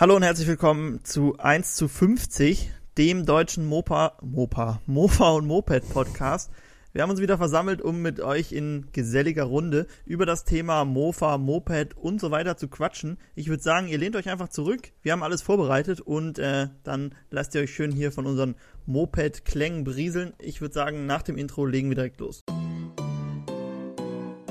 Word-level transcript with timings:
Hallo 0.00 0.14
und 0.14 0.22
herzlich 0.22 0.46
willkommen 0.46 1.00
zu 1.02 1.36
1 1.38 1.74
zu 1.74 1.88
50, 1.88 2.70
dem 2.96 3.26
deutschen 3.26 3.66
Mopa, 3.66 4.16
Mopa, 4.22 4.80
Mofa 4.86 5.30
und 5.30 5.48
Moped 5.48 5.88
Podcast. 5.88 6.52
Wir 6.92 7.02
haben 7.02 7.10
uns 7.10 7.20
wieder 7.20 7.36
versammelt, 7.36 7.82
um 7.82 8.00
mit 8.00 8.20
euch 8.20 8.52
in 8.52 8.86
geselliger 8.92 9.42
Runde 9.42 9.88
über 10.06 10.24
das 10.24 10.44
Thema 10.44 10.84
Mofa, 10.84 11.36
Moped 11.36 11.96
und 11.96 12.20
so 12.20 12.30
weiter 12.30 12.56
zu 12.56 12.68
quatschen. 12.68 13.18
Ich 13.34 13.48
würde 13.48 13.60
sagen, 13.60 13.88
ihr 13.88 13.98
lehnt 13.98 14.14
euch 14.14 14.28
einfach 14.28 14.50
zurück. 14.50 14.92
Wir 15.02 15.10
haben 15.10 15.24
alles 15.24 15.42
vorbereitet 15.42 16.00
und 16.00 16.38
äh, 16.38 16.68
dann 16.84 17.12
lasst 17.32 17.56
ihr 17.56 17.62
euch 17.62 17.74
schön 17.74 17.90
hier 17.90 18.12
von 18.12 18.24
unseren 18.24 18.54
Moped-Klängen 18.86 19.82
berieseln. 19.82 20.32
Ich 20.38 20.60
würde 20.60 20.74
sagen, 20.74 21.06
nach 21.06 21.22
dem 21.22 21.36
Intro 21.36 21.66
legen 21.66 21.88
wir 21.88 21.96
direkt 21.96 22.20
los. 22.20 22.44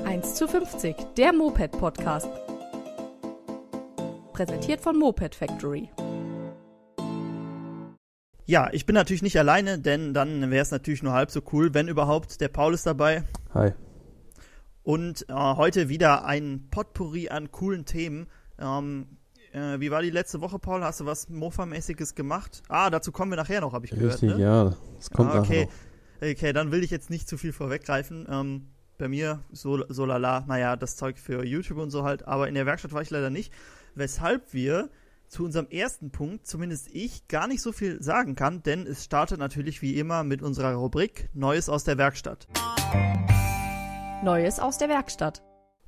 1 0.04 0.34
zu 0.34 0.46
50, 0.46 0.94
der 1.16 1.32
Moped 1.32 1.72
Podcast. 1.72 2.28
Präsentiert 4.38 4.80
von 4.80 4.96
Moped 4.96 5.34
Factory. 5.34 5.90
Ja, 8.46 8.68
ich 8.70 8.86
bin 8.86 8.94
natürlich 8.94 9.22
nicht 9.22 9.36
alleine, 9.36 9.80
denn 9.80 10.14
dann 10.14 10.52
wäre 10.52 10.62
es 10.62 10.70
natürlich 10.70 11.02
nur 11.02 11.12
halb 11.12 11.32
so 11.32 11.40
cool, 11.52 11.74
wenn 11.74 11.88
überhaupt. 11.88 12.40
Der 12.40 12.46
Paul 12.46 12.72
ist 12.72 12.86
dabei. 12.86 13.24
Hi. 13.52 13.72
Und 14.84 15.28
äh, 15.28 15.34
heute 15.34 15.88
wieder 15.88 16.24
ein 16.24 16.68
Potpourri 16.70 17.30
an 17.30 17.50
coolen 17.50 17.84
Themen. 17.84 18.28
Ähm, 18.60 19.08
äh, 19.50 19.80
wie 19.80 19.90
war 19.90 20.02
die 20.02 20.10
letzte 20.10 20.40
Woche, 20.40 20.60
Paul? 20.60 20.84
Hast 20.84 21.00
du 21.00 21.06
was 21.06 21.28
Mofa-mäßiges 21.28 22.14
gemacht? 22.14 22.62
Ah, 22.68 22.90
dazu 22.90 23.10
kommen 23.10 23.32
wir 23.32 23.36
nachher 23.36 23.60
noch, 23.60 23.72
habe 23.72 23.86
ich 23.86 23.92
Richtig, 23.92 24.20
gehört. 24.20 24.38
Ne? 24.38 24.44
ja. 24.44 24.76
Das 24.98 25.10
kommt 25.10 25.32
ah, 25.32 25.40
okay. 25.40 25.66
nachher 26.20 26.32
Okay, 26.32 26.52
dann 26.52 26.70
will 26.70 26.84
ich 26.84 26.92
jetzt 26.92 27.10
nicht 27.10 27.28
zu 27.28 27.38
viel 27.38 27.52
vorweggreifen. 27.52 28.28
Ähm, 28.30 28.68
bei 28.98 29.08
mir 29.08 29.42
so, 29.50 29.84
so 29.88 30.04
lala, 30.04 30.44
naja, 30.46 30.76
das 30.76 30.96
Zeug 30.96 31.18
für 31.18 31.44
YouTube 31.44 31.78
und 31.78 31.90
so 31.90 32.04
halt, 32.04 32.26
aber 32.26 32.48
in 32.48 32.54
der 32.54 32.66
Werkstatt 32.66 32.92
war 32.92 33.02
ich 33.02 33.10
leider 33.10 33.30
nicht. 33.30 33.52
Weshalb 33.98 34.54
wir 34.54 34.90
zu 35.26 35.44
unserem 35.44 35.66
ersten 35.70 36.12
Punkt, 36.12 36.46
zumindest 36.46 36.88
ich, 36.92 37.26
gar 37.26 37.48
nicht 37.48 37.60
so 37.60 37.72
viel 37.72 38.00
sagen 38.00 38.36
kann, 38.36 38.62
denn 38.62 38.86
es 38.86 39.04
startet 39.04 39.40
natürlich 39.40 39.82
wie 39.82 39.98
immer 39.98 40.22
mit 40.22 40.40
unserer 40.40 40.72
Rubrik 40.74 41.28
Neues 41.34 41.68
aus 41.68 41.82
der 41.82 41.98
Werkstatt. 41.98 42.46
Neues 44.22 44.60
aus 44.60 44.78
der 44.78 44.88
Werkstatt. 44.88 45.42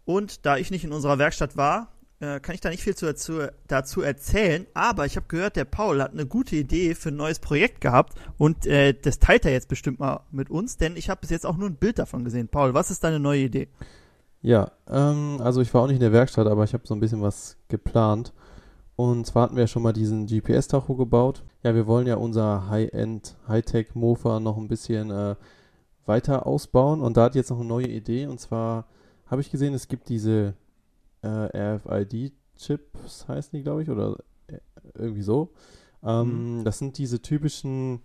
Und 0.04 0.44
da 0.44 0.56
ich 0.56 0.72
nicht 0.72 0.82
in 0.82 0.90
unserer 0.90 1.20
Werkstatt 1.20 1.56
war, 1.56 1.92
äh, 2.18 2.40
kann 2.40 2.56
ich 2.56 2.60
da 2.60 2.70
nicht 2.70 2.82
viel 2.82 2.96
zu, 2.96 3.06
dazu, 3.06 3.42
dazu 3.68 4.02
erzählen, 4.02 4.66
aber 4.74 5.06
ich 5.06 5.14
habe 5.14 5.28
gehört, 5.28 5.54
der 5.54 5.64
Paul 5.64 6.02
hat 6.02 6.10
eine 6.10 6.26
gute 6.26 6.56
Idee 6.56 6.96
für 6.96 7.10
ein 7.10 7.16
neues 7.16 7.38
Projekt 7.38 7.80
gehabt 7.80 8.14
und 8.38 8.66
äh, 8.66 8.92
das 8.92 9.20
teilt 9.20 9.44
er 9.44 9.52
jetzt 9.52 9.68
bestimmt 9.68 10.00
mal 10.00 10.24
mit 10.32 10.50
uns, 10.50 10.78
denn 10.78 10.96
ich 10.96 11.10
habe 11.10 11.20
bis 11.20 11.30
jetzt 11.30 11.46
auch 11.46 11.56
nur 11.56 11.70
ein 11.70 11.76
Bild 11.76 12.00
davon 12.00 12.24
gesehen. 12.24 12.48
Paul, 12.48 12.74
was 12.74 12.90
ist 12.90 13.04
deine 13.04 13.20
neue 13.20 13.42
Idee? 13.42 13.68
Ja, 14.42 14.70
ähm, 14.88 15.38
also 15.40 15.60
ich 15.60 15.72
war 15.74 15.82
auch 15.82 15.86
nicht 15.86 15.96
in 15.96 16.00
der 16.00 16.12
Werkstatt, 16.12 16.46
aber 16.46 16.64
ich 16.64 16.72
habe 16.72 16.86
so 16.86 16.94
ein 16.94 17.00
bisschen 17.00 17.22
was 17.22 17.56
geplant. 17.68 18.32
Und 18.96 19.26
zwar 19.26 19.44
hatten 19.44 19.56
wir 19.56 19.62
ja 19.62 19.66
schon 19.66 19.82
mal 19.82 19.92
diesen 19.92 20.26
GPS-Tacho 20.26 20.94
gebaut. 20.94 21.42
Ja, 21.62 21.74
wir 21.74 21.86
wollen 21.86 22.06
ja 22.06 22.16
unser 22.16 22.68
High-End, 22.68 23.36
Hightech-Mofa 23.48 24.40
noch 24.40 24.56
ein 24.58 24.68
bisschen 24.68 25.10
äh, 25.10 25.36
weiter 26.06 26.46
ausbauen. 26.46 27.00
Und 27.00 27.16
da 27.16 27.24
hat 27.24 27.34
jetzt 27.34 27.50
noch 27.50 27.60
eine 27.60 27.68
neue 27.68 27.88
Idee. 27.88 28.26
Und 28.26 28.40
zwar 28.40 28.86
habe 29.26 29.40
ich 29.40 29.50
gesehen, 29.50 29.74
es 29.74 29.88
gibt 29.88 30.08
diese 30.08 30.54
äh, 31.22 31.28
RFID-Chips, 31.28 33.28
heißen 33.28 33.50
die, 33.56 33.62
glaube 33.62 33.82
ich, 33.82 33.90
oder 33.90 34.16
äh, 34.48 34.58
irgendwie 34.94 35.22
so. 35.22 35.50
Ähm, 36.02 36.58
Mhm. 36.60 36.64
Das 36.64 36.78
sind 36.78 36.98
diese 36.98 37.20
typischen 37.22 38.00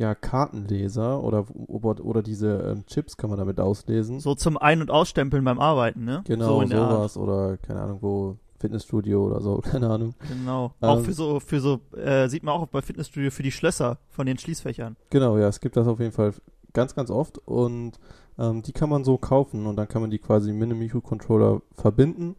ja, 0.00 0.14
Kartenleser 0.14 1.22
oder, 1.22 1.44
oder, 1.68 2.22
diese 2.22 2.72
ähm, 2.72 2.86
Chips 2.86 3.18
kann 3.18 3.28
man 3.28 3.38
damit 3.38 3.60
auslesen. 3.60 4.18
So 4.18 4.34
zum 4.34 4.56
Ein- 4.56 4.80
und 4.80 4.90
Ausstempeln 4.90 5.44
beim 5.44 5.58
Arbeiten, 5.58 6.06
ne? 6.06 6.22
Genau, 6.26 6.46
so 6.46 6.62
in 6.62 6.70
der 6.70 6.80
Art. 6.80 6.90
sowas 6.90 7.16
oder 7.18 7.58
keine 7.58 7.82
Ahnung 7.82 7.98
wo, 8.00 8.36
Fitnessstudio 8.58 9.26
oder 9.26 9.42
so, 9.42 9.58
keine 9.62 9.90
Ahnung. 9.90 10.14
Genau. 10.26 10.72
Ähm, 10.80 10.88
auch 10.88 11.00
für 11.00 11.12
so, 11.12 11.38
für 11.38 11.60
so, 11.60 11.80
äh, 11.94 12.28
sieht 12.28 12.42
man 12.44 12.54
auch 12.54 12.66
bei 12.66 12.80
Fitnessstudio 12.80 13.30
für 13.30 13.42
die 13.42 13.52
Schlösser 13.52 13.98
von 14.08 14.24
den 14.24 14.38
Schließfächern. 14.38 14.96
Genau, 15.10 15.36
ja, 15.36 15.48
es 15.48 15.60
gibt 15.60 15.76
das 15.76 15.86
auf 15.86 16.00
jeden 16.00 16.12
Fall 16.12 16.32
ganz, 16.72 16.94
ganz 16.94 17.10
oft 17.10 17.36
und 17.36 18.00
ähm, 18.38 18.62
die 18.62 18.72
kann 18.72 18.88
man 18.88 19.04
so 19.04 19.18
kaufen 19.18 19.66
und 19.66 19.76
dann 19.76 19.86
kann 19.86 20.00
man 20.00 20.10
die 20.10 20.18
quasi 20.18 20.54
mit 20.54 20.62
einem 20.62 20.78
Mikrocontroller 20.78 21.60
verbinden 21.72 22.36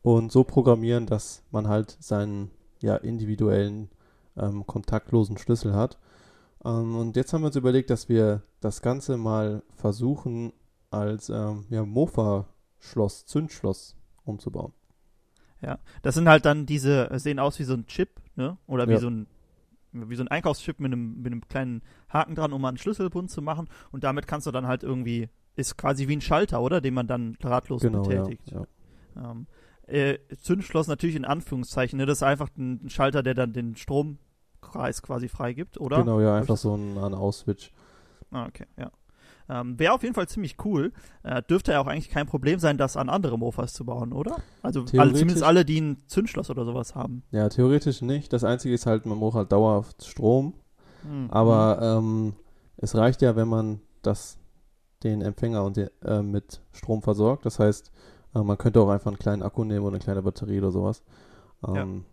und 0.00 0.32
so 0.32 0.44
programmieren, 0.44 1.04
dass 1.04 1.42
man 1.50 1.68
halt 1.68 1.94
seinen 2.00 2.52
ja, 2.80 2.96
individuellen 2.96 3.90
ähm, 4.38 4.66
kontaktlosen 4.66 5.36
Schlüssel 5.36 5.74
hat. 5.74 5.98
Ähm, 6.64 6.96
und 6.96 7.16
jetzt 7.16 7.32
haben 7.32 7.42
wir 7.42 7.46
uns 7.48 7.56
überlegt, 7.56 7.90
dass 7.90 8.08
wir 8.08 8.42
das 8.60 8.82
Ganze 8.82 9.16
mal 9.16 9.62
versuchen 9.74 10.52
als 10.90 11.28
ähm, 11.30 11.66
ja, 11.70 11.84
Mofa-Schloss, 11.84 13.26
Zündschloss 13.26 13.96
umzubauen. 14.24 14.72
Ja. 15.60 15.78
Das 16.02 16.14
sind 16.14 16.28
halt 16.28 16.44
dann 16.44 16.66
diese, 16.66 17.08
sehen 17.18 17.38
aus 17.38 17.58
wie 17.58 17.64
so 17.64 17.74
ein 17.74 17.86
Chip, 17.86 18.20
ne? 18.36 18.58
Oder 18.66 18.88
wie 18.88 18.92
Ja. 18.92 18.98
so 18.98 19.08
ein 19.10 19.26
wie 19.94 20.16
so 20.16 20.22
ein 20.22 20.28
Einkaufschip 20.28 20.80
mit 20.80 20.90
einem, 20.90 21.16
mit 21.20 21.26
einem 21.32 21.46
kleinen 21.46 21.82
Haken 22.08 22.34
dran, 22.34 22.54
um 22.54 22.64
einen 22.64 22.78
Schlüsselbund 22.78 23.30
zu 23.30 23.42
machen. 23.42 23.68
Und 23.90 24.04
damit 24.04 24.26
kannst 24.26 24.46
du 24.46 24.50
dann 24.50 24.66
halt 24.66 24.82
irgendwie, 24.82 25.28
ist 25.54 25.76
quasi 25.76 26.08
wie 26.08 26.16
ein 26.16 26.22
Schalter, 26.22 26.62
oder? 26.62 26.80
Den 26.80 26.94
man 26.94 27.06
dann 27.06 27.34
drahtlos 27.40 27.82
Genau, 27.82 28.02
ja, 28.10 28.22
betätigt. 28.22 28.50
ja. 28.52 28.66
Ähm, 29.16 29.46
äh, 29.86 30.16
Zündschloss 30.40 30.86
natürlich 30.86 31.14
in 31.14 31.26
Anführungszeichen, 31.26 31.98
ne? 31.98 32.06
Das 32.06 32.18
ist 32.18 32.22
einfach 32.22 32.48
ein, 32.56 32.86
ein 32.86 32.88
Schalter, 32.88 33.22
der 33.22 33.34
dann 33.34 33.52
den 33.52 33.76
Stromkreis 34.62 35.02
quasi 35.02 35.28
freigibt, 35.28 35.78
oder? 35.78 35.98
Genau, 35.98 36.20
ja, 36.20 36.36
einfach 36.36 36.56
so 36.56 36.74
ein, 36.74 36.96
ein 36.98 37.14
Aus-Switch. 37.14 37.72
Ah, 38.30 38.46
okay, 38.46 38.66
ja. 38.78 38.90
Ähm, 39.48 39.78
Wäre 39.78 39.92
auf 39.92 40.02
jeden 40.02 40.14
Fall 40.14 40.28
ziemlich 40.28 40.56
cool. 40.64 40.92
Äh, 41.24 41.42
dürfte 41.42 41.72
ja 41.72 41.80
auch 41.80 41.86
eigentlich 41.86 42.08
kein 42.08 42.26
Problem 42.26 42.58
sein, 42.58 42.78
das 42.78 42.96
an 42.96 43.08
andere 43.08 43.38
Mofas 43.38 43.74
zu 43.74 43.84
bauen, 43.84 44.12
oder? 44.12 44.36
Also 44.62 44.84
alle, 44.96 45.12
zumindest 45.12 45.42
alle, 45.42 45.64
die 45.64 45.80
ein 45.80 46.02
Zündschloss 46.06 46.48
oder 46.48 46.64
sowas 46.64 46.94
haben. 46.94 47.24
Ja, 47.32 47.48
theoretisch 47.48 48.02
nicht. 48.02 48.32
Das 48.32 48.44
Einzige 48.44 48.74
ist 48.74 48.86
halt, 48.86 49.04
man 49.04 49.18
braucht 49.18 49.36
halt 49.36 49.52
dauerhaft 49.52 50.04
Strom. 50.04 50.54
Hm. 51.02 51.28
Aber 51.30 51.78
ähm, 51.82 52.34
es 52.76 52.94
reicht 52.94 53.20
ja, 53.20 53.34
wenn 53.34 53.48
man 53.48 53.80
das, 54.02 54.38
den 55.02 55.20
Empfänger 55.20 55.64
und 55.64 55.76
den, 55.76 55.90
äh, 56.04 56.22
mit 56.22 56.62
Strom 56.72 57.02
versorgt. 57.02 57.44
Das 57.44 57.58
heißt, 57.58 57.90
äh, 58.34 58.42
man 58.42 58.56
könnte 58.56 58.80
auch 58.80 58.88
einfach 58.88 59.10
einen 59.10 59.18
kleinen 59.18 59.42
Akku 59.42 59.64
nehmen 59.64 59.84
oder 59.84 59.96
eine 59.96 60.04
kleine 60.04 60.22
Batterie 60.22 60.58
oder 60.58 60.70
sowas. 60.70 61.02
Ähm, 61.66 62.04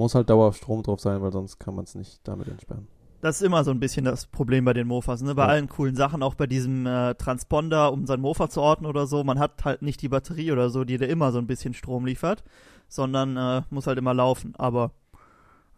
Muss 0.00 0.14
halt 0.14 0.30
dauerhaft 0.30 0.56
Strom 0.56 0.82
drauf 0.82 0.98
sein, 0.98 1.20
weil 1.20 1.30
sonst 1.30 1.58
kann 1.58 1.74
man 1.74 1.84
es 1.84 1.94
nicht 1.94 2.20
damit 2.26 2.48
entsperren. 2.48 2.88
Das 3.20 3.36
ist 3.36 3.42
immer 3.46 3.64
so 3.64 3.70
ein 3.70 3.80
bisschen 3.80 4.06
das 4.06 4.24
Problem 4.26 4.64
bei 4.64 4.72
den 4.72 4.86
Mofas, 4.86 5.20
ne? 5.20 5.34
Bei 5.34 5.42
Ja. 5.42 5.48
allen 5.50 5.68
coolen 5.68 5.94
Sachen, 5.94 6.22
auch 6.22 6.34
bei 6.34 6.46
diesem 6.46 6.86
äh, 6.86 7.14
Transponder, 7.16 7.92
um 7.92 8.06
sein 8.06 8.18
Mofa 8.22 8.48
zu 8.48 8.62
orten 8.62 8.86
oder 8.86 9.06
so. 9.06 9.22
Man 9.24 9.38
hat 9.38 9.62
halt 9.66 9.82
nicht 9.82 10.00
die 10.00 10.08
Batterie 10.08 10.52
oder 10.52 10.70
so, 10.70 10.84
die 10.84 10.96
dir 10.96 11.06
immer 11.06 11.30
so 11.32 11.36
ein 11.38 11.46
bisschen 11.46 11.74
Strom 11.74 12.06
liefert, 12.06 12.42
sondern 12.88 13.36
äh, 13.36 13.60
muss 13.68 13.86
halt 13.86 13.98
immer 13.98 14.14
laufen. 14.14 14.54
Aber 14.56 14.92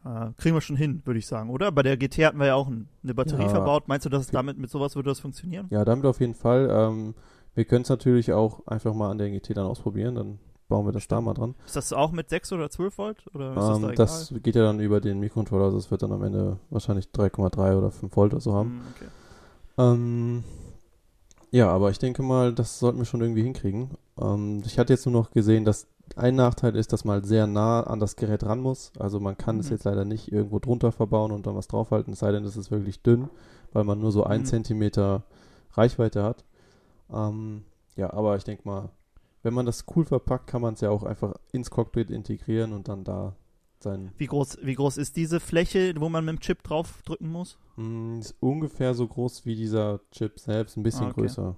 äh, 0.05 0.29
kriegen 0.37 0.55
wir 0.55 0.61
schon 0.61 0.77
hin, 0.77 1.03
würde 1.05 1.19
ich 1.19 1.27
sagen, 1.27 1.51
oder? 1.51 1.73
Bei 1.73 1.83
der 1.83 1.97
GT 1.97 2.25
hatten 2.25 2.39
wir 2.39 2.47
ja 2.47 2.55
auch 2.55 2.69
ein, 2.69 2.87
eine 3.03 3.15
Batterie 3.15 3.43
Ja. 3.43 3.49
verbaut. 3.49 3.89
Meinst 3.89 4.07
du, 4.07 4.11
dass 4.11 4.29
damit 4.29 4.57
mit 4.57 4.71
sowas 4.71 4.95
würde 4.95 5.11
das 5.11 5.19
funktionieren? 5.19 5.67
Ja, 5.71 5.85
damit 5.85 6.07
auf 6.07 6.21
jeden 6.21 6.35
Fall. 6.37 6.69
Ähm, 6.71 7.15
wir 7.57 7.65
können 7.65 7.83
es 7.83 7.89
natürlich 7.89 8.33
auch 8.33 8.65
einfach 8.69 8.95
mal 8.95 9.11
an 9.11 9.19
der 9.19 9.31
GT 9.31 9.57
dann 9.57 9.67
ausprobieren. 9.67 10.15
Dann 10.15 10.39
bauen 10.73 10.87
wir 10.87 10.93
das 10.93 11.07
da 11.07 11.21
mal 11.21 11.35
dran. 11.35 11.55
Ist 11.67 11.77
das 11.77 11.93
auch 11.93 12.13
mit 12.13 12.31
6 12.31 12.51
oder 12.53 12.71
12 12.71 12.97
Volt? 12.97 13.19
Oder 13.35 13.51
ist 13.57 13.69
das 13.69 13.81
da 13.81 13.89
Ähm, 13.91 13.95
das 13.95 14.35
geht 14.43 14.55
ja 14.57 14.63
dann 14.63 14.81
über 14.81 15.03
den 15.03 15.21
Mikrocontroller. 15.21 15.65
Also 15.67 15.77
es 15.77 15.91
wird 15.91 16.03
dann 16.03 16.13
am 16.13 16.23
Ende 16.23 16.57
wahrscheinlich 16.71 17.09
3,3 17.15 17.77
oder 17.77 17.91
5 17.91 18.17
Volt 18.17 18.33
oder 18.33 18.41
so 18.41 18.55
haben. 18.55 18.71
Hm, 18.71 18.81
okay. 18.97 19.09
Ähm, 19.79 20.45
ja, 21.51 21.69
aber 21.71 21.91
ich 21.91 21.99
denke 21.99 22.23
mal, 22.23 22.55
das 22.55 22.79
sollten 22.79 22.97
wir 22.99 23.05
schon 23.05 23.21
irgendwie 23.21 23.43
hinkriegen. 23.43 23.91
Ähm, 24.19 24.63
ich 24.65 24.79
hatte 24.79 24.95
jetzt 24.95 25.05
nur 25.05 25.13
noch 25.13 25.31
gesehen, 25.31 25.67
dass 25.67 25.87
ein 26.17 26.35
Nachteil 26.37 26.75
ist, 26.77 26.93
dass 26.95 27.05
man 27.05 27.15
halt 27.17 27.27
sehr 27.27 27.47
nah 27.47 27.83
an 27.83 28.01
das 28.01 28.17
Gerät 28.17 28.45
ran 28.45 28.61
muss. 28.61 28.93
Also 28.99 29.21
man 29.21 29.37
kann 29.37 29.61
es 29.61 29.67
Mhm. 29.67 29.73
jetzt 29.73 29.85
leider 29.85 30.07
nicht 30.07 30.33
irgendwo 30.33 30.59
drunter 30.59 30.91
verbauen 30.91 31.33
und 31.33 31.47
dann 31.47 31.55
was 31.55 31.69
draufhalten, 31.69 32.15
es 32.15 32.21
sei 32.21 32.33
denn, 32.33 32.45
es 32.45 32.57
ist 32.57 32.71
wirklich 32.71 33.03
dünn, 33.03 33.29
weil 33.75 33.85
man 33.85 33.99
nur 33.99 34.13
so 34.13 34.25
ein 34.25 34.41
Mhm. 34.41 34.45
Zentimeter 34.47 35.23
Reichweite 35.75 36.23
hat. 36.23 36.45
Ähm, 37.13 37.65
ja, 37.97 38.11
aber 38.13 38.37
ich 38.37 38.45
denke 38.45 38.67
mal, 38.67 38.89
wenn 39.43 39.55
man 39.55 39.67
das 39.67 39.85
cool 39.95 40.05
verpackt, 40.05 40.47
kann 40.47 40.63
man 40.63 40.75
es 40.75 40.81
ja 40.81 40.91
auch 40.91 41.03
einfach 41.03 41.35
ins 41.53 41.71
Cockpit 41.71 42.11
integrieren 42.11 42.73
und 42.73 42.89
dann 42.89 43.05
da 43.05 43.35
sein. 43.81 44.13
Wie 44.17 44.27
groß, 44.27 44.59
wie 44.63 44.75
groß 44.75 44.97
ist 44.97 45.17
diese 45.17 45.41
Fläche, 45.41 45.95
wo 45.99 46.09
man 46.09 46.25
mit 46.25 46.37
dem 46.37 46.41
Chip 46.41 46.63
draufdrücken 46.63 47.29
muss? 47.29 47.59
Mm, 47.77 48.19
ist 48.21 48.35
ungefähr 48.41 48.95
so 48.95 49.07
groß 49.09 49.45
wie 49.45 49.57
dieser 49.57 50.01
Chip 50.13 50.39
selbst, 50.39 50.77
ein 50.77 50.83
bisschen 50.83 51.07
Ah, 51.07 51.11
okay. 51.11 51.23
größer. 51.23 51.57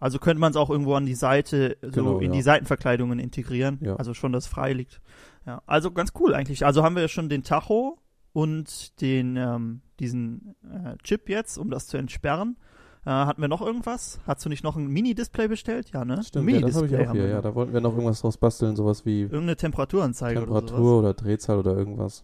Also 0.00 0.18
könnte 0.18 0.40
man 0.40 0.50
es 0.50 0.56
auch 0.56 0.68
irgendwo 0.70 0.94
an 0.94 1.06
die 1.06 1.14
Seite, 1.14 1.76
so 1.80 1.90
Genau, 1.90 2.18
in 2.18 2.30
ja. 2.30 2.32
die 2.32 2.42
Seitenverkleidungen 2.42 3.20
integrieren. 3.20 3.78
Ja. 3.82 3.94
Also 3.96 4.14
schon, 4.14 4.32
dass 4.32 4.48
frei 4.48 4.72
liegt. 4.72 5.00
Ja, 5.46 5.62
also 5.66 5.92
ganz 5.92 6.12
cool 6.18 6.34
eigentlich. 6.34 6.66
Also 6.66 6.82
haben 6.82 6.96
wir 6.96 7.06
schon 7.06 7.28
den 7.28 7.44
Tacho 7.44 7.98
und 8.32 9.00
den, 9.00 9.36
ähm, 9.36 9.80
diesen 10.00 10.56
äh, 10.64 10.96
Chip 11.04 11.28
jetzt, 11.28 11.56
um 11.56 11.70
das 11.70 11.86
zu 11.86 11.98
entsperren. 11.98 12.56
Äh, 13.04 13.10
hatten 13.10 13.40
wir 13.40 13.48
noch 13.48 13.60
irgendwas? 13.60 14.20
Hast 14.26 14.44
du 14.44 14.48
nicht 14.48 14.62
noch 14.62 14.76
ein 14.76 14.86
Mini-Display 14.86 15.48
bestellt? 15.48 15.90
Ja, 15.92 16.04
ne? 16.04 16.22
Stimmt, 16.22 16.48
ein 16.48 16.54
ja, 16.54 16.60
das 16.60 16.76
habe 16.76 16.86
ich 16.86 16.96
auch 16.96 17.12
hier. 17.12 17.26
Ja, 17.26 17.42
da 17.42 17.54
wollten 17.54 17.72
wir 17.72 17.80
noch 17.80 17.94
irgendwas 17.94 18.20
draus 18.20 18.36
basteln, 18.36 18.76
sowas 18.76 19.04
wie 19.04 19.22
Irgendeine 19.22 19.56
Temperaturanzeige 19.56 20.42
oder. 20.42 20.60
Temperatur 20.60 20.98
oder 21.00 21.14
Drehzahl 21.14 21.58
oder 21.58 21.76
irgendwas. 21.76 22.22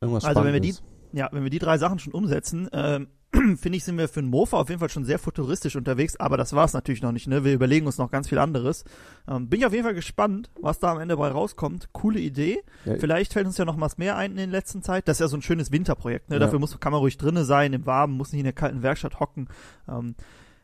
Irgendwas 0.00 0.24
Also 0.24 0.40
wenn 0.42 0.54
wir 0.54 0.62
Spannendes. 0.62 0.82
Ja, 1.12 1.28
wenn 1.32 1.44
wir 1.44 1.50
die 1.50 1.58
drei 1.58 1.78
Sachen 1.78 1.98
schon 1.98 2.12
umsetzen, 2.12 2.68
ähm, 2.72 3.08
finde 3.56 3.76
ich, 3.76 3.84
sind 3.84 3.98
wir 3.98 4.08
für 4.08 4.20
einen 4.20 4.30
Mofa 4.30 4.58
auf 4.58 4.68
jeden 4.68 4.78
Fall 4.78 4.88
schon 4.88 5.04
sehr 5.04 5.18
futuristisch 5.18 5.76
unterwegs, 5.76 6.16
aber 6.16 6.36
das 6.36 6.52
war 6.52 6.64
es 6.64 6.72
natürlich 6.72 7.02
noch 7.02 7.12
nicht, 7.12 7.26
ne? 7.26 7.44
Wir 7.44 7.52
überlegen 7.52 7.86
uns 7.86 7.98
noch 7.98 8.10
ganz 8.10 8.28
viel 8.28 8.38
anderes. 8.38 8.84
Ähm, 9.28 9.48
bin 9.48 9.60
ich 9.60 9.66
auf 9.66 9.72
jeden 9.72 9.84
Fall 9.84 9.94
gespannt, 9.94 10.50
was 10.60 10.78
da 10.78 10.92
am 10.92 11.00
Ende 11.00 11.16
bei 11.16 11.28
rauskommt. 11.28 11.88
Coole 11.92 12.20
Idee. 12.20 12.62
Ja, 12.84 12.96
Vielleicht 12.98 13.32
fällt 13.32 13.46
uns 13.46 13.58
ja 13.58 13.64
noch 13.64 13.80
was 13.80 13.98
mehr 13.98 14.16
ein 14.16 14.32
in 14.32 14.36
der 14.36 14.46
letzten 14.46 14.82
Zeit. 14.82 15.08
Das 15.08 15.16
ist 15.16 15.20
ja 15.20 15.28
so 15.28 15.36
ein 15.36 15.42
schönes 15.42 15.72
Winterprojekt, 15.72 16.30
ne? 16.30 16.36
Ja. 16.36 16.40
Dafür 16.40 16.58
muss, 16.58 16.78
kann 16.78 16.92
man 16.92 17.00
ruhig 17.00 17.18
drinnen 17.18 17.44
sein, 17.44 17.72
im 17.72 17.86
Warmen, 17.86 18.16
muss 18.16 18.32
nicht 18.32 18.40
in 18.40 18.44
der 18.44 18.52
kalten 18.52 18.82
Werkstatt 18.82 19.20
hocken. 19.20 19.48
Ähm, 19.88 20.14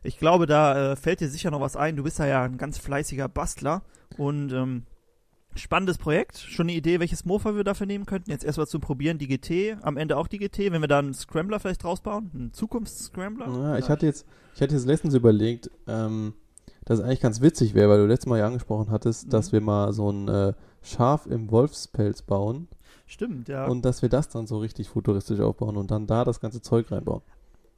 ich 0.03 0.19
glaube, 0.19 0.47
da 0.47 0.93
äh, 0.93 0.97
fällt 0.97 1.21
dir 1.21 1.29
sicher 1.29 1.51
noch 1.51 1.61
was 1.61 1.77
ein. 1.77 1.97
Du 1.97 2.03
bist 2.03 2.19
ja, 2.19 2.27
ja 2.27 2.43
ein 2.45 2.57
ganz 2.57 2.79
fleißiger 2.79 3.29
Bastler 3.29 3.83
und 4.17 4.53
ähm, 4.53 4.85
spannendes 5.57 5.99
Projekt. 5.99 6.39
Schon 6.39 6.67
eine 6.67 6.73
Idee, 6.77 7.01
welches 7.01 7.25
Mofa 7.25 7.55
wir 7.57 7.65
dafür 7.65 7.87
nehmen 7.87 8.07
könnten. 8.07 8.31
Jetzt 8.31 8.45
erstmal 8.45 8.67
zum 8.69 8.81
Probieren 8.81 9.19
die 9.19 9.27
GT, 9.29 9.77
am 9.83 9.97
Ende 9.97 10.17
auch 10.17 10.27
die 10.29 10.39
GT, 10.39 10.73
wenn 10.73 10.81
wir 10.81 10.89
da 10.89 10.99
einen 11.01 11.15
Scrambler 11.15 11.61
vielleicht 11.61 11.85
rausbauen, 11.85 12.31
einen 12.35 12.53
Zukunftsscrambler. 12.53 13.49
Ja, 13.49 13.79
ich 13.79 13.89
hatte 13.89 14.07
jetzt, 14.07 14.27
ich 14.55 14.63
hatte 14.63 14.75
jetzt 14.75 14.87
letztens 14.87 15.15
überlegt, 15.15 15.71
ähm, 15.87 16.35
dass 16.85 16.99
es 16.99 17.05
eigentlich 17.05 17.21
ganz 17.21 17.41
witzig 17.41 17.75
wäre, 17.75 17.89
weil 17.91 17.99
du 17.99 18.07
letztes 18.07 18.27
Mal 18.27 18.39
ja 18.39 18.47
angesprochen 18.47 18.91
hattest, 18.91 19.27
Mhm. 19.27 19.31
dass 19.31 19.53
wir 19.53 19.61
mal 19.61 19.93
so 19.93 20.11
ein 20.11 20.29
äh, 20.29 20.53
Schaf 20.83 21.27
im 21.27 21.51
Wolfspelz 21.51 22.23
bauen 22.23 22.69
Stimmt, 23.07 23.49
ja. 23.49 23.67
und 23.67 23.85
dass 23.85 24.03
wir 24.03 24.09
das 24.09 24.29
dann 24.29 24.47
so 24.47 24.59
richtig 24.59 24.89
futuristisch 24.89 25.41
aufbauen 25.41 25.77
und 25.77 25.91
dann 25.91 26.07
da 26.07 26.25
das 26.25 26.41
ganze 26.41 26.63
Zeug 26.63 26.91
reinbauen. 26.91 27.23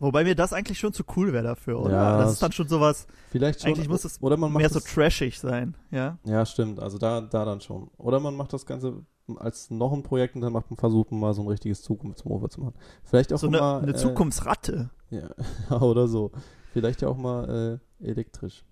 Wobei 0.03 0.25
mir 0.25 0.35
das 0.35 0.53
eigentlich 0.53 0.81
schon 0.81 0.93
zu 0.93 1.05
cool 1.17 1.33
wäre 1.33 1.45
dafür, 1.45 1.81
oder? 1.81 1.93
Ja, 1.93 2.19
das 2.19 2.33
ist 2.33 2.43
dann 2.43 2.51
schon 2.51 2.67
sowas, 2.67 3.07
Vielleicht 3.31 3.61
schon. 3.61 3.71
Eigentlich 3.71 3.89
muss 3.89 4.05
es 4.05 4.21
oder 4.21 4.37
man 4.37 4.51
macht 4.53 4.61
mehr 4.61 4.69
so 4.69 4.81
trashig 4.81 5.39
sein, 5.39 5.77
ja. 5.93 6.19
Ja, 6.25 6.45
stimmt. 6.45 6.81
Also 6.81 6.99
da, 6.99 7.21
da 7.21 7.45
dann 7.45 7.61
schon. 7.61 7.89
Oder 7.99 8.19
man 8.19 8.35
macht 8.35 8.53
das 8.53 8.67
Ganze 8.67 9.07
als 9.37 9.71
noch 9.71 9.93
ein 9.93 10.03
Projekt 10.03 10.35
und 10.35 10.41
dann 10.41 10.53
macht 10.53 10.69
man 10.71 10.77
versucht 10.77 11.13
man 11.13 11.21
mal 11.21 11.35
so 11.35 11.43
ein 11.43 11.49
richtiges 11.49 11.83
Zukunftsmover 11.83 12.49
zu 12.51 12.63
machen. 12.63 12.75
Vielleicht 13.05 13.33
auch 13.33 13.39
So 13.39 13.47
eine, 13.47 13.59
mal 13.61 13.81
eine 13.81 13.93
äh, 13.93 13.97
Zukunftsratte. 13.97 14.91
Ja, 15.11 15.81
oder 15.81 16.09
so. 16.09 16.33
Vielleicht 16.73 17.03
ja 17.03 17.09
auch 17.09 17.19
mal 17.19 17.81
äh, 18.01 18.05
elektrisch. 18.09 18.65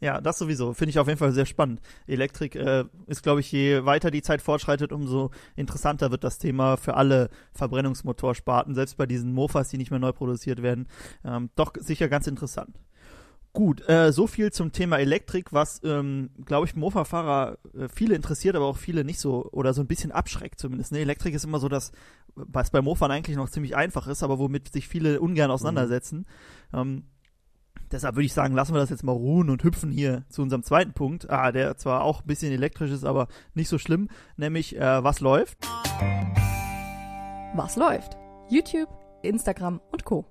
Ja, 0.00 0.20
das 0.20 0.38
sowieso. 0.38 0.74
Finde 0.74 0.90
ich 0.90 0.98
auf 0.98 1.06
jeden 1.06 1.18
Fall 1.18 1.32
sehr 1.32 1.46
spannend. 1.46 1.80
Elektrik 2.06 2.54
äh, 2.54 2.84
ist, 3.06 3.22
glaube 3.22 3.40
ich, 3.40 3.50
je 3.50 3.84
weiter 3.86 4.10
die 4.10 4.20
Zeit 4.20 4.42
fortschreitet, 4.42 4.92
umso 4.92 5.30
interessanter 5.56 6.10
wird 6.10 6.22
das 6.22 6.38
Thema 6.38 6.76
für 6.76 6.94
alle 6.94 7.30
Verbrennungsmotorsparten, 7.54 8.74
selbst 8.74 8.98
bei 8.98 9.06
diesen 9.06 9.32
Mofas, 9.32 9.68
die 9.68 9.78
nicht 9.78 9.90
mehr 9.90 10.00
neu 10.00 10.12
produziert 10.12 10.62
werden. 10.62 10.86
Ähm, 11.24 11.48
doch 11.56 11.72
sicher 11.78 12.08
ganz 12.08 12.26
interessant. 12.26 12.78
Gut, 13.54 13.88
äh, 13.88 14.12
so 14.12 14.26
viel 14.26 14.52
zum 14.52 14.70
Thema 14.70 14.98
Elektrik, 14.98 15.50
was, 15.50 15.80
ähm, 15.82 16.28
glaube 16.44 16.66
ich, 16.66 16.76
Mofa-Fahrer 16.76 17.56
äh, 17.74 17.88
viele 17.88 18.14
interessiert, 18.14 18.54
aber 18.54 18.66
auch 18.66 18.76
viele 18.76 19.02
nicht 19.02 19.18
so 19.18 19.48
oder 19.50 19.72
so 19.72 19.80
ein 19.80 19.86
bisschen 19.86 20.12
abschreckt 20.12 20.60
zumindest. 20.60 20.92
Ne? 20.92 20.98
Elektrik 20.98 21.34
ist 21.34 21.44
immer 21.44 21.58
so 21.58 21.70
das, 21.70 21.90
was 22.34 22.70
bei 22.70 22.82
Mofan 22.82 23.10
eigentlich 23.10 23.38
noch 23.38 23.48
ziemlich 23.48 23.74
einfach 23.74 24.08
ist, 24.08 24.22
aber 24.22 24.38
womit 24.38 24.70
sich 24.74 24.88
viele 24.88 25.22
ungern 25.22 25.50
auseinandersetzen. 25.50 26.26
Ähm, 26.74 27.04
Deshalb 27.92 28.16
würde 28.16 28.26
ich 28.26 28.32
sagen, 28.32 28.54
lassen 28.54 28.74
wir 28.74 28.80
das 28.80 28.90
jetzt 28.90 29.04
mal 29.04 29.12
ruhen 29.12 29.50
und 29.50 29.62
hüpfen 29.62 29.90
hier 29.90 30.24
zu 30.28 30.42
unserem 30.42 30.62
zweiten 30.62 30.92
Punkt, 30.92 31.30
ah, 31.30 31.52
der 31.52 31.76
zwar 31.76 32.02
auch 32.02 32.22
ein 32.22 32.26
bisschen 32.26 32.52
elektrisch 32.52 32.90
ist, 32.90 33.04
aber 33.04 33.28
nicht 33.54 33.68
so 33.68 33.78
schlimm, 33.78 34.08
nämlich 34.36 34.76
äh, 34.76 35.04
was 35.04 35.20
läuft. 35.20 35.58
Was 37.54 37.76
läuft? 37.76 38.16
YouTube, 38.48 38.88
Instagram 39.22 39.80
und 39.92 40.04
Co. 40.04 40.26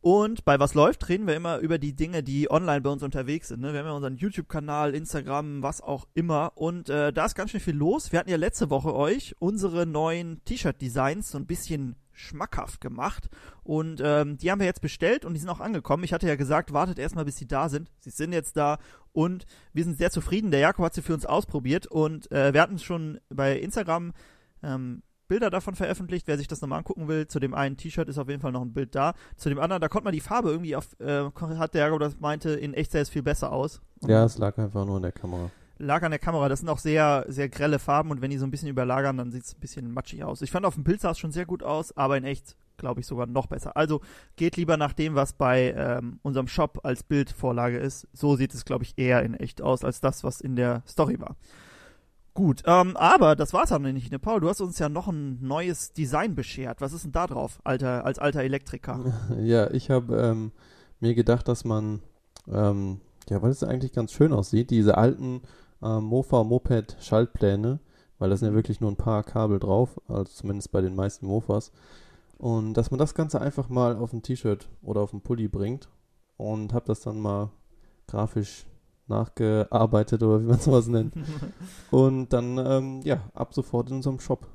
Und 0.00 0.44
bei 0.44 0.60
was 0.60 0.74
läuft, 0.74 1.08
reden 1.08 1.26
wir 1.26 1.34
immer 1.34 1.58
über 1.60 1.78
die 1.78 1.96
Dinge, 1.96 2.22
die 2.22 2.50
online 2.50 2.82
bei 2.82 2.90
uns 2.90 3.02
unterwegs 3.02 3.48
sind. 3.48 3.62
Ne? 3.62 3.72
Wir 3.72 3.80
haben 3.80 3.86
ja 3.86 3.92
unseren 3.92 4.16
YouTube-Kanal, 4.16 4.94
Instagram, 4.94 5.62
was 5.62 5.80
auch 5.80 6.06
immer. 6.12 6.52
Und 6.56 6.90
äh, 6.90 7.10
da 7.10 7.24
ist 7.24 7.34
ganz 7.34 7.52
schön 7.52 7.60
viel 7.60 7.74
los. 7.74 8.12
Wir 8.12 8.18
hatten 8.18 8.28
ja 8.28 8.36
letzte 8.36 8.68
Woche 8.68 8.94
euch 8.94 9.34
unsere 9.38 9.86
neuen 9.86 10.44
T-Shirt-Designs 10.44 11.30
so 11.30 11.38
ein 11.38 11.46
bisschen 11.46 11.96
schmackhaft 12.14 12.80
gemacht. 12.80 13.28
Und 13.62 14.00
ähm, 14.02 14.38
die 14.38 14.50
haben 14.50 14.60
wir 14.60 14.66
jetzt 14.66 14.80
bestellt 14.80 15.24
und 15.24 15.34
die 15.34 15.40
sind 15.40 15.50
auch 15.50 15.60
angekommen. 15.60 16.04
Ich 16.04 16.12
hatte 16.12 16.26
ja 16.26 16.36
gesagt, 16.36 16.72
wartet 16.72 16.98
erstmal, 16.98 17.24
bis 17.24 17.36
sie 17.36 17.46
da 17.46 17.68
sind. 17.68 17.90
Sie 18.00 18.10
sind 18.10 18.32
jetzt 18.32 18.56
da 18.56 18.78
und 19.12 19.44
wir 19.72 19.84
sind 19.84 19.98
sehr 19.98 20.10
zufrieden. 20.10 20.50
Der 20.50 20.60
Jakob 20.60 20.84
hat 20.86 20.94
sie 20.94 21.02
für 21.02 21.14
uns 21.14 21.26
ausprobiert 21.26 21.86
und 21.86 22.30
äh, 22.32 22.52
wir 22.54 22.62
hatten 22.62 22.78
schon 22.78 23.20
bei 23.28 23.58
Instagram 23.58 24.12
ähm, 24.62 25.02
Bilder 25.28 25.50
davon 25.50 25.74
veröffentlicht. 25.74 26.26
Wer 26.26 26.38
sich 26.38 26.48
das 26.48 26.60
nochmal 26.60 26.78
angucken 26.78 27.08
will, 27.08 27.26
zu 27.26 27.40
dem 27.40 27.54
einen 27.54 27.76
T-Shirt 27.76 28.08
ist 28.08 28.18
auf 28.18 28.28
jeden 28.28 28.40
Fall 28.40 28.52
noch 28.52 28.62
ein 28.62 28.72
Bild 28.72 28.94
da. 28.94 29.14
Zu 29.36 29.48
dem 29.48 29.58
anderen, 29.58 29.80
da 29.80 29.88
konnte 29.88 30.04
man 30.04 30.12
die 30.12 30.20
Farbe 30.20 30.50
irgendwie 30.50 30.76
auf, 30.76 30.88
äh, 31.00 31.24
hat 31.58 31.74
der 31.74 31.86
Jakob 31.86 32.00
das 32.00 32.20
meinte, 32.20 32.50
in 32.50 32.74
echt 32.74 32.92
sah 32.92 33.00
es 33.00 33.08
viel 33.08 33.22
besser 33.22 33.52
aus. 33.52 33.80
Und 34.00 34.10
Ja, 34.10 34.24
es 34.24 34.38
lag 34.38 34.58
einfach 34.58 34.84
nur 34.84 34.96
in 34.96 35.02
der 35.02 35.12
Kamera. 35.12 35.50
Lag 35.78 36.02
an 36.02 36.10
der 36.10 36.18
Kamera. 36.18 36.48
Das 36.48 36.60
sind 36.60 36.68
auch 36.68 36.78
sehr, 36.78 37.24
sehr 37.28 37.48
grelle 37.48 37.78
Farben 37.78 38.10
und 38.10 38.20
wenn 38.20 38.30
die 38.30 38.38
so 38.38 38.46
ein 38.46 38.50
bisschen 38.50 38.68
überlagern, 38.68 39.16
dann 39.16 39.32
sieht 39.32 39.44
es 39.44 39.54
ein 39.54 39.60
bisschen 39.60 39.92
matschig 39.92 40.24
aus. 40.24 40.42
Ich 40.42 40.50
fand 40.50 40.66
auf 40.66 40.74
dem 40.74 40.84
Bild 40.84 41.00
sah 41.00 41.10
es 41.10 41.18
schon 41.18 41.32
sehr 41.32 41.46
gut 41.46 41.62
aus, 41.62 41.96
aber 41.96 42.16
in 42.16 42.24
echt 42.24 42.56
glaube 42.76 43.00
ich 43.00 43.06
sogar 43.06 43.26
noch 43.26 43.46
besser. 43.46 43.76
Also 43.76 44.00
geht 44.36 44.56
lieber 44.56 44.76
nach 44.76 44.92
dem, 44.92 45.14
was 45.14 45.32
bei 45.32 45.74
ähm, 45.76 46.18
unserem 46.22 46.48
Shop 46.48 46.80
als 46.82 47.02
Bildvorlage 47.02 47.78
ist. 47.78 48.08
So 48.12 48.36
sieht 48.36 48.54
es, 48.54 48.64
glaube 48.64 48.84
ich, 48.84 48.94
eher 48.96 49.22
in 49.22 49.34
echt 49.34 49.62
aus, 49.62 49.84
als 49.84 50.00
das, 50.00 50.24
was 50.24 50.40
in 50.40 50.56
der 50.56 50.82
Story 50.86 51.20
war. 51.20 51.36
Gut, 52.34 52.64
ähm, 52.66 52.96
aber 52.96 53.36
das 53.36 53.52
war's 53.52 53.70
auch 53.70 53.78
noch 53.78 53.92
nicht, 53.92 54.10
ne, 54.10 54.18
Paul? 54.18 54.40
Du 54.40 54.48
hast 54.48 54.60
uns 54.60 54.80
ja 54.80 54.88
noch 54.88 55.06
ein 55.06 55.38
neues 55.40 55.92
Design 55.92 56.34
beschert. 56.34 56.80
Was 56.80 56.92
ist 56.92 57.04
denn 57.04 57.12
da 57.12 57.28
drauf, 57.28 57.60
alter, 57.62 58.04
als 58.04 58.18
alter 58.18 58.42
Elektriker? 58.42 59.14
Ja, 59.38 59.70
ich 59.70 59.88
habe 59.90 60.16
ähm, 60.16 60.52
mir 60.98 61.14
gedacht, 61.14 61.46
dass 61.46 61.64
man, 61.64 62.00
ähm, 62.48 63.00
ja, 63.28 63.40
weil 63.40 63.50
es 63.50 63.62
eigentlich 63.62 63.92
ganz 63.92 64.12
schön 64.12 64.32
aussieht, 64.32 64.70
diese 64.70 64.98
alten 64.98 65.42
ähm, 65.82 66.04
Mofa-Moped-Schaltpläne, 66.04 67.80
weil 68.18 68.30
da 68.30 68.36
sind 68.36 68.48
ja 68.48 68.54
wirklich 68.54 68.80
nur 68.80 68.90
ein 68.90 68.96
paar 68.96 69.22
Kabel 69.22 69.58
drauf, 69.58 70.00
also 70.08 70.24
zumindest 70.24 70.72
bei 70.72 70.80
den 70.80 70.94
meisten 70.94 71.26
Mofas. 71.26 71.72
Und 72.38 72.74
dass 72.74 72.90
man 72.90 72.98
das 72.98 73.14
Ganze 73.14 73.40
einfach 73.40 73.68
mal 73.68 73.96
auf 73.96 74.12
ein 74.12 74.22
T-Shirt 74.22 74.68
oder 74.82 75.00
auf 75.00 75.12
ein 75.12 75.20
Pulli 75.20 75.48
bringt 75.48 75.88
und 76.36 76.72
habe 76.72 76.86
das 76.86 77.00
dann 77.00 77.20
mal 77.20 77.50
grafisch 78.06 78.66
nachgearbeitet 79.06 80.22
oder 80.22 80.40
wie 80.40 80.46
man 80.46 80.58
sowas 80.58 80.86
nennt. 80.88 81.14
Und 81.90 82.32
dann, 82.32 82.58
ähm, 82.58 83.00
ja, 83.04 83.20
ab 83.34 83.54
sofort 83.54 83.90
in 83.90 83.96
unserem 83.96 84.20
Shop. 84.20 84.46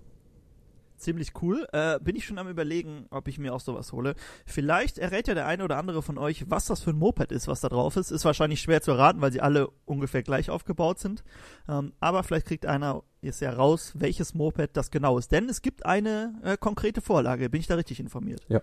Ziemlich 1.00 1.32
cool. 1.42 1.68
Äh, 1.72 2.00
bin 2.00 2.16
ich 2.16 2.26
schon 2.26 2.38
am 2.38 2.48
überlegen, 2.48 3.06
ob 3.10 3.28
ich 3.28 3.40
mir 3.40 3.54
auch 3.54 3.60
sowas 3.60 3.92
hole. 3.94 4.16
Vielleicht 4.46 4.98
errät 4.98 5.28
ja 5.28 5.34
der 5.34 5.48
eine 5.48 5.64
oder 5.64 5.78
andere 5.78 6.02
von 6.02 6.18
euch, 6.18 6.50
was 6.50 6.66
das 6.66 6.82
für 6.82 6.92
ein 6.92 6.98
Moped 6.98 7.32
ist, 7.32 7.48
was 7.48 7.62
da 7.62 7.70
drauf 7.70 7.96
ist. 7.96 8.12
Ist 8.12 8.26
wahrscheinlich 8.26 8.62
schwer 8.62 8.82
zu 8.82 8.92
erraten, 8.92 9.22
weil 9.22 9.32
sie 9.32 9.42
alle 9.42 9.70
ungefähr 9.86 10.24
gleich 10.24 10.50
aufgebaut 10.50 11.00
sind. 11.00 11.24
Ähm, 11.68 11.94
aber 12.00 12.24
vielleicht 12.24 12.48
kriegt 12.48 12.66
einer 12.66 13.04
jetzt 13.22 13.42
ja 13.42 13.52
raus, 13.52 13.94
welches 13.96 14.34
Moped 14.34 14.76
das 14.78 14.92
genau 14.92 15.18
ist. 15.18 15.32
Denn 15.32 15.50
es 15.50 15.62
gibt 15.62 15.86
eine 15.86 16.40
äh, 16.44 16.58
konkrete 16.58 17.02
Vorlage. 17.02 17.50
Bin 17.50 17.62
ich 17.62 17.68
da 17.68 17.76
richtig 17.76 18.00
informiert? 18.00 18.46
Ja. 18.48 18.62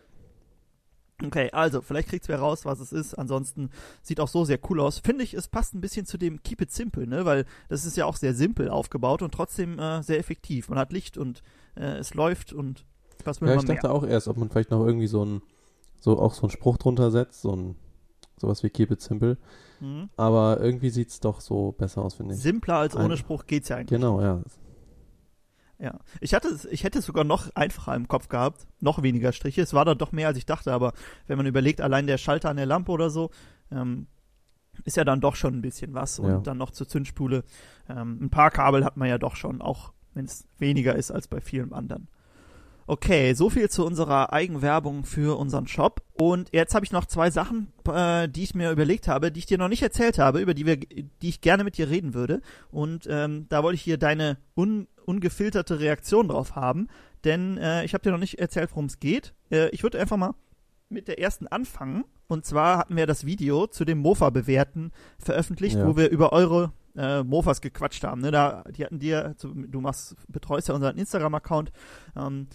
Okay, 1.24 1.50
also 1.52 1.80
vielleicht 1.80 2.08
kriegt's 2.08 2.28
wer 2.28 2.38
raus, 2.38 2.64
was 2.66 2.78
es 2.80 2.92
ist. 2.92 3.14
Ansonsten 3.14 3.70
sieht 4.02 4.20
auch 4.20 4.28
so 4.28 4.44
sehr 4.44 4.58
cool 4.68 4.80
aus. 4.80 4.98
Finde 4.98 5.24
ich, 5.24 5.32
es 5.32 5.48
passt 5.48 5.74
ein 5.74 5.80
bisschen 5.80 6.04
zu 6.04 6.18
dem 6.18 6.42
Keep 6.42 6.60
It 6.60 6.72
Simple, 6.72 7.06
ne? 7.06 7.24
Weil 7.24 7.46
das 7.70 7.86
ist 7.86 7.96
ja 7.96 8.04
auch 8.04 8.16
sehr 8.16 8.34
simpel 8.34 8.68
aufgebaut 8.68 9.22
und 9.22 9.32
trotzdem 9.32 9.78
äh, 9.78 10.02
sehr 10.02 10.18
effektiv. 10.18 10.68
Man 10.68 10.78
hat 10.78 10.92
Licht 10.92 11.16
und 11.16 11.42
äh, 11.74 11.96
es 11.98 12.12
läuft 12.14 12.52
und 12.52 12.84
was 13.24 13.40
will 13.40 13.48
Ja, 13.48 13.54
man 13.54 13.64
ich 13.64 13.68
mehr? 13.68 13.76
dachte 13.76 13.90
auch 13.90 14.04
erst, 14.04 14.28
ob 14.28 14.36
man 14.36 14.50
vielleicht 14.50 14.70
noch 14.70 14.84
irgendwie 14.84 15.06
so 15.06 15.24
ein, 15.24 15.40
so 16.00 16.18
auch 16.18 16.34
so 16.34 16.42
einen 16.42 16.50
Spruch 16.50 16.76
drunter 16.76 17.10
setzt, 17.10 17.40
so 17.40 17.56
ein, 17.56 17.76
sowas 18.38 18.62
wie 18.62 18.68
Keep 18.68 18.90
it 18.90 19.00
simple. 19.00 19.38
Mhm. 19.80 20.10
Aber 20.18 20.60
irgendwie 20.60 20.90
sieht's 20.90 21.20
doch 21.20 21.40
so 21.40 21.72
besser 21.72 22.02
aus, 22.02 22.14
finde 22.14 22.34
ich. 22.34 22.40
Simpler 22.40 22.76
als 22.76 22.94
ohne 22.94 23.14
Ein- 23.14 23.16
Spruch 23.16 23.46
geht's 23.46 23.70
ja 23.70 23.76
eigentlich. 23.76 23.98
Genau, 23.98 24.20
ja. 24.20 24.42
Ja. 25.78 25.98
Ich 26.20 26.32
hatte 26.34 26.48
es, 26.48 26.64
ich 26.64 26.84
hätte 26.84 27.00
es 27.00 27.04
sogar 27.06 27.24
noch 27.24 27.54
einfacher 27.54 27.94
im 27.94 28.08
Kopf 28.08 28.28
gehabt, 28.28 28.66
noch 28.80 29.02
weniger 29.02 29.32
Striche. 29.32 29.60
Es 29.62 29.74
war 29.74 29.84
dann 29.84 29.98
doch 29.98 30.10
mehr 30.12 30.28
als 30.28 30.38
ich 30.38 30.46
dachte, 30.46 30.72
aber 30.72 30.92
wenn 31.26 31.36
man 31.36 31.46
überlegt, 31.46 31.80
allein 31.80 32.06
der 32.06 32.16
Schalter 32.18 32.48
an 32.48 32.56
der 32.56 32.66
Lampe 32.66 32.90
oder 32.92 33.10
so, 33.10 33.30
ähm, 33.70 34.06
ist 34.84 34.96
ja 34.96 35.04
dann 35.04 35.20
doch 35.20 35.36
schon 35.36 35.54
ein 35.54 35.62
bisschen 35.62 35.92
was. 35.94 36.18
Und 36.18 36.28
Ja. 36.30 36.38
dann 36.40 36.58
noch 36.58 36.70
zur 36.70 36.88
Zündspule. 36.88 37.44
Ähm, 37.88 38.18
ein 38.22 38.30
paar 38.30 38.50
Kabel 38.50 38.84
hat 38.84 38.96
man 38.96 39.08
ja 39.08 39.18
doch 39.18 39.36
schon, 39.36 39.60
auch 39.60 39.92
wenn 40.14 40.24
es 40.24 40.46
weniger 40.58 40.94
ist 40.96 41.10
als 41.10 41.28
bei 41.28 41.40
vielen 41.40 41.72
anderen. 41.72 42.08
Okay, 42.88 43.34
so 43.34 43.50
viel 43.50 43.68
zu 43.68 43.84
unserer 43.84 44.32
Eigenwerbung 44.32 45.04
für 45.04 45.36
unseren 45.38 45.66
Shop. 45.66 46.02
Und 46.12 46.50
jetzt 46.52 46.72
habe 46.72 46.84
ich 46.86 46.92
noch 46.92 47.04
zwei 47.06 47.30
Sachen, 47.32 47.72
äh, 47.92 48.28
die 48.28 48.44
ich 48.44 48.54
mir 48.54 48.70
überlegt 48.70 49.08
habe, 49.08 49.32
die 49.32 49.40
ich 49.40 49.46
dir 49.46 49.58
noch 49.58 49.68
nicht 49.68 49.82
erzählt 49.82 50.20
habe, 50.20 50.38
über 50.40 50.54
die 50.54 50.66
wir, 50.66 50.76
die 50.76 51.28
ich 51.28 51.40
gerne 51.40 51.64
mit 51.64 51.78
dir 51.78 51.90
reden 51.90 52.14
würde. 52.14 52.40
Und 52.70 53.08
ähm, 53.10 53.46
da 53.48 53.64
wollte 53.64 53.74
ich 53.74 53.82
hier 53.82 53.98
deine 53.98 54.36
un, 54.56 54.86
ungefilterte 55.06 55.80
Reaktion 55.80 56.28
drauf 56.28 56.54
haben, 56.56 56.88
denn 57.24 57.56
äh, 57.58 57.84
ich 57.84 57.94
habe 57.94 58.02
dir 58.02 58.10
noch 58.12 58.18
nicht 58.18 58.38
erzählt, 58.38 58.70
worum 58.72 58.86
es 58.86 59.00
geht. 59.00 59.34
Äh, 59.50 59.68
ich 59.70 59.82
würde 59.82 59.98
einfach 60.00 60.16
mal 60.16 60.34
mit 60.88 61.08
der 61.08 61.18
ersten 61.18 61.46
anfangen. 61.46 62.04
Und 62.28 62.44
zwar 62.44 62.78
hatten 62.78 62.96
wir 62.96 63.06
das 63.06 63.24
Video 63.24 63.66
zu 63.68 63.84
dem 63.84 63.98
Mofa 63.98 64.30
bewerten 64.30 64.90
veröffentlicht, 65.18 65.76
Ja. 65.76 65.86
wo 65.86 65.96
wir 65.96 66.10
über 66.10 66.32
eure 66.32 66.72
äh, 66.96 67.22
Mofas 67.22 67.60
gequatscht 67.60 68.02
haben. 68.04 68.20
Ne? 68.20 68.30
Da, 68.30 68.64
die 68.76 68.84
hatten 68.84 68.98
dir, 68.98 69.34
du 69.42 69.80
machst, 69.80 70.16
betreust 70.28 70.68
ja 70.68 70.74
unseren 70.74 70.96
Instagram-Account. 70.98 71.70
Ähm, 72.16 72.46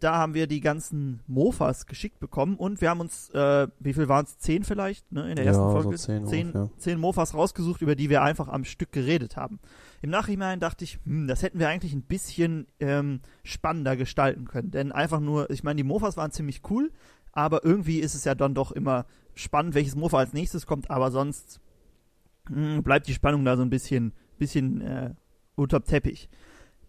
da 0.00 0.16
haben 0.18 0.34
wir 0.34 0.46
die 0.46 0.60
ganzen 0.60 1.20
Mofas 1.26 1.86
geschickt 1.86 2.20
bekommen 2.20 2.54
und 2.56 2.80
wir 2.80 2.90
haben 2.90 3.00
uns, 3.00 3.30
äh, 3.30 3.66
wie 3.80 3.92
viel 3.94 4.08
waren 4.08 4.24
es? 4.26 4.38
Zehn 4.38 4.62
vielleicht, 4.62 5.10
ne? 5.10 5.28
In 5.30 5.34
der 5.36 5.44
Ja, 5.44 5.50
ersten 5.52 5.64
so 5.64 5.82
Folge. 5.82 5.96
zehn 5.96 6.26
zehn, 6.26 6.46
ungefähr. 6.52 6.78
zehn 6.78 7.00
Mofas 7.00 7.34
rausgesucht, 7.34 7.82
über 7.82 7.96
die 7.96 8.08
wir 8.08 8.22
einfach 8.22 8.46
am 8.48 8.64
Stück 8.64 8.92
geredet 8.92 9.36
haben. 9.36 9.58
Im 10.00 10.10
Nachhinein 10.10 10.60
dachte 10.60 10.84
ich, 10.84 10.98
hm, 11.04 11.26
das 11.26 11.42
hätten 11.42 11.58
wir 11.58 11.68
eigentlich 11.68 11.92
ein 11.92 12.02
bisschen 12.02 12.66
ähm, 12.80 13.20
spannender 13.42 13.96
gestalten 13.96 14.46
können. 14.46 14.70
Denn 14.70 14.92
einfach 14.92 15.20
nur, 15.20 15.50
ich 15.50 15.64
meine, 15.64 15.76
die 15.78 15.84
Mofas 15.84 16.16
waren 16.16 16.30
ziemlich 16.30 16.62
cool, 16.70 16.92
aber 17.32 17.64
irgendwie 17.64 17.98
ist 18.00 18.14
es 18.14 18.24
ja 18.24 18.34
dann 18.34 18.54
doch 18.54 18.72
immer 18.72 19.06
spannend, 19.34 19.74
welches 19.74 19.96
Mofa 19.96 20.18
als 20.18 20.32
nächstes 20.32 20.66
kommt, 20.66 20.90
aber 20.90 21.10
sonst 21.10 21.60
mh, 22.48 22.80
bleibt 22.82 23.06
die 23.06 23.14
Spannung 23.14 23.44
da 23.44 23.56
so 23.56 23.62
ein 23.62 23.70
bisschen, 23.70 24.12
bisschen 24.38 24.80
äh, 24.80 25.14
unterm 25.54 25.84
Teppich. 25.84 26.28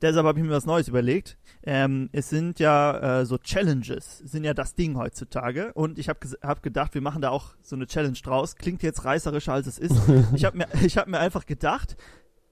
Deshalb 0.01 0.25
habe 0.25 0.39
ich 0.39 0.45
mir 0.45 0.51
was 0.51 0.65
Neues 0.65 0.87
überlegt. 0.87 1.37
Ähm, 1.63 2.09
es 2.13 2.29
sind 2.29 2.59
ja 2.59 3.19
äh, 3.19 3.25
so 3.25 3.37
Challenges, 3.37 4.19
sind 4.19 4.45
ja 4.45 4.53
das 4.53 4.75
Ding 4.75 4.95
heutzutage. 4.95 5.73
Und 5.73 5.99
ich 5.99 6.07
habe 6.07 6.19
hab 6.41 6.63
gedacht, 6.63 6.93
wir 6.93 7.01
machen 7.01 7.21
da 7.21 7.29
auch 7.29 7.55
so 7.61 7.75
eine 7.75 7.85
Challenge 7.85 8.17
draus. 8.23 8.55
Klingt 8.55 8.81
jetzt 8.81 9.03
reißerischer, 9.03 9.51
als 9.51 9.67
es 9.67 9.77
ist. 9.77 9.99
ich 10.33 10.45
habe 10.45 10.57
mir, 10.57 10.67
ich 10.81 10.97
hab 10.97 11.07
mir 11.07 11.19
einfach 11.19 11.45
gedacht, 11.45 11.97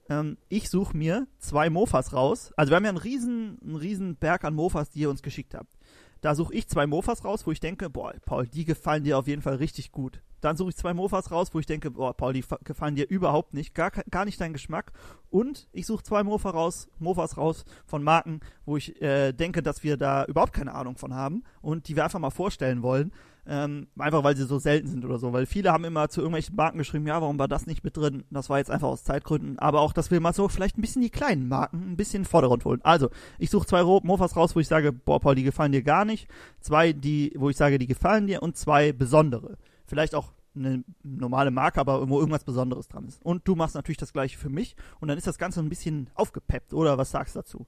ähm, 0.08 0.38
ich 0.48 0.70
suche 0.70 0.96
mir 0.96 1.26
zwei 1.38 1.70
Mofas 1.70 2.12
raus. 2.12 2.52
Also 2.56 2.70
wir 2.70 2.76
haben 2.76 2.84
ja 2.84 2.90
einen 2.90 2.98
riesen, 2.98 3.58
einen 3.62 3.76
riesen 3.76 4.16
Berg 4.16 4.44
an 4.44 4.54
Mofas, 4.54 4.90
die 4.90 5.00
ihr 5.00 5.10
uns 5.10 5.22
geschickt 5.22 5.54
habt. 5.54 5.78
Da 6.20 6.34
suche 6.34 6.54
ich 6.54 6.68
zwei 6.68 6.86
Mofas 6.86 7.24
raus, 7.24 7.46
wo 7.46 7.52
ich 7.52 7.60
denke, 7.60 7.90
boah, 7.90 8.12
Paul, 8.24 8.46
die 8.46 8.64
gefallen 8.64 9.04
dir 9.04 9.18
auf 9.18 9.28
jeden 9.28 9.42
Fall 9.42 9.56
richtig 9.56 9.92
gut. 9.92 10.20
Dann 10.40 10.56
suche 10.56 10.70
ich 10.70 10.76
zwei 10.76 10.94
Mofas 10.94 11.30
raus, 11.30 11.50
wo 11.52 11.58
ich 11.58 11.66
denke, 11.66 11.90
boah, 11.90 12.16
Paul, 12.16 12.32
die 12.32 12.44
gefallen 12.64 12.94
dir 12.94 13.08
überhaupt 13.08 13.54
nicht, 13.54 13.74
gar, 13.74 13.90
gar 13.90 14.24
nicht 14.24 14.40
dein 14.40 14.52
Geschmack. 14.52 14.92
Und 15.30 15.68
ich 15.72 15.86
suche 15.86 16.02
zwei 16.02 16.22
Mofa 16.22 16.50
raus, 16.50 16.88
Mofas 16.98 17.36
raus 17.36 17.64
von 17.86 18.02
Marken, 18.02 18.40
wo 18.64 18.76
ich 18.76 19.00
äh, 19.02 19.32
denke, 19.32 19.62
dass 19.62 19.82
wir 19.82 19.96
da 19.96 20.24
überhaupt 20.24 20.52
keine 20.52 20.74
Ahnung 20.74 20.96
von 20.96 21.14
haben 21.14 21.44
und 21.60 21.88
die 21.88 21.96
wir 21.96 22.04
einfach 22.04 22.20
mal 22.20 22.30
vorstellen 22.30 22.82
wollen. 22.82 23.12
Ähm, 23.50 23.88
einfach 23.98 24.22
weil 24.24 24.36
sie 24.36 24.44
so 24.44 24.58
selten 24.58 24.88
sind 24.88 25.06
oder 25.06 25.18
so. 25.18 25.32
Weil 25.32 25.46
viele 25.46 25.72
haben 25.72 25.84
immer 25.84 26.10
zu 26.10 26.20
irgendwelchen 26.20 26.54
Marken 26.54 26.76
geschrieben, 26.76 27.06
ja, 27.06 27.20
warum 27.20 27.38
war 27.38 27.48
das 27.48 27.66
nicht 27.66 27.82
mit 27.82 27.96
drin? 27.96 28.24
Das 28.30 28.50
war 28.50 28.58
jetzt 28.58 28.70
einfach 28.70 28.88
aus 28.88 29.04
Zeitgründen. 29.04 29.58
Aber 29.58 29.80
auch, 29.80 29.94
dass 29.94 30.10
wir 30.10 30.20
mal 30.20 30.34
so 30.34 30.48
vielleicht 30.48 30.76
ein 30.76 30.82
bisschen 30.82 31.00
die 31.00 31.08
kleinen 31.08 31.48
Marken 31.48 31.92
ein 31.92 31.96
bisschen 31.96 32.18
in 32.18 32.22
den 32.24 32.28
Vordergrund 32.28 32.66
holen. 32.66 32.80
Also, 32.82 33.08
ich 33.38 33.48
suche 33.48 33.66
zwei 33.66 33.82
Mofas 33.82 34.36
raus, 34.36 34.54
wo 34.54 34.60
ich 34.60 34.68
sage, 34.68 34.92
boah, 34.92 35.18
Paul, 35.18 35.34
die 35.34 35.44
gefallen 35.44 35.72
dir 35.72 35.82
gar 35.82 36.04
nicht. 36.04 36.28
Zwei, 36.60 36.92
die, 36.92 37.32
wo 37.36 37.48
ich 37.48 37.56
sage, 37.56 37.78
die 37.78 37.86
gefallen 37.86 38.26
dir 38.26 38.42
und 38.42 38.56
zwei 38.56 38.92
besondere. 38.92 39.56
Vielleicht 39.86 40.14
auch 40.14 40.32
eine 40.54 40.84
normale 41.02 41.50
Marke, 41.50 41.80
aber 41.80 42.08
wo 42.08 42.18
irgendwas 42.18 42.44
Besonderes 42.44 42.88
dran 42.88 43.06
ist. 43.06 43.24
Und 43.24 43.46
du 43.48 43.54
machst 43.54 43.74
natürlich 43.74 43.96
das 43.96 44.12
gleiche 44.12 44.36
für 44.36 44.50
mich 44.50 44.76
und 45.00 45.08
dann 45.08 45.16
ist 45.16 45.26
das 45.26 45.38
Ganze 45.38 45.60
ein 45.60 45.68
bisschen 45.68 46.10
aufgepeppt, 46.14 46.74
oder 46.74 46.98
was 46.98 47.10
sagst 47.10 47.34
du 47.34 47.38
dazu? 47.38 47.66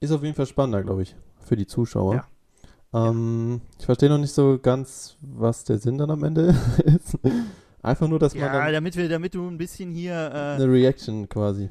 Ist 0.00 0.10
auf 0.12 0.22
jeden 0.22 0.34
Fall 0.34 0.46
spannender, 0.46 0.82
glaube 0.82 1.02
ich, 1.02 1.16
für 1.38 1.56
die 1.56 1.66
Zuschauer. 1.66 2.14
Ja. 2.14 2.24
Ähm, 2.92 3.60
ich 3.78 3.84
verstehe 3.84 4.08
noch 4.08 4.18
nicht 4.18 4.32
so 4.32 4.58
ganz, 4.60 5.16
was 5.20 5.64
der 5.64 5.78
Sinn 5.78 5.98
dann 5.98 6.10
am 6.10 6.24
Ende 6.24 6.54
ist. 6.84 7.18
Einfach 7.82 8.08
nur, 8.08 8.18
dass 8.18 8.34
ja, 8.34 8.46
man. 8.46 8.54
Ja, 8.54 8.72
damit, 8.72 8.96
wir, 8.96 9.08
damit 9.08 9.34
du 9.34 9.46
ein 9.46 9.58
bisschen 9.58 9.90
hier. 9.90 10.12
Äh, 10.12 10.62
eine 10.62 10.70
Reaction 10.70 11.28
quasi. 11.28 11.70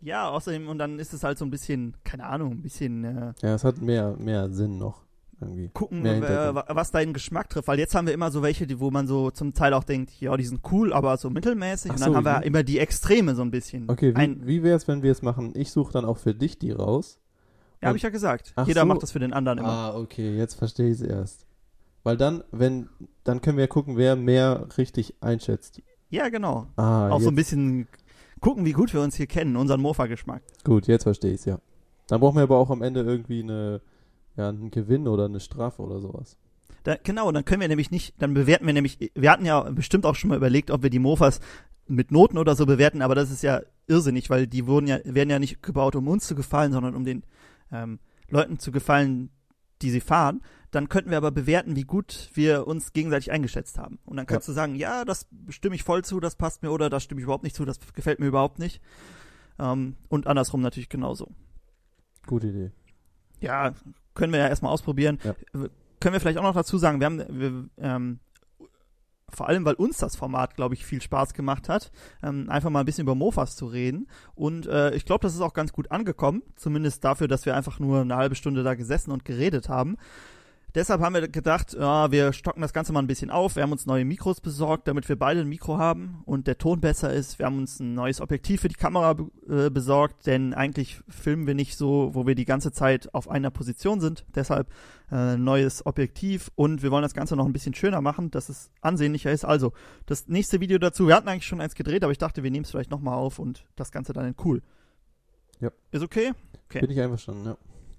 Ja, 0.00 0.28
außerdem, 0.28 0.68
und 0.68 0.78
dann 0.78 0.98
ist 0.98 1.12
es 1.12 1.22
halt 1.22 1.38
so 1.38 1.44
ein 1.44 1.50
bisschen, 1.50 1.94
keine 2.04 2.26
Ahnung, 2.26 2.52
ein 2.52 2.62
bisschen. 2.62 3.04
Äh, 3.04 3.32
ja, 3.42 3.54
es 3.54 3.64
hat 3.64 3.80
mehr, 3.80 4.16
mehr 4.18 4.50
Sinn 4.50 4.78
noch. 4.78 5.02
Irgendwie. 5.40 5.70
Gucken, 5.74 6.06
äh, 6.06 6.54
was 6.68 6.92
deinen 6.92 7.12
Geschmack 7.12 7.50
trifft, 7.50 7.66
weil 7.66 7.78
jetzt 7.78 7.96
haben 7.96 8.06
wir 8.06 8.14
immer 8.14 8.30
so 8.30 8.42
welche, 8.42 8.64
die, 8.68 8.78
wo 8.78 8.92
man 8.92 9.08
so 9.08 9.32
zum 9.32 9.54
Teil 9.54 9.74
auch 9.74 9.82
denkt, 9.82 10.12
ja, 10.20 10.36
die 10.36 10.44
sind 10.44 10.60
cool, 10.70 10.92
aber 10.92 11.16
so 11.16 11.30
mittelmäßig. 11.30 11.90
Ach 11.90 11.96
und 11.96 12.00
dann 12.00 12.10
so, 12.10 12.16
haben 12.16 12.24
wir 12.24 12.42
immer 12.44 12.62
die 12.62 12.78
Extreme 12.78 13.34
so 13.34 13.42
ein 13.42 13.50
bisschen. 13.50 13.90
Okay, 13.90 14.14
wie, 14.16 14.46
wie 14.46 14.62
wäre 14.62 14.76
es, 14.76 14.86
wenn 14.86 15.02
wir 15.02 15.10
es 15.10 15.20
machen? 15.20 15.52
Ich 15.56 15.72
suche 15.72 15.92
dann 15.92 16.04
auch 16.04 16.18
für 16.18 16.32
dich 16.32 16.60
die 16.60 16.70
raus 16.70 17.18
ja, 17.82 17.88
habe 17.88 17.96
ich 17.96 18.02
ja 18.02 18.10
gesagt. 18.10 18.52
Ach 18.56 18.66
Jeder 18.66 18.82
so. 18.82 18.86
macht 18.86 19.02
das 19.02 19.12
für 19.12 19.18
den 19.18 19.32
anderen 19.32 19.58
immer. 19.58 19.68
Ah, 19.68 19.96
okay, 19.96 20.36
jetzt 20.36 20.54
verstehe 20.54 20.88
ich 20.88 21.00
es 21.00 21.02
erst. 21.02 21.46
Weil 22.04 22.16
dann, 22.16 22.42
wenn, 22.50 22.88
dann 23.24 23.40
können 23.40 23.58
wir 23.58 23.68
gucken, 23.68 23.96
wer 23.96 24.16
mehr 24.16 24.68
richtig 24.76 25.14
einschätzt. 25.20 25.82
Ja, 26.10 26.28
genau. 26.28 26.66
Ah, 26.76 27.10
Auch 27.10 27.16
jetzt. 27.16 27.24
so 27.24 27.30
ein 27.30 27.34
bisschen 27.36 27.88
gucken, 28.40 28.64
wie 28.64 28.72
gut 28.72 28.92
wir 28.92 29.00
uns 29.00 29.14
hier 29.14 29.26
kennen, 29.26 29.56
unseren 29.56 29.80
Mofa-Geschmack. 29.80 30.42
Gut, 30.64 30.86
jetzt 30.86 31.04
verstehe 31.04 31.32
ich 31.32 31.40
es, 31.40 31.44
ja. 31.44 31.58
Dann 32.08 32.20
brauchen 32.20 32.36
wir 32.36 32.42
aber 32.42 32.58
auch 32.58 32.70
am 32.70 32.82
Ende 32.82 33.02
irgendwie 33.02 33.42
eine, 33.42 33.80
ja, 34.36 34.48
einen 34.48 34.70
Gewinn 34.70 35.06
oder 35.06 35.26
eine 35.26 35.40
Strafe 35.40 35.80
oder 35.80 36.00
sowas. 36.00 36.36
Da, 36.82 36.96
genau, 37.02 37.30
dann 37.30 37.44
können 37.44 37.60
wir 37.60 37.68
nämlich 37.68 37.92
nicht, 37.92 38.14
dann 38.18 38.34
bewerten 38.34 38.66
wir 38.66 38.72
nämlich, 38.72 39.12
wir 39.14 39.30
hatten 39.30 39.46
ja 39.46 39.60
bestimmt 39.70 40.04
auch 40.04 40.16
schon 40.16 40.28
mal 40.28 40.36
überlegt, 40.36 40.72
ob 40.72 40.82
wir 40.82 40.90
die 40.90 40.98
Mofas 40.98 41.40
mit 41.86 42.10
Noten 42.10 42.38
oder 42.38 42.56
so 42.56 42.66
bewerten, 42.66 43.02
aber 43.02 43.14
das 43.14 43.30
ist 43.30 43.42
ja 43.42 43.60
irrsinnig, 43.86 44.30
weil 44.30 44.46
die 44.46 44.66
wurden 44.66 44.88
ja, 44.88 44.98
werden 45.04 45.30
ja 45.30 45.38
nicht 45.38 45.62
gebaut, 45.62 45.94
um 45.94 46.08
uns 46.08 46.26
zu 46.26 46.34
gefallen, 46.34 46.72
sondern 46.72 46.96
um 46.96 47.04
den 47.04 47.22
ähm, 47.72 47.98
Leuten 48.28 48.58
zu 48.58 48.72
gefallen, 48.72 49.30
die 49.82 49.90
sie 49.90 50.00
fahren, 50.00 50.42
dann 50.70 50.88
könnten 50.88 51.10
wir 51.10 51.18
aber 51.18 51.30
bewerten, 51.30 51.76
wie 51.76 51.84
gut 51.84 52.30
wir 52.34 52.66
uns 52.66 52.92
gegenseitig 52.92 53.30
eingeschätzt 53.30 53.78
haben. 53.78 53.98
Und 54.04 54.16
dann 54.16 54.26
kannst 54.26 54.48
ja. 54.48 54.52
du 54.52 54.54
sagen, 54.54 54.74
ja, 54.74 55.04
das 55.04 55.26
stimme 55.48 55.74
ich 55.74 55.82
voll 55.82 56.02
zu, 56.04 56.20
das 56.20 56.36
passt 56.36 56.62
mir 56.62 56.70
oder 56.70 56.88
das 56.88 57.02
stimme 57.02 57.20
ich 57.20 57.24
überhaupt 57.24 57.44
nicht 57.44 57.56
zu, 57.56 57.64
das 57.64 57.78
gefällt 57.94 58.20
mir 58.20 58.26
überhaupt 58.26 58.58
nicht. 58.58 58.80
Ähm, 59.58 59.96
und 60.08 60.26
andersrum 60.26 60.62
natürlich 60.62 60.88
genauso. 60.88 61.28
Gute 62.26 62.48
Idee. 62.48 62.70
Ja, 63.40 63.74
können 64.14 64.32
wir 64.32 64.40
ja 64.40 64.48
erstmal 64.48 64.72
ausprobieren. 64.72 65.18
Ja. 65.24 65.34
Können 66.00 66.14
wir 66.14 66.20
vielleicht 66.20 66.38
auch 66.38 66.42
noch 66.42 66.54
dazu 66.54 66.78
sagen, 66.78 67.00
wir 67.00 67.06
haben, 67.06 67.18
wir, 67.28 67.68
ähm, 67.78 68.20
vor 69.34 69.48
allem, 69.48 69.64
weil 69.64 69.74
uns 69.74 69.98
das 69.98 70.16
Format, 70.16 70.54
glaube 70.56 70.74
ich, 70.74 70.84
viel 70.84 71.00
Spaß 71.00 71.34
gemacht 71.34 71.68
hat, 71.68 71.90
ähm, 72.22 72.48
einfach 72.48 72.70
mal 72.70 72.80
ein 72.80 72.86
bisschen 72.86 73.02
über 73.04 73.14
Mofas 73.14 73.56
zu 73.56 73.66
reden. 73.66 74.08
Und 74.34 74.66
äh, 74.66 74.94
ich 74.94 75.04
glaube, 75.04 75.22
das 75.22 75.34
ist 75.34 75.40
auch 75.40 75.54
ganz 75.54 75.72
gut 75.72 75.90
angekommen, 75.90 76.42
zumindest 76.56 77.04
dafür, 77.04 77.28
dass 77.28 77.46
wir 77.46 77.56
einfach 77.56 77.78
nur 77.78 78.00
eine 78.00 78.16
halbe 78.16 78.34
Stunde 78.34 78.62
da 78.62 78.74
gesessen 78.74 79.10
und 79.10 79.24
geredet 79.24 79.68
haben. 79.68 79.96
Deshalb 80.74 81.02
haben 81.02 81.14
wir 81.14 81.28
gedacht, 81.28 81.74
ja, 81.74 82.10
wir 82.10 82.32
stocken 82.32 82.62
das 82.62 82.72
Ganze 82.72 82.94
mal 82.94 83.00
ein 83.00 83.06
bisschen 83.06 83.30
auf. 83.30 83.56
Wir 83.56 83.62
haben 83.62 83.72
uns 83.72 83.84
neue 83.84 84.06
Mikros 84.06 84.40
besorgt, 84.40 84.88
damit 84.88 85.06
wir 85.06 85.16
beide 85.16 85.40
ein 85.40 85.48
Mikro 85.48 85.76
haben 85.76 86.22
und 86.24 86.46
der 86.46 86.56
Ton 86.56 86.80
besser 86.80 87.12
ist. 87.12 87.38
Wir 87.38 87.46
haben 87.46 87.58
uns 87.58 87.78
ein 87.78 87.92
neues 87.92 88.22
Objektiv 88.22 88.62
für 88.62 88.68
die 88.68 88.74
Kamera 88.74 89.16
äh, 89.48 89.68
besorgt, 89.68 90.26
denn 90.26 90.54
eigentlich 90.54 91.00
filmen 91.08 91.46
wir 91.46 91.54
nicht 91.54 91.76
so, 91.76 92.14
wo 92.14 92.26
wir 92.26 92.34
die 92.34 92.46
ganze 92.46 92.72
Zeit 92.72 93.12
auf 93.14 93.28
einer 93.28 93.50
Position 93.50 94.00
sind. 94.00 94.24
Deshalb 94.34 94.68
äh, 95.10 95.36
neues 95.36 95.84
Objektiv 95.84 96.50
und 96.54 96.82
wir 96.82 96.90
wollen 96.90 97.02
das 97.02 97.12
Ganze 97.12 97.36
noch 97.36 97.44
ein 97.44 97.52
bisschen 97.52 97.74
schöner 97.74 98.00
machen, 98.00 98.30
dass 98.30 98.48
es 98.48 98.70
ansehnlicher 98.80 99.30
ist. 99.30 99.44
Also, 99.44 99.72
das 100.06 100.26
nächste 100.28 100.60
Video 100.60 100.78
dazu, 100.78 101.06
wir 101.06 101.14
hatten 101.14 101.28
eigentlich 101.28 101.46
schon 101.46 101.60
eins 101.60 101.74
gedreht, 101.74 102.02
aber 102.02 102.12
ich 102.12 102.18
dachte, 102.18 102.42
wir 102.42 102.50
nehmen 102.50 102.64
es 102.64 102.70
vielleicht 102.70 102.90
nochmal 102.90 103.18
auf 103.18 103.38
und 103.38 103.66
das 103.76 103.92
Ganze 103.92 104.14
dann 104.14 104.26
in 104.26 104.34
cool. 104.42 104.62
Ja. 105.60 105.70
Ist 105.90 106.02
okay? 106.02 106.32
Okay. 106.64 106.80
Bin 106.80 106.90
ich 106.90 107.20
schon, 107.20 107.44
ja. 107.44 107.58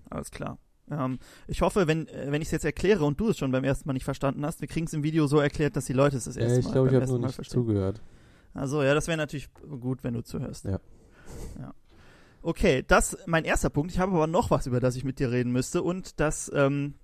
Alles 0.10 0.32
klar. 0.32 0.58
Ähm, 0.92 1.20
ich 1.48 1.62
hoffe, 1.62 1.88
wenn, 1.88 2.08
äh, 2.08 2.32
wenn 2.32 2.42
ich 2.42 2.48
es 2.48 2.52
jetzt 2.52 2.66
erkläre 2.66 3.06
und 3.06 3.20
du 3.20 3.30
es 3.30 3.38
schon 3.38 3.52
beim 3.52 3.64
ersten 3.64 3.88
Mal 3.88 3.94
nicht 3.94 4.06
verstanden 4.06 4.46
hast, 4.46 4.62
wir 4.62 4.68
kriegen 4.68 4.86
es 4.86 4.94
im 4.94 5.04
Video 5.04 5.28
so 5.28 5.40
erklärt, 5.40 5.76
dass 5.76 5.86
die 5.86 5.94
Leute 5.94 6.18
es 6.18 6.26
das 6.26 6.38
erste 6.38 6.54
ja, 6.54 6.60
ich 6.60 6.66
Mal 6.66 6.72
glaube, 6.72 6.90
ich 6.90 6.96
habe 6.96 7.08
nur 7.08 7.20
nicht 7.20 7.36
verstehen. 7.36 7.62
zugehört. 7.62 8.02
Also 8.54 8.84
ja, 8.84 8.94
das 8.94 9.08
wäre 9.08 9.18
natürlich 9.18 9.50
gut, 9.54 10.04
wenn 10.04 10.14
du 10.14 10.24
zuhörst. 10.24 10.66
Ja. 10.66 10.80
ja. 11.60 11.74
Okay, 12.42 12.84
das 12.86 13.18
mein 13.26 13.46
erster 13.46 13.70
Punkt. 13.70 13.92
Ich 13.92 14.00
habe 14.00 14.12
aber 14.14 14.28
noch 14.28 14.52
was, 14.52 14.68
über 14.68 14.80
das 14.80 14.96
ich 14.96 15.04
mit 15.04 15.20
dir 15.20 15.32
reden 15.32 15.52
müsste 15.52 15.82
und 15.82 16.20
das 16.20 16.52
ähm, 16.54 16.96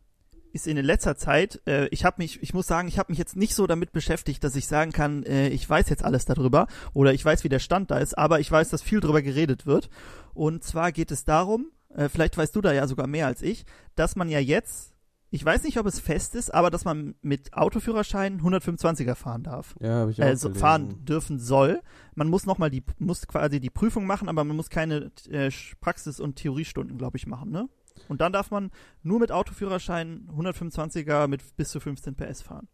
ist 0.51 0.67
in 0.67 0.77
letzter 0.77 1.15
Zeit. 1.15 1.61
Äh, 1.65 1.87
ich 1.87 2.05
habe 2.05 2.21
mich, 2.21 2.41
ich 2.43 2.53
muss 2.53 2.67
sagen, 2.67 2.87
ich 2.87 2.99
habe 2.99 3.11
mich 3.11 3.19
jetzt 3.19 3.35
nicht 3.35 3.55
so 3.55 3.65
damit 3.67 3.91
beschäftigt, 3.91 4.43
dass 4.43 4.55
ich 4.55 4.67
sagen 4.67 4.91
kann, 4.91 5.23
äh, 5.23 5.49
ich 5.49 5.67
weiß 5.67 5.89
jetzt 5.89 6.03
alles 6.03 6.25
darüber 6.25 6.67
oder 6.93 7.13
ich 7.13 7.23
weiß, 7.23 7.43
wie 7.43 7.49
der 7.49 7.59
Stand 7.59 7.89
da 7.91 7.99
ist, 7.99 8.17
aber 8.17 8.39
ich 8.39 8.51
weiß, 8.51 8.69
dass 8.69 8.81
viel 8.81 8.99
darüber 8.99 9.21
geredet 9.21 9.65
wird. 9.65 9.89
Und 10.33 10.63
zwar 10.63 10.91
geht 10.91 11.11
es 11.11 11.23
darum, 11.23 11.71
äh, 11.95 12.09
vielleicht 12.09 12.37
weißt 12.37 12.55
du 12.55 12.61
da 12.61 12.71
ja 12.73 12.87
sogar 12.87 13.07
mehr 13.07 13.27
als 13.27 13.41
ich, 13.41 13.65
dass 13.95 14.15
man 14.15 14.29
ja 14.29 14.39
jetzt, 14.39 14.93
ich 15.31 15.45
weiß 15.45 15.63
nicht, 15.63 15.77
ob 15.79 15.85
es 15.85 15.99
fest 15.99 16.33
ist, 16.35 16.53
aber 16.53 16.69
dass 16.71 16.85
man 16.85 17.15
mit 17.21 17.53
Autoführerschein 17.53 18.41
125er 18.41 19.15
fahren 19.15 19.43
darf. 19.43 19.75
Ja, 19.79 19.99
habe 19.99 20.11
ich 20.11 20.21
auch 20.21 20.25
Also 20.25 20.47
gelesen. 20.49 20.59
fahren 20.61 21.05
dürfen 21.05 21.39
soll. 21.39 21.81
Man 22.15 22.29
muss 22.29 22.45
nochmal 22.45 22.69
die, 22.71 22.83
muss 22.97 23.27
quasi 23.27 23.59
die 23.59 23.69
Prüfung 23.69 24.05
machen, 24.07 24.27
aber 24.29 24.43
man 24.43 24.55
muss 24.55 24.69
keine 24.69 25.11
äh, 25.29 25.51
Praxis- 25.81 26.19
und 26.19 26.35
Theoriestunden, 26.37 26.97
glaube 26.97 27.17
ich, 27.17 27.27
machen, 27.27 27.51
ne? 27.51 27.69
Und 28.07 28.21
dann 28.21 28.31
darf 28.31 28.49
man 28.49 28.71
nur 29.03 29.19
mit 29.19 29.31
Autoführerschein 29.31 30.29
125er 30.35 31.27
mit 31.27 31.55
bis 31.57 31.69
zu 31.69 31.79
15 31.79 32.15
PS 32.15 32.41
fahren. 32.41 32.67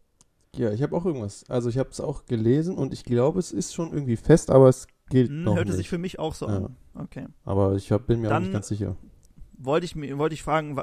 Ja, 0.54 0.70
ich 0.70 0.82
habe 0.82 0.96
auch 0.96 1.04
irgendwas. 1.04 1.44
Also 1.50 1.68
ich 1.68 1.78
habe 1.78 1.90
es 1.90 2.00
auch 2.00 2.24
gelesen 2.26 2.76
und 2.78 2.94
ich 2.94 3.04
glaube, 3.04 3.38
es 3.40 3.52
ist 3.52 3.74
schon 3.74 3.92
irgendwie 3.92 4.16
fest, 4.16 4.50
aber 4.50 4.68
es 4.68 4.86
gilt 5.08 5.30
hm, 5.30 5.46
Hörte 5.46 5.66
nicht. 5.66 5.76
sich 5.76 5.88
für 5.88 5.98
mich 5.98 6.18
auch 6.18 6.34
so 6.34 6.46
ja. 6.46 6.56
an. 6.56 6.76
Okay. 6.94 7.26
Aber 7.44 7.74
ich 7.74 7.92
hab, 7.92 8.06
bin 8.06 8.20
mir 8.20 8.28
Dann 8.28 8.36
auch 8.36 8.40
nicht 8.40 8.52
ganz 8.52 8.68
sicher. 8.68 8.96
Wollte 9.58 9.86
ich, 9.86 9.96
wollte 9.96 10.34
ich 10.34 10.42
fragen, 10.42 10.76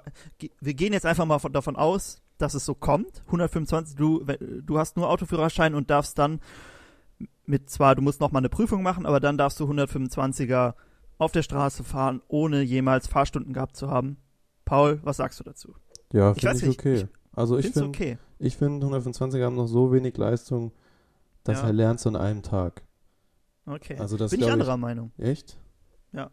wir 0.59 0.73
gehen 0.73 0.93
jetzt 0.93 1.05
einfach 1.05 1.25
mal 1.25 1.39
von, 1.39 1.53
davon 1.53 1.75
aus, 1.75 2.21
dass 2.37 2.53
es 2.53 2.65
so 2.65 2.73
kommt. 2.73 3.21
125, 3.27 3.95
du, 3.95 4.25
du 4.61 4.77
hast 4.79 4.97
nur 4.97 5.09
Autoführerschein 5.09 5.75
und 5.75 5.89
darfst 5.89 6.17
dann 6.17 6.39
mit 7.45 7.69
zwar, 7.69 7.95
du 7.95 8.01
musst 8.01 8.21
noch 8.21 8.31
mal 8.31 8.39
eine 8.39 8.49
Prüfung 8.49 8.83
machen, 8.83 9.05
aber 9.05 9.19
dann 9.19 9.37
darfst 9.37 9.59
du 9.59 9.65
125er 9.65 10.73
auf 11.17 11.31
der 11.31 11.43
Straße 11.43 11.83
fahren, 11.83 12.21
ohne 12.27 12.61
jemals 12.61 13.07
Fahrstunden 13.07 13.53
gehabt 13.53 13.75
zu 13.75 13.89
haben. 13.89 14.17
Paul, 14.65 14.99
was 15.03 15.17
sagst 15.17 15.39
du 15.39 15.43
dazu? 15.43 15.75
Ja, 16.11 16.33
finde 16.33 16.57
ich, 16.57 16.63
ich 16.63 16.79
okay. 16.79 16.95
Ich, 16.95 17.07
also 17.33 17.57
ich 17.57 17.71
finde, 17.71 17.89
okay. 17.89 18.17
ich 18.39 18.57
finde 18.57 18.85
125er 18.87 19.43
haben 19.43 19.55
noch 19.55 19.67
so 19.67 19.91
wenig 19.91 20.17
Leistung, 20.17 20.71
dass 21.43 21.61
ja. 21.61 21.67
er 21.67 21.73
lernt 21.73 22.05
an 22.07 22.15
einem 22.15 22.43
Tag. 22.43 22.83
Okay. 23.65 23.97
Also 23.97 24.17
das 24.17 24.31
Bin 24.31 24.41
ich 24.41 24.51
anderer 24.51 24.77
Meinung. 24.77 25.11
Echt? 25.17 25.57
Ja. 26.11 26.29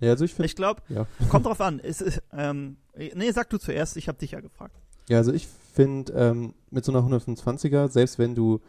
Ja, 0.00 0.10
also 0.10 0.24
ich 0.24 0.34
finde. 0.34 0.46
Ich 0.46 0.56
glaube, 0.56 0.82
ja. 0.88 1.06
kommt 1.28 1.46
drauf 1.46 1.60
an. 1.60 1.78
Ist, 1.80 2.22
ähm, 2.32 2.76
nee, 2.94 3.30
sag 3.32 3.50
du 3.50 3.58
zuerst, 3.58 3.96
ich 3.96 4.08
habe 4.08 4.18
dich 4.18 4.32
ja 4.32 4.40
gefragt. 4.40 4.80
Ja, 5.08 5.18
also 5.18 5.32
ich 5.32 5.46
finde, 5.46 6.12
ähm, 6.12 6.54
mit 6.70 6.84
so 6.84 6.92
einer 6.92 7.02
125er, 7.02 7.88
selbst 7.88 8.18
wenn 8.18 8.34
du, 8.34 8.60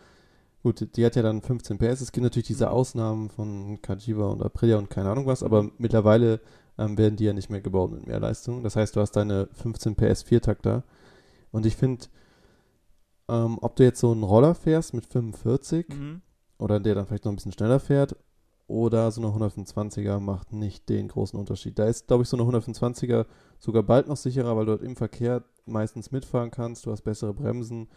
gut, 0.63 0.95
die 0.95 1.05
hat 1.05 1.15
ja 1.15 1.21
dann 1.21 1.41
15 1.41 1.77
PS, 1.77 2.01
es 2.01 2.11
gibt 2.11 2.23
natürlich 2.23 2.47
diese 2.47 2.65
mhm. 2.65 2.71
Ausnahmen 2.71 3.29
von 3.29 3.81
Kajiva 3.81 4.27
und 4.27 4.41
Aprilia 4.41 4.77
und 4.77 4.89
keine 4.89 5.09
Ahnung 5.09 5.25
was, 5.25 5.43
aber 5.43 5.69
mittlerweile 5.77 6.39
ähm, 6.77 6.97
werden 6.97 7.15
die 7.17 7.25
ja 7.25 7.33
nicht 7.33 7.49
mehr 7.49 7.61
gebaut 7.61 7.91
mit 7.91 8.07
mehr 8.07 8.19
Leistung. 8.19 8.63
Das 8.63 8.75
heißt, 8.75 8.95
du 8.95 9.01
hast 9.01 9.11
deine 9.11 9.49
15 9.53 9.95
PS 9.95 10.23
Viertakter 10.23 10.83
und 11.51 11.65
ich 11.65 11.75
finde, 11.75 12.07
Ähm, 13.29 13.59
ob 13.61 13.75
du 13.75 13.83
jetzt 13.83 13.99
so 13.99 14.11
einen 14.11 14.23
Roller 14.23 14.55
fährst 14.55 14.95
mit 14.95 15.05
45 15.05 15.87
Mhm. 15.89 16.21
Oder 16.59 16.79
der 16.79 16.93
dann 16.93 17.07
vielleicht 17.07 17.25
noch 17.25 17.31
ein 17.31 17.35
bisschen 17.37 17.53
schneller 17.53 17.79
fährt 17.79 18.15
oder 18.67 19.09
so 19.09 19.21
eine 19.21 19.31
125er 19.31 20.19
macht 20.19 20.53
nicht 20.53 20.87
den 20.89 21.07
großen 21.07 21.39
Unterschied. 21.39 21.79
Da 21.79 21.85
ist, 21.85 22.05
glaube 22.05 22.21
ich, 22.21 22.29
so 22.29 22.37
eine 22.37 22.45
125er 22.45 23.25
sogar 23.57 23.81
bald 23.81 24.07
noch 24.07 24.17
sicherer, 24.17 24.55
weil 24.55 24.65
du 24.65 24.73
dort 24.73 24.83
im 24.83 24.95
Verkehr 24.95 25.43
meistens 25.65 26.11
mitfahren 26.11 26.51
kannst, 26.51 26.85
du 26.85 26.91
hast 26.91 27.01
bessere 27.01 27.33
Bremsen, 27.33 27.87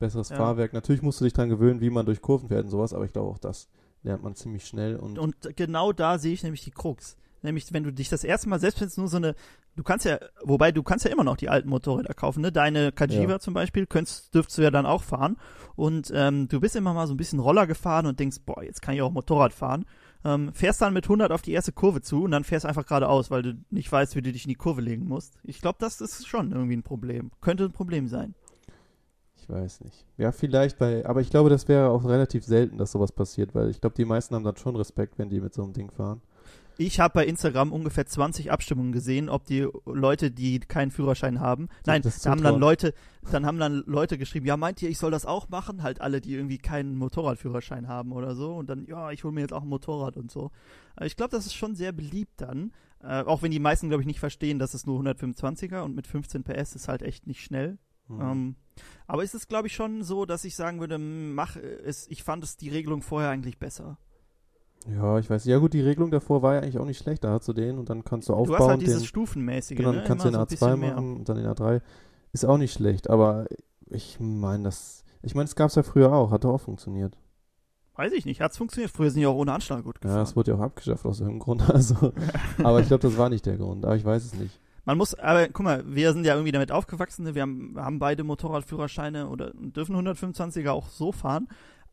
besseres 0.00 0.30
Ja. 0.30 0.36
Fahrwerk. 0.36 0.72
Natürlich 0.72 1.02
musst 1.02 1.20
du 1.20 1.24
dich 1.24 1.34
dran 1.34 1.48
gewöhnen, 1.48 1.80
wie 1.80 1.90
man 1.90 2.04
durch 2.06 2.20
Kurven 2.20 2.48
fährt 2.48 2.64
und 2.64 2.70
sowas, 2.70 2.92
aber 2.92 3.04
ich 3.04 3.12
glaube 3.12 3.30
auch 3.30 3.38
das 3.38 3.68
lernt 4.02 4.22
man 4.22 4.34
ziemlich 4.34 4.64
schnell 4.64 4.96
und, 4.96 5.18
Und 5.18 5.56
genau 5.56 5.92
da 5.92 6.18
sehe 6.18 6.32
ich 6.32 6.42
nämlich 6.42 6.64
die 6.64 6.70
Krux. 6.70 7.16
Nämlich, 7.42 7.72
wenn 7.72 7.84
du 7.84 7.92
dich 7.92 8.08
das 8.08 8.24
erste 8.24 8.48
Mal, 8.48 8.58
selbst 8.60 8.80
wenn 8.80 8.88
es 8.88 8.96
nur 8.96 9.08
so 9.08 9.16
eine, 9.16 9.34
du 9.76 9.82
kannst 9.82 10.04
ja, 10.06 10.18
wobei 10.42 10.72
du 10.72 10.82
kannst 10.82 11.04
ja 11.04 11.10
immer 11.10 11.24
noch 11.24 11.36
die 11.36 11.48
alten 11.48 11.68
Motorräder 11.68 12.14
kaufen, 12.14 12.40
ne? 12.40 12.50
Deine 12.52 12.92
Kajiva 12.92 13.32
Ja. 13.32 13.38
zum 13.38 13.54
Beispiel, 13.54 13.86
könntest, 13.86 14.34
dürftest 14.34 14.58
du 14.58 14.62
ja 14.62 14.70
dann 14.70 14.86
auch 14.86 15.02
fahren. 15.02 15.36
Und 15.76 16.10
ähm, 16.14 16.48
du 16.48 16.60
bist 16.60 16.74
immer 16.76 16.94
mal 16.94 17.06
so 17.06 17.14
ein 17.14 17.18
bisschen 17.18 17.38
Roller 17.38 17.66
gefahren 17.66 18.06
und 18.06 18.18
denkst, 18.18 18.38
boah, 18.44 18.62
jetzt 18.62 18.82
kann 18.82 18.94
ich 18.94 19.02
auch 19.02 19.12
Motorrad 19.12 19.52
fahren. 19.52 19.84
Ähm, 20.24 20.52
fährst 20.52 20.82
dann 20.82 20.92
mit 20.94 21.04
100 21.04 21.30
auf 21.30 21.42
die 21.42 21.52
erste 21.52 21.70
Kurve 21.70 22.00
zu 22.00 22.24
und 22.24 22.32
dann 22.32 22.42
fährst 22.42 22.66
einfach 22.66 22.84
geradeaus, 22.86 23.30
weil 23.30 23.42
du 23.42 23.54
nicht 23.70 23.90
weißt, 23.92 24.16
wie 24.16 24.22
du 24.22 24.32
dich 24.32 24.44
in 24.44 24.48
die 24.48 24.56
Kurve 24.56 24.80
legen 24.80 25.06
musst. 25.06 25.38
Ich 25.44 25.60
glaube, 25.60 25.78
das 25.80 26.00
ist 26.00 26.26
schon 26.26 26.50
irgendwie 26.50 26.76
ein 26.76 26.82
Problem. 26.82 27.30
Könnte 27.40 27.64
ein 27.64 27.72
Problem 27.72 28.08
sein. 28.08 28.34
ich 29.40 29.48
weiß 29.48 29.80
nicht. 29.82 30.04
Ja, 30.16 30.32
vielleicht 30.32 30.76
bei, 30.78 31.06
aber 31.06 31.20
ich 31.20 31.30
glaube, 31.30 31.50
das 31.50 31.68
wäre 31.68 31.90
auch 31.90 32.04
relativ 32.04 32.44
selten, 32.44 32.78
dass 32.78 32.90
sowas 32.92 33.12
passiert, 33.12 33.54
weil 33.54 33.70
ich 33.70 33.80
glaube, 33.80 33.94
die 33.96 34.04
meisten 34.04 34.34
haben 34.34 34.42
dann 34.44 34.56
schon 34.56 34.74
Respekt, 34.76 35.18
wenn 35.18 35.30
die 35.30 35.40
mit 35.40 35.54
so 35.54 35.62
einem 35.62 35.72
Ding 35.72 35.90
fahren. 35.92 36.20
Ich 36.80 37.00
habe 37.00 37.12
bei 37.12 37.26
Instagram 37.26 37.72
ungefähr 37.72 38.06
20 38.06 38.52
Abstimmungen 38.52 38.92
gesehen, 38.92 39.28
ob 39.28 39.44
die 39.44 39.66
Leute, 39.84 40.30
die 40.30 40.60
keinen 40.60 40.92
Führerschein 40.92 41.40
haben, 41.40 41.68
nein, 41.84 42.02
das 42.02 42.20
da 42.20 42.30
haben 42.30 42.42
dann. 42.42 42.60
Leute, 42.60 42.94
dann 43.32 43.44
haben 43.44 43.58
dann 43.58 43.82
Leute 43.86 44.16
geschrieben, 44.16 44.46
ja, 44.46 44.56
meint 44.56 44.80
ihr, 44.80 44.88
ich 44.88 44.98
soll 44.98 45.10
das 45.10 45.26
auch 45.26 45.48
machen? 45.48 45.82
Halt 45.82 46.00
alle, 46.00 46.20
die 46.20 46.34
irgendwie 46.34 46.58
keinen 46.58 46.96
Motorradführerschein 46.96 47.88
haben 47.88 48.12
oder 48.12 48.36
so 48.36 48.54
und 48.54 48.70
dann, 48.70 48.86
ja, 48.86 49.10
ich 49.10 49.24
hole 49.24 49.34
mir 49.34 49.40
jetzt 49.40 49.52
auch 49.52 49.62
ein 49.62 49.68
Motorrad 49.68 50.16
und 50.16 50.30
so. 50.30 50.52
Äh, 50.98 51.06
Ich 51.06 51.16
glaube, 51.16 51.32
das 51.32 51.46
ist 51.46 51.54
schon 51.54 51.74
sehr 51.74 51.90
beliebt 51.90 52.40
dann, 52.40 52.70
äh, 53.02 53.22
auch 53.24 53.42
wenn 53.42 53.50
die 53.50 53.58
meisten, 53.58 53.88
glaube 53.88 54.02
ich, 54.02 54.06
nicht 54.06 54.20
verstehen, 54.20 54.60
dass 54.60 54.72
es 54.72 54.86
nur 54.86 55.00
125er 55.00 55.80
und 55.80 55.96
mit 55.96 56.06
15 56.06 56.44
PS 56.44 56.76
ist 56.76 56.86
halt 56.86 57.02
echt 57.02 57.26
nicht 57.26 57.42
schnell. 57.42 57.78
Mhm. 58.06 58.20
Ähm, 58.20 58.56
aber 59.08 59.24
ist 59.24 59.34
es, 59.34 59.48
glaube 59.48 59.66
ich, 59.66 59.74
schon 59.74 60.04
so, 60.04 60.26
dass 60.26 60.44
ich 60.44 60.54
sagen 60.54 60.78
würde, 60.78 60.98
mach 60.98 61.56
es, 61.56 62.06
ich 62.08 62.22
fand 62.22 62.44
es 62.44 62.56
die 62.56 62.68
Regelung 62.68 63.02
vorher 63.02 63.30
eigentlich 63.30 63.58
besser. 63.58 63.98
Ja, 64.86 65.18
ich 65.18 65.28
weiß. 65.28 65.44
Ja 65.44 65.58
gut, 65.58 65.74
die 65.74 65.80
Regelung 65.82 66.10
davor 66.10 66.42
war 66.42 66.54
ja 66.54 66.60
eigentlich 66.60 66.78
auch 66.78 66.84
nicht 66.86 66.98
schlecht. 66.98 67.24
Da 67.24 67.30
hast 67.32 67.46
du 67.48 67.52
den 67.52 67.78
und 67.78 67.90
dann 67.90 68.04
kannst 68.04 68.28
du 68.28 68.32
Du 68.32 68.38
aufbauen. 68.38 68.58
hast 68.60 68.68
halt 68.68 68.80
dieses 68.82 69.00
den, 69.02 69.06
Stufenmäßige, 69.06 69.76
genau, 69.76 69.90
ne? 69.90 69.96
dann 69.98 70.06
kannst 70.06 70.24
Immer 70.24 70.38
du 70.38 70.46
den 70.46 70.58
so 70.58 70.66
ein 70.66 70.70
A2 70.70 70.74
bisschen 70.74 70.80
mehr. 70.80 70.94
machen 70.94 71.16
und 71.16 71.28
dann 71.28 71.36
den 71.36 71.46
A3. 71.46 71.80
Ist 72.32 72.44
auch 72.46 72.58
nicht 72.58 72.72
schlecht, 72.72 73.10
aber 73.10 73.46
ich 73.86 74.18
meine, 74.20 74.64
das. 74.64 75.04
Ich 75.22 75.34
meine, 75.34 75.46
es 75.46 75.56
gab 75.56 75.68
es 75.68 75.74
ja 75.74 75.82
früher 75.82 76.12
auch, 76.12 76.30
hat 76.30 76.44
auch 76.44 76.58
funktioniert. 76.58 77.18
Weiß 77.96 78.12
ich 78.12 78.24
nicht, 78.24 78.40
hat's 78.40 78.56
funktioniert. 78.56 78.92
Früher 78.92 79.10
sind 79.10 79.20
die 79.20 79.26
auch 79.26 79.34
ohne 79.34 79.52
Anschlag 79.52 79.82
gut 79.82 79.96
Ja, 79.96 80.00
gefahren. 80.02 80.22
es 80.22 80.36
wurde 80.36 80.52
ja 80.52 80.56
auch 80.56 80.62
abgeschafft 80.62 81.04
aus 81.04 81.18
irgendeinem 81.20 81.40
Grund. 81.40 81.68
Also, 81.68 82.12
aber 82.62 82.80
ich 82.80 82.86
glaube, 82.86 83.02
das 83.02 83.18
war 83.18 83.28
nicht 83.28 83.44
der 83.44 83.56
Grund. 83.56 83.84
Aber 83.84 83.96
ich 83.96 84.04
weiß 84.04 84.24
es 84.24 84.34
nicht. 84.34 84.58
Man 84.84 84.96
muss, 84.96 85.14
aber 85.16 85.48
guck 85.48 85.64
mal, 85.64 85.84
wir 85.86 86.12
sind 86.14 86.24
ja 86.24 86.34
irgendwie 86.34 86.52
damit 86.52 86.70
aufgewachsen. 86.72 87.24
ne? 87.24 87.34
Wir 87.34 87.42
haben, 87.42 87.74
haben 87.76 87.98
beide 87.98 88.24
Motorradführerscheine 88.24 89.28
oder 89.28 89.52
dürfen 89.54 89.96
125er 89.96 90.70
auch 90.70 90.88
so 90.88 91.12
fahren. 91.12 91.48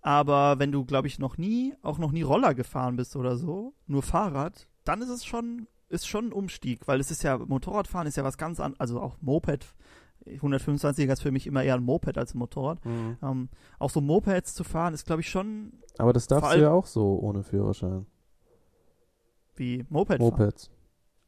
Aber 0.05 0.59
wenn 0.59 0.71
du, 0.71 0.85
glaube 0.85 1.07
ich, 1.07 1.17
noch 1.17 1.39
nie, 1.39 1.73
auch 1.81 1.97
noch 1.97 2.11
nie 2.11 2.21
Roller 2.21 2.53
gefahren 2.53 2.95
bist 2.95 3.15
oder 3.15 3.37
so, 3.37 3.73
nur 3.87 4.03
Fahrrad, 4.03 4.67
dann 4.83 5.01
ist 5.01 5.09
es 5.09 5.25
schon, 5.25 5.65
ist 5.89 6.07
schon 6.07 6.27
ein 6.27 6.31
Umstieg, 6.31 6.87
weil 6.87 6.99
es 6.99 7.09
ist 7.09 7.23
ja, 7.23 7.39
Motorradfahren 7.39 8.07
ist 8.07 8.15
ja 8.15 8.23
was 8.23 8.37
ganz 8.37 8.59
anderes, 8.59 8.79
also 8.79 9.01
auch 9.01 9.17
Moped. 9.21 9.65
125er 10.27 11.11
ist 11.11 11.23
für 11.23 11.31
mich 11.31 11.47
immer 11.47 11.63
eher 11.63 11.73
ein 11.73 11.83
Moped 11.83 12.19
als 12.19 12.35
ein 12.35 12.37
Motorrad. 12.37 12.77
Ähm, 12.85 13.49
auch 13.79 13.89
so 13.89 13.99
Mopeds 13.99 14.53
zu 14.53 14.63
fahren 14.63 14.93
ist, 14.93 15.07
glaube 15.07 15.21
ich, 15.21 15.29
schon 15.29 15.73
Aber 15.97 16.13
das 16.13 16.27
darfst 16.27 16.53
du 16.53 16.61
ja 16.61 16.69
auch 16.69 16.85
so 16.85 17.17
ohne 17.17 17.41
Führerschein. 17.41 18.05
wie 19.55 19.85
Moped. 19.89 20.19
fahren. 20.19 20.29
Mopeds. 20.29 20.69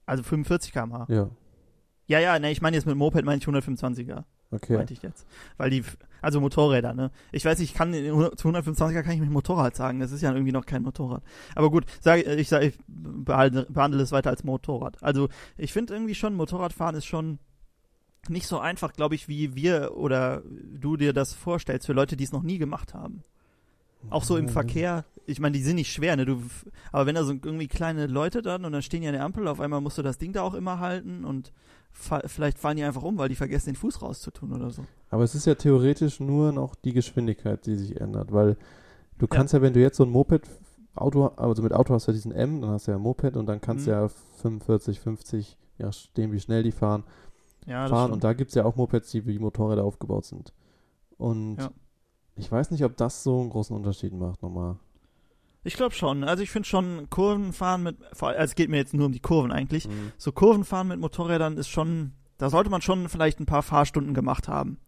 Also 0.05 0.21
45 0.21 0.71
km/h. 0.71 1.07
Ja. 1.09 1.31
Ja, 2.05 2.19
ja, 2.19 2.37
ne, 2.37 2.51
ich 2.51 2.61
meine 2.61 2.77
jetzt 2.77 2.85
mit 2.85 2.95
Moped 2.95 3.25
meine 3.25 3.39
ich 3.39 3.47
125er. 3.47 4.23
Okay. 4.51 4.77
meinte 4.77 4.93
ich 4.93 5.01
jetzt. 5.01 5.27
Weil 5.57 5.69
die, 5.69 5.83
also 6.21 6.39
Motorräder, 6.39 6.93
ne? 6.93 7.11
Ich 7.31 7.43
weiß, 7.43 7.59
ich 7.59 7.73
kann, 7.73 7.93
zu 7.93 8.49
125er 8.49 9.03
kann 9.03 9.13
ich 9.13 9.19
mit 9.19 9.29
Motorrad 9.29 9.75
sagen, 9.75 9.99
das 9.99 10.11
ist 10.11 10.21
ja 10.21 10.31
irgendwie 10.31 10.51
noch 10.51 10.65
kein 10.65 10.83
Motorrad. 10.83 11.23
Aber 11.55 11.69
gut, 11.69 11.85
sag, 11.99 12.25
ich, 12.25 12.47
sag, 12.47 12.63
ich 12.63 12.77
behalte, 12.87 13.67
behandle 13.69 14.01
es 14.01 14.11
weiter 14.11 14.29
als 14.29 14.43
Motorrad. 14.43 15.01
Also, 15.03 15.29
ich 15.57 15.73
finde 15.73 15.93
irgendwie 15.93 16.15
schon, 16.15 16.35
Motorradfahren 16.35 16.95
ist 16.95 17.05
schon 17.05 17.39
nicht 18.29 18.47
so 18.47 18.59
einfach, 18.59 18.93
glaube 18.93 19.15
ich, 19.15 19.27
wie 19.27 19.55
wir 19.55 19.95
oder 19.95 20.41
du 20.45 20.97
dir 20.97 21.13
das 21.13 21.33
vorstellst, 21.33 21.85
für 21.85 21.93
Leute, 21.93 22.17
die 22.17 22.23
es 22.23 22.31
noch 22.31 22.43
nie 22.43 22.57
gemacht 22.57 22.93
haben. 22.93 23.23
Auch 24.09 24.23
so 24.23 24.37
im 24.37 24.45
Ja, 24.45 24.51
Verkehr, 24.51 25.05
ich 25.25 25.39
meine, 25.39 25.57
die 25.57 25.63
sind 25.63 25.75
nicht 25.75 25.91
schwer, 25.91 26.15
ne? 26.15 26.25
Du, 26.25 26.41
aber 26.91 27.05
wenn 27.05 27.15
da 27.15 27.23
so 27.23 27.33
irgendwie 27.33 27.67
kleine 27.67 28.07
Leute 28.07 28.41
dann 28.41 28.63
und 28.63 28.71
dann 28.71 28.81
stehen 28.81 29.05
an 29.05 29.13
der 29.13 29.23
Ampel, 29.23 29.47
auf 29.47 29.59
einmal 29.59 29.81
musst 29.81 29.97
du 29.97 30.01
das 30.01 30.17
Ding 30.17 30.33
da 30.33 30.41
auch 30.41 30.53
immer 30.53 30.79
halten 30.79 31.25
und 31.25 31.51
fa 31.97 32.21
vielleicht 32.25 32.59
fallen 32.59 32.77
die 32.77 32.83
einfach 32.83 33.03
um, 33.03 33.17
weil 33.17 33.29
die 33.29 33.35
vergessen, 33.35 33.69
den 33.71 33.75
Fuß 33.75 34.01
rauszutun 34.01 34.53
oder 34.53 34.69
so. 34.69 34.83
Aber 35.09 35.23
es 35.23 35.35
ist 35.35 35.45
ja 35.45 35.55
theoretisch 35.55 36.19
nur 36.19 36.51
noch 36.51 36.75
die 36.75 36.93
Geschwindigkeit, 36.93 37.65
die 37.65 37.75
sich 37.75 37.99
ändert, 37.99 38.31
weil 38.31 38.55
du 39.17 39.27
kannst 39.27 39.53
ja, 39.53 39.61
wenn 39.61 39.73
du 39.73 39.79
jetzt 39.81 39.97
so 39.97 40.03
ein 40.03 40.09
Moped 40.11 40.47
Auto, 40.95 41.27
also 41.27 41.61
mit 41.61 41.73
Auto 41.73 41.93
hast 41.93 42.07
du 42.07 42.11
ja 42.11 42.15
diesen 42.15 42.31
M, 42.31 42.61
dann 42.61 42.71
hast 42.71 42.87
du 42.87 42.91
ja 42.91 42.97
ein 42.97 43.03
Moped 43.03 43.35
und 43.37 43.45
dann 43.45 43.61
kannst 43.61 43.85
du 43.87 43.91
Mhm. 43.91 43.97
ja 43.97 44.07
45, 44.07 44.99
50, 44.99 45.57
ja, 45.77 45.91
stehen 45.91 46.31
wie 46.31 46.39
schnell 46.39 46.63
die 46.63 46.71
fahren, 46.71 47.03
Ja, 47.65 47.87
fahren 47.87 48.11
und 48.11 48.23
da 48.23 48.33
gibt 48.33 48.49
es 48.49 48.55
ja 48.55 48.65
auch 48.65 48.75
Mopeds, 48.75 49.11
die 49.11 49.25
wie 49.27 49.37
Motorräder 49.39 49.83
aufgebaut 49.83 50.25
sind. 50.25 50.53
Und 51.17 51.57
Ja. 51.57 51.69
ich 52.35 52.51
weiß 52.51 52.71
nicht, 52.71 52.83
ob 52.83 52.95
das 52.97 53.23
so 53.23 53.39
einen 53.39 53.49
großen 53.49 53.75
Unterschied 53.75 54.13
macht 54.13 54.41
nochmal. 54.41 54.77
Ich 55.63 55.75
glaube 55.75 55.93
schon. 55.95 56.23
Also 56.23 56.43
ich 56.43 56.49
finde 56.49 56.67
schon 56.67 57.09
Kurvenfahren 57.09 57.83
mit, 57.83 57.97
also 58.21 58.27
es 58.27 58.55
geht 58.55 58.69
mir 58.69 58.77
jetzt 58.77 58.93
nur 58.93 59.07
um 59.07 59.11
die 59.11 59.19
Kurven 59.19 59.51
eigentlich. 59.51 59.87
Mhm. 59.87 60.11
So 60.17 60.31
Kurvenfahren 60.31 60.87
mit 60.87 60.99
Motorrädern 60.99 61.57
ist 61.57 61.69
schon, 61.69 62.13
da 62.37 62.49
sollte 62.49 62.69
man 62.69 62.81
schon 62.81 63.09
vielleicht 63.09 63.39
ein 63.39 63.45
paar 63.45 63.63
Fahrstunden 63.63 64.13
gemacht 64.13 64.47
haben. 64.47 64.79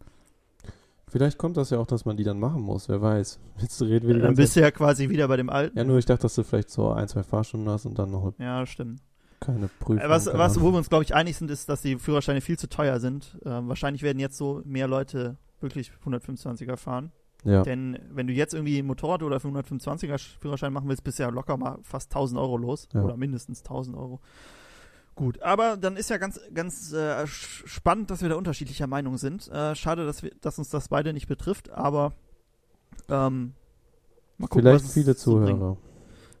Vielleicht 1.08 1.38
kommt 1.38 1.56
das 1.56 1.70
ja 1.70 1.78
auch, 1.78 1.88
dass 1.88 2.04
man 2.04 2.16
die 2.16 2.22
dann 2.22 2.38
machen 2.38 2.62
muss, 2.62 2.88
wer 2.88 3.02
weiß. 3.02 3.40
Jetzt 3.58 3.82
reden 3.82 4.06
wir 4.06 4.14
die 4.14 4.20
Dann 4.20 4.36
bist 4.36 4.54
du 4.54 4.60
ja 4.60 4.70
quasi 4.70 5.08
wieder 5.08 5.26
bei 5.26 5.36
dem 5.36 5.50
Alten. 5.50 5.76
Ja, 5.76 5.84
nur 5.84 5.98
ich 5.98 6.06
dachte, 6.06 6.22
dass 6.22 6.36
du 6.36 6.44
vielleicht 6.44 6.70
so 6.70 6.92
ein, 6.92 7.08
zwei 7.08 7.24
Fahrstunden 7.24 7.68
hast 7.68 7.84
und 7.84 7.98
dann 7.98 8.10
noch 8.12 8.32
Ja, 8.38 8.64
stimmt. 8.64 9.00
keine 9.40 9.68
Prüfung. 9.80 10.08
Was, 10.08 10.26
was, 10.26 10.60
wo 10.60 10.70
wir 10.70 10.78
uns, 10.78 10.88
glaube 10.88 11.02
ich, 11.02 11.14
einig 11.14 11.36
sind, 11.36 11.50
ist, 11.50 11.68
dass 11.68 11.82
die 11.82 11.98
Führerscheine 11.98 12.40
viel 12.40 12.58
zu 12.58 12.68
teuer 12.68 13.00
sind. 13.00 13.36
Ähm, 13.44 13.68
wahrscheinlich 13.68 14.02
werden 14.02 14.20
jetzt 14.20 14.36
so 14.36 14.62
mehr 14.64 14.86
Leute 14.86 15.36
wirklich 15.60 15.90
125er 16.06 16.76
fahren. 16.76 17.10
Ja. 17.44 17.62
Denn 17.62 17.98
wenn 18.10 18.26
du 18.26 18.32
jetzt 18.32 18.54
irgendwie 18.54 18.82
Motorrad 18.82 19.22
oder 19.22 19.38
125er 19.38 20.18
Führerschein 20.40 20.72
machen 20.72 20.88
willst, 20.88 21.04
bist 21.04 21.18
du 21.18 21.22
ja 21.22 21.30
locker 21.30 21.56
mal 21.56 21.78
fast 21.82 22.10
1000 22.10 22.38
Euro 22.38 22.56
los. 22.56 22.88
Ja. 22.92 23.02
Oder 23.02 23.16
mindestens 23.16 23.60
1000 23.60 23.96
Euro. 23.96 24.20
Gut, 25.14 25.42
aber 25.42 25.76
dann 25.76 25.96
ist 25.96 26.08
ja 26.08 26.16
ganz, 26.16 26.40
ganz 26.54 26.92
äh, 26.92 27.26
spannend, 27.26 28.10
dass 28.10 28.22
wir 28.22 28.28
da 28.28 28.36
unterschiedlicher 28.36 28.86
Meinung 28.86 29.18
sind. 29.18 29.48
Äh, 29.48 29.74
schade, 29.74 30.06
dass, 30.06 30.22
wir, 30.22 30.32
dass 30.40 30.58
uns 30.58 30.70
das 30.70 30.88
beide 30.88 31.12
nicht 31.12 31.26
betrifft, 31.26 31.70
aber 31.70 32.12
ähm, 33.08 33.52
mal 34.38 34.46
gucken, 34.46 34.62
Vielleicht 34.62 34.86
viele 34.86 35.14
so. 35.14 35.40
Zuhörer. 35.40 35.76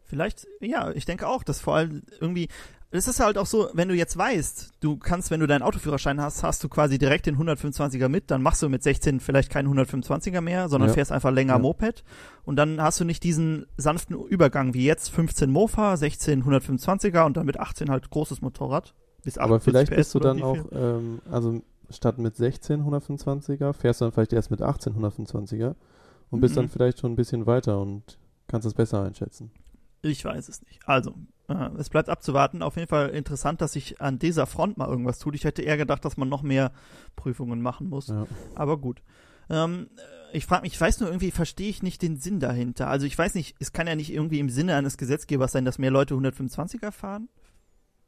Vielleicht, 0.04 0.46
ja, 0.60 0.90
ich 0.92 1.04
denke 1.04 1.28
auch, 1.28 1.42
dass 1.42 1.60
vor 1.60 1.76
allem 1.76 2.02
irgendwie, 2.20 2.48
es 2.92 3.06
ist 3.06 3.20
halt 3.20 3.38
auch 3.38 3.46
so, 3.46 3.68
wenn 3.72 3.88
du 3.88 3.94
jetzt 3.94 4.16
weißt, 4.16 4.72
du 4.80 4.96
kannst, 4.96 5.30
wenn 5.30 5.38
du 5.40 5.46
deinen 5.46 5.62
Autoführerschein 5.62 6.20
hast, 6.20 6.42
hast 6.42 6.64
du 6.64 6.68
quasi 6.68 6.98
direkt 6.98 7.26
den 7.26 7.36
125er 7.38 8.08
mit, 8.08 8.30
dann 8.30 8.42
machst 8.42 8.62
du 8.62 8.68
mit 8.68 8.82
16 8.82 9.20
vielleicht 9.20 9.50
keinen 9.50 9.68
125er 9.72 10.40
mehr, 10.40 10.68
sondern 10.68 10.88
Ja. 10.88 10.94
fährst 10.94 11.12
einfach 11.12 11.30
länger 11.30 11.52
Ja. 11.54 11.58
Moped 11.60 12.02
und 12.44 12.56
dann 12.56 12.82
hast 12.82 12.98
du 12.98 13.04
nicht 13.04 13.22
diesen 13.22 13.66
sanften 13.76 14.16
Übergang 14.16 14.74
wie 14.74 14.84
jetzt 14.84 15.10
15 15.10 15.50
Mofa, 15.50 15.96
16 15.96 16.44
125er 16.44 17.24
und 17.26 17.36
dann 17.36 17.46
mit 17.46 17.60
18 17.60 17.90
halt 17.90 18.10
großes 18.10 18.40
Motorrad. 18.42 18.94
Bis 19.22 19.38
Aber 19.38 19.56
48 19.56 19.62
vielleicht 19.70 19.90
PS 19.92 19.96
bist 19.96 20.14
du 20.14 20.18
dann 20.18 20.42
auch, 20.42 20.58
ähm, 20.72 21.20
also 21.30 21.62
statt 21.90 22.18
mit 22.18 22.36
16 22.36 22.82
125er, 22.84 23.72
fährst 23.72 24.00
du 24.00 24.06
dann 24.06 24.12
vielleicht 24.12 24.32
erst 24.32 24.50
mit 24.50 24.62
18 24.62 24.94
125er 24.96 25.74
und 26.30 26.40
bist 26.40 26.54
Mhm. 26.54 26.60
dann 26.62 26.68
vielleicht 26.68 26.98
schon 27.00 27.12
ein 27.12 27.16
bisschen 27.16 27.46
weiter 27.46 27.80
und 27.80 28.18
kannst 28.48 28.66
es 28.66 28.74
besser 28.74 29.02
einschätzen. 29.04 29.50
Ich 30.02 30.24
weiß 30.24 30.48
es 30.48 30.62
nicht. 30.62 30.80
Also, 30.86 31.14
äh, 31.50 31.70
es 31.78 31.90
bleibt 31.90 32.08
abzuwarten. 32.08 32.62
Auf 32.62 32.76
jeden 32.76 32.88
Fall 32.88 33.10
interessant, 33.10 33.60
dass 33.60 33.72
sich 33.72 34.00
an 34.00 34.18
dieser 34.18 34.46
Front 34.46 34.78
mal 34.78 34.88
irgendwas 34.88 35.18
tut. 35.18 35.34
Ich 35.34 35.44
hätte 35.44 35.62
eher 35.62 35.76
gedacht, 35.76 36.04
dass 36.04 36.16
man 36.16 36.28
noch 36.28 36.42
mehr 36.42 36.72
Prüfungen 37.16 37.60
machen 37.60 37.88
muss. 37.88 38.08
Ja. 38.08 38.26
Aber 38.54 38.78
gut. 38.78 39.02
Ähm, 39.50 39.88
ich 40.32 40.46
frage 40.46 40.62
mich, 40.62 40.74
ich 40.74 40.80
weiß 40.80 41.00
nur 41.00 41.08
irgendwie, 41.08 41.32
verstehe 41.32 41.68
ich 41.68 41.82
nicht 41.82 42.02
den 42.02 42.16
Sinn 42.16 42.38
dahinter. 42.38 42.86
Also 42.88 43.04
ich 43.06 43.18
weiß 43.18 43.34
nicht, 43.34 43.56
es 43.58 43.72
kann 43.72 43.88
ja 43.88 43.96
nicht 43.96 44.12
irgendwie 44.12 44.38
im 44.38 44.48
Sinne 44.48 44.76
eines 44.76 44.96
Gesetzgebers 44.96 45.50
sein, 45.52 45.64
dass 45.64 45.78
mehr 45.78 45.90
Leute 45.90 46.14
125er 46.14 46.92
fahren. 46.92 47.28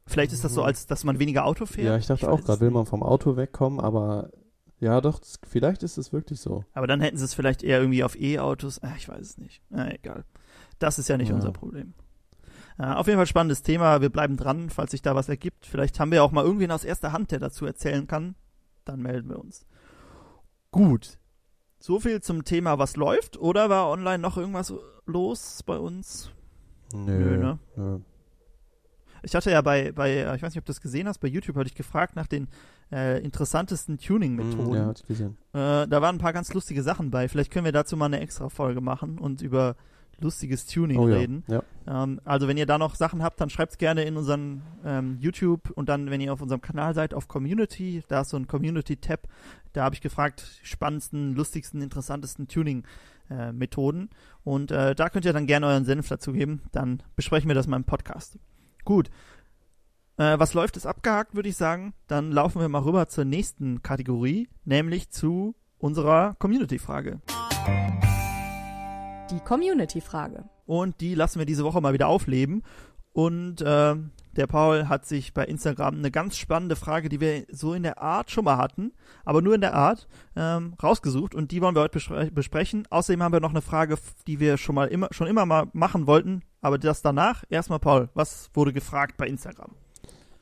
Vielleicht 0.06 0.32
ist 0.32 0.44
das 0.44 0.54
so, 0.54 0.60
Mhm. 0.62 0.66
als 0.68 0.86
dass 0.86 1.04
man 1.04 1.18
weniger 1.18 1.44
Auto 1.44 1.66
fährt. 1.66 1.86
Ja, 1.88 1.96
ich 1.96 2.06
dachte 2.06 2.26
weiß 2.26 2.32
auch 2.32 2.44
gerade, 2.44 2.60
will 2.60 2.70
man 2.70 2.86
vom 2.86 3.02
Auto 3.02 3.36
wegkommen, 3.36 3.80
aber 3.80 4.30
ja, 4.78 5.00
doch, 5.00 5.20
vielleicht 5.48 5.82
ist 5.84 5.96
es 5.96 6.12
wirklich 6.12 6.40
so. 6.40 6.64
Aber 6.74 6.86
dann 6.88 7.00
hätten 7.00 7.16
sie 7.16 7.24
es 7.24 7.34
vielleicht 7.34 7.62
eher 7.62 7.78
irgendwie 7.78 8.02
auf 8.04 8.20
E-Autos. 8.20 8.80
Ah, 8.82 8.94
ich 8.96 9.08
weiß 9.08 9.20
es 9.20 9.38
nicht. 9.38 9.62
Na, 9.70 9.92
egal. 9.92 10.24
Das 10.80 10.98
ist 10.98 11.08
ja 11.08 11.16
nicht 11.16 11.28
Ja. 11.28 11.34
unser 11.36 11.52
Problem. 11.52 11.94
Äh, 12.78 12.84
auf 12.84 13.06
jeden 13.06 13.18
Fall 13.18 13.26
spannendes 13.26 13.62
Thema. 13.62 14.00
Wir 14.00 14.10
bleiben 14.10 14.36
dran, 14.36 14.70
falls 14.70 14.90
sich 14.92 15.02
da 15.02 15.14
was 15.14 15.28
ergibt. 15.28 15.66
Vielleicht 15.66 16.00
haben 16.00 16.10
wir 16.10 16.22
auch 16.24 16.32
mal 16.32 16.44
irgendwen 16.44 16.70
aus 16.70 16.84
erster 16.84 17.12
Hand, 17.12 17.30
der 17.30 17.38
dazu 17.38 17.66
erzählen 17.66 18.06
kann. 18.06 18.34
Dann 18.84 19.00
melden 19.00 19.28
wir 19.30 19.38
uns. 19.38 19.66
Gut. 20.70 21.18
So 21.78 22.00
viel 22.00 22.20
zum 22.22 22.44
Thema, 22.44 22.78
was 22.78 22.96
läuft. 22.96 23.36
Oder 23.38 23.68
war 23.68 23.88
online 23.90 24.18
noch 24.18 24.36
irgendwas 24.36 24.72
los 25.06 25.62
bei 25.64 25.76
uns? 25.78 26.30
Nö, 26.94 27.00
Nö, 27.18 27.36
ne? 27.38 27.58
nö. 27.76 27.98
Ich 29.24 29.34
hatte 29.36 29.50
ja 29.52 29.60
bei, 29.62 29.92
bei, 29.92 30.34
ich 30.34 30.42
weiß 30.42 30.52
nicht, 30.54 30.58
ob 30.58 30.64
du 30.64 30.72
das 30.72 30.80
gesehen 30.80 31.06
hast, 31.06 31.18
bei 31.18 31.28
YouTube 31.28 31.56
hatte 31.56 31.68
ich 31.68 31.76
gefragt 31.76 32.16
nach 32.16 32.26
den 32.26 32.48
äh, 32.90 33.22
interessantesten 33.22 33.96
Tuning-Methoden. 33.98 34.66
Hm, 34.66 34.74
Ja, 34.74 34.86
hatte 34.86 35.02
ich 35.02 35.06
gesehen. 35.08 35.36
Äh, 35.52 35.86
da 35.86 36.02
waren 36.02 36.16
ein 36.16 36.18
paar 36.18 36.32
ganz 36.32 36.52
lustige 36.52 36.82
Sachen 36.82 37.10
bei. 37.12 37.28
Vielleicht 37.28 37.52
können 37.52 37.64
wir 37.64 37.72
dazu 37.72 37.96
mal 37.96 38.06
eine 38.06 38.18
extra 38.20 38.48
Folge 38.48 38.80
machen 38.80 39.18
und 39.18 39.40
über 39.40 39.76
lustiges 40.20 40.66
Tuning 40.66 40.98
Oh 40.98 41.08
ja. 41.08 41.16
reden. 41.16 41.44
Ja. 41.48 41.62
Ähm, 41.86 42.20
also 42.24 42.48
wenn 42.48 42.56
ihr 42.56 42.66
da 42.66 42.78
noch 42.78 42.94
Sachen 42.94 43.22
habt, 43.22 43.40
dann 43.40 43.50
schreibt's 43.50 43.78
gerne 43.78 44.02
in 44.04 44.16
unseren 44.16 44.62
ähm, 44.84 45.16
YouTube 45.20 45.70
und 45.70 45.88
dann, 45.88 46.10
wenn 46.10 46.20
ihr 46.20 46.32
auf 46.32 46.40
unserem 46.40 46.60
Kanal 46.60 46.94
seid, 46.94 47.14
auf 47.14 47.28
Community, 47.28 48.02
da 48.08 48.20
ist 48.20 48.30
so 48.30 48.36
ein 48.36 48.46
Community-Tab, 48.46 49.26
da 49.72 49.84
habe 49.84 49.94
ich 49.94 50.00
gefragt, 50.00 50.60
spannendsten, 50.62 51.34
lustigsten, 51.34 51.82
interessantesten 51.82 52.46
Tuning-Methoden 52.48 54.10
und 54.44 54.70
äh, 54.70 54.94
da 54.94 55.08
könnt 55.08 55.24
ihr 55.24 55.32
dann 55.32 55.46
gerne 55.46 55.66
euren 55.66 55.84
Senf 55.84 56.08
dazu 56.08 56.32
geben, 56.32 56.62
dann 56.72 57.02
besprechen 57.16 57.48
wir 57.48 57.54
das 57.54 57.66
mal 57.66 57.76
im 57.76 57.84
Podcast. 57.84 58.38
Gut. 58.84 59.10
Äh, 60.18 60.38
was 60.38 60.52
läuft, 60.54 60.76
ist 60.76 60.86
abgehakt, 60.86 61.34
würde 61.34 61.48
ich 61.48 61.56
sagen. 61.56 61.94
Dann 62.06 62.30
laufen 62.32 62.60
wir 62.60 62.68
mal 62.68 62.82
rüber 62.82 63.08
zur 63.08 63.24
nächsten 63.24 63.82
Kategorie, 63.82 64.48
nämlich 64.64 65.10
zu 65.10 65.54
unserer 65.78 66.36
Community-Frage. 66.38 67.20
Die 69.32 69.40
Community-Frage. 69.40 70.44
Und 70.66 71.00
die 71.00 71.14
lassen 71.14 71.38
wir 71.38 71.46
diese 71.46 71.64
Woche 71.64 71.80
mal 71.80 71.94
wieder 71.94 72.06
aufleben. 72.06 72.62
Und 73.14 73.62
äh, 73.62 73.94
der 74.36 74.46
Paul 74.46 74.88
hat 74.88 75.06
sich 75.06 75.32
bei 75.32 75.44
Instagram 75.44 75.96
eine 75.96 76.10
ganz 76.10 76.36
spannende 76.36 76.76
Frage, 76.76 77.08
die 77.08 77.20
wir 77.20 77.46
so 77.50 77.72
in 77.72 77.82
der 77.82 78.00
Art 78.00 78.30
schon 78.30 78.44
mal 78.44 78.58
hatten, 78.58 78.92
aber 79.24 79.40
nur 79.40 79.54
in 79.54 79.62
der 79.62 79.74
Art, 79.74 80.06
ähm, 80.36 80.74
rausgesucht. 80.82 81.34
Und 81.34 81.50
die 81.50 81.62
wollen 81.62 81.74
wir 81.74 81.80
heute 81.80 81.92
bespre 81.92 82.30
besprechen. 82.30 82.86
Außerdem 82.90 83.22
haben 83.22 83.32
wir 83.32 83.40
noch 83.40 83.50
eine 83.50 83.62
Frage, 83.62 83.96
die 84.26 84.38
wir 84.38 84.58
schon 84.58 84.74
mal 84.74 84.88
immer, 84.88 85.08
schon 85.12 85.26
immer 85.26 85.46
mal 85.46 85.66
machen 85.72 86.06
wollten. 86.06 86.42
Aber 86.60 86.76
das 86.78 87.00
danach. 87.00 87.44
Erstmal, 87.48 87.78
Paul, 87.78 88.10
was 88.12 88.50
wurde 88.52 88.74
gefragt 88.74 89.16
bei 89.16 89.26
Instagram? 89.26 89.72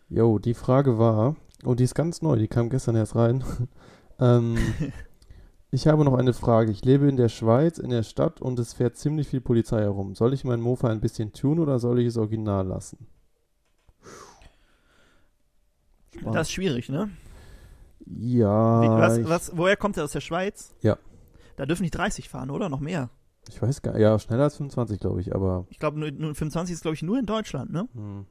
Jo, 0.09 0.40
die 0.40 0.55
Frage 0.55 0.98
war, 0.98 1.37
und 1.62 1.79
die 1.79 1.85
ist 1.85 1.94
ganz 1.94 2.22
neu, 2.22 2.37
die 2.37 2.48
kam 2.48 2.70
gestern 2.70 2.96
erst 2.96 3.14
rein. 3.14 3.44
ähm, 4.20 4.57
ich 5.71 5.87
habe 5.87 6.05
noch 6.05 6.15
eine 6.15 6.33
Frage. 6.33 6.71
Ich 6.73 6.85
lebe 6.85 7.09
in 7.09 7.17
der 7.17 7.29
Schweiz, 7.29 7.79
in 7.79 7.91
der 7.91 8.03
Stadt 8.03 8.41
und 8.41 8.59
es 8.59 8.73
fährt 8.73 8.97
ziemlich 8.97 9.29
viel 9.29 9.41
Polizei 9.41 9.81
herum. 9.81 10.15
Soll 10.15 10.35
ich 10.35 10.45
mein 10.45 10.61
Mofa 10.61 10.89
ein 10.89 11.01
bisschen 11.01 11.33
tun 11.33 11.59
oder 11.59 11.79
soll 11.79 12.01
ich 12.01 12.07
es 12.07 12.17
original 12.17 12.67
lassen? 12.67 13.07
Spannend. 16.13 16.35
Das 16.35 16.49
ist 16.49 16.53
schwierig, 16.53 16.89
ne? 16.89 17.11
ja, 18.07 18.83
Wie, 18.83 18.89
was, 18.89 19.29
was, 19.29 19.57
woher 19.57 19.77
kommt 19.77 19.97
er 19.97 20.05
aus 20.05 20.13
der 20.13 20.21
Schweiz? 20.21 20.75
Ja. 20.83 20.99
Da 21.57 21.67
dürfen 21.67 21.83
nicht 21.83 21.95
30 21.95 22.29
fahren, 22.29 22.51
oder? 22.51 22.69
Noch 22.69 22.81
mehr. 22.81 23.11
ich 23.49 23.61
weiß 23.61 23.83
gar 23.83 23.99
ja, 23.99 24.19
schneller 24.19 24.45
als 24.45 24.57
25, 24.57 24.99
glaube 24.99 25.21
ich, 25.21 25.35
aber 25.35 25.67
Ich 25.71 25.79
glaube, 25.79 25.99
nur, 25.99 26.11
nur 26.11 26.35
25 26.35 26.75
ist, 26.75 26.83
glaube 26.83 26.95
ich, 26.95 27.03
nur 27.03 27.19
in 27.19 27.27
Deutschland, 27.27 27.71
ne? 27.71 27.89
hm, 27.93 28.27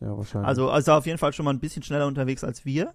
ja, 0.00 0.16
wahrscheinlich. 0.16 0.48
Also, 0.48 0.70
also 0.70 0.92
auf 0.92 1.06
jeden 1.06 1.18
Fall 1.18 1.32
schon 1.32 1.44
mal 1.44 1.52
ein 1.52 1.60
bisschen 1.60 1.82
schneller 1.82 2.06
unterwegs 2.06 2.42
als 2.42 2.64
wir. 2.64 2.94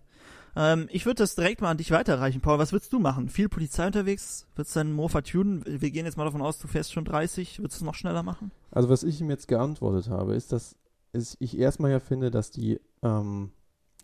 Ähm, 0.56 0.88
ich 0.92 1.06
würde 1.06 1.18
das 1.24 1.36
direkt 1.36 1.62
mal 1.62 1.70
an 1.72 1.78
dich 1.78 1.92
weiterreichen, 1.92 2.42
Paul. 2.42 2.60
Was 2.60 2.72
würdest 2.72 2.94
du 2.94 3.00
machen? 3.00 3.30
Viel 3.30 3.50
Polizei 3.50 3.86
unterwegs? 3.88 4.48
Würdest 4.56 4.76
du 4.76 4.80
deinen 4.80 4.94
Mofa 4.94 5.22
tunen? 5.22 5.64
Wir 5.66 5.92
gehen 5.92 6.06
jetzt 6.06 6.18
mal 6.18 6.24
davon 6.26 6.42
aus, 6.42 6.58
du 6.60 6.68
fährst 6.68 6.94
schon 6.94 7.06
30. 7.06 7.60
Würdest 7.60 7.80
du 7.82 7.84
es 7.84 7.86
noch 7.86 7.96
schneller 7.96 8.24
machen? 8.24 8.52
Also 8.72 8.90
was 8.90 9.04
ich 9.04 9.20
ihm 9.20 9.30
jetzt 9.30 9.48
geantwortet 9.48 10.10
habe, 10.10 10.36
ist, 10.36 10.52
dass 10.52 10.76
ich 11.40 11.58
erstmal 11.58 11.92
ja 11.92 12.00
finde, 12.00 12.32
dass 12.32 12.52
die, 12.52 12.80
ähm, 13.02 13.52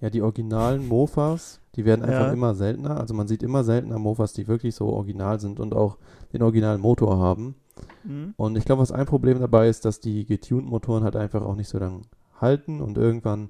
ja, 0.02 0.10
die 0.10 0.22
originalen 0.22 0.88
Mofas, 0.88 1.60
die 1.76 1.86
werden 1.86 2.04
einfach 2.04 2.28
Ja. 2.28 2.34
immer 2.34 2.56
seltener. 2.56 3.00
Also 3.00 3.14
man 3.14 3.28
sieht 3.28 3.44
immer 3.44 3.64
seltener 3.64 4.00
Mofas, 4.00 4.34
die 4.34 4.48
wirklich 4.48 4.76
so 4.76 4.88
original 4.88 5.40
sind 5.40 5.60
und 5.60 5.74
auch 5.74 5.98
den 6.34 6.42
originalen 6.42 6.82
Motor 6.82 7.18
haben. 7.18 7.56
Mhm. 8.04 8.34
Und 8.38 8.58
ich 8.58 8.66
glaube, 8.66 8.82
was 8.82 8.92
ein 8.92 9.06
Problem 9.06 9.40
dabei 9.40 9.68
ist, 9.70 9.86
dass 9.86 10.00
die 10.00 10.26
getunten 10.26 10.70
Motoren 10.70 11.04
halt 11.04 11.16
einfach 11.16 11.42
auch 11.44 11.56
nicht 11.56 11.70
so 11.70 11.78
lang 11.78 12.04
halten 12.40 12.82
und 12.82 12.98
irgendwann 12.98 13.50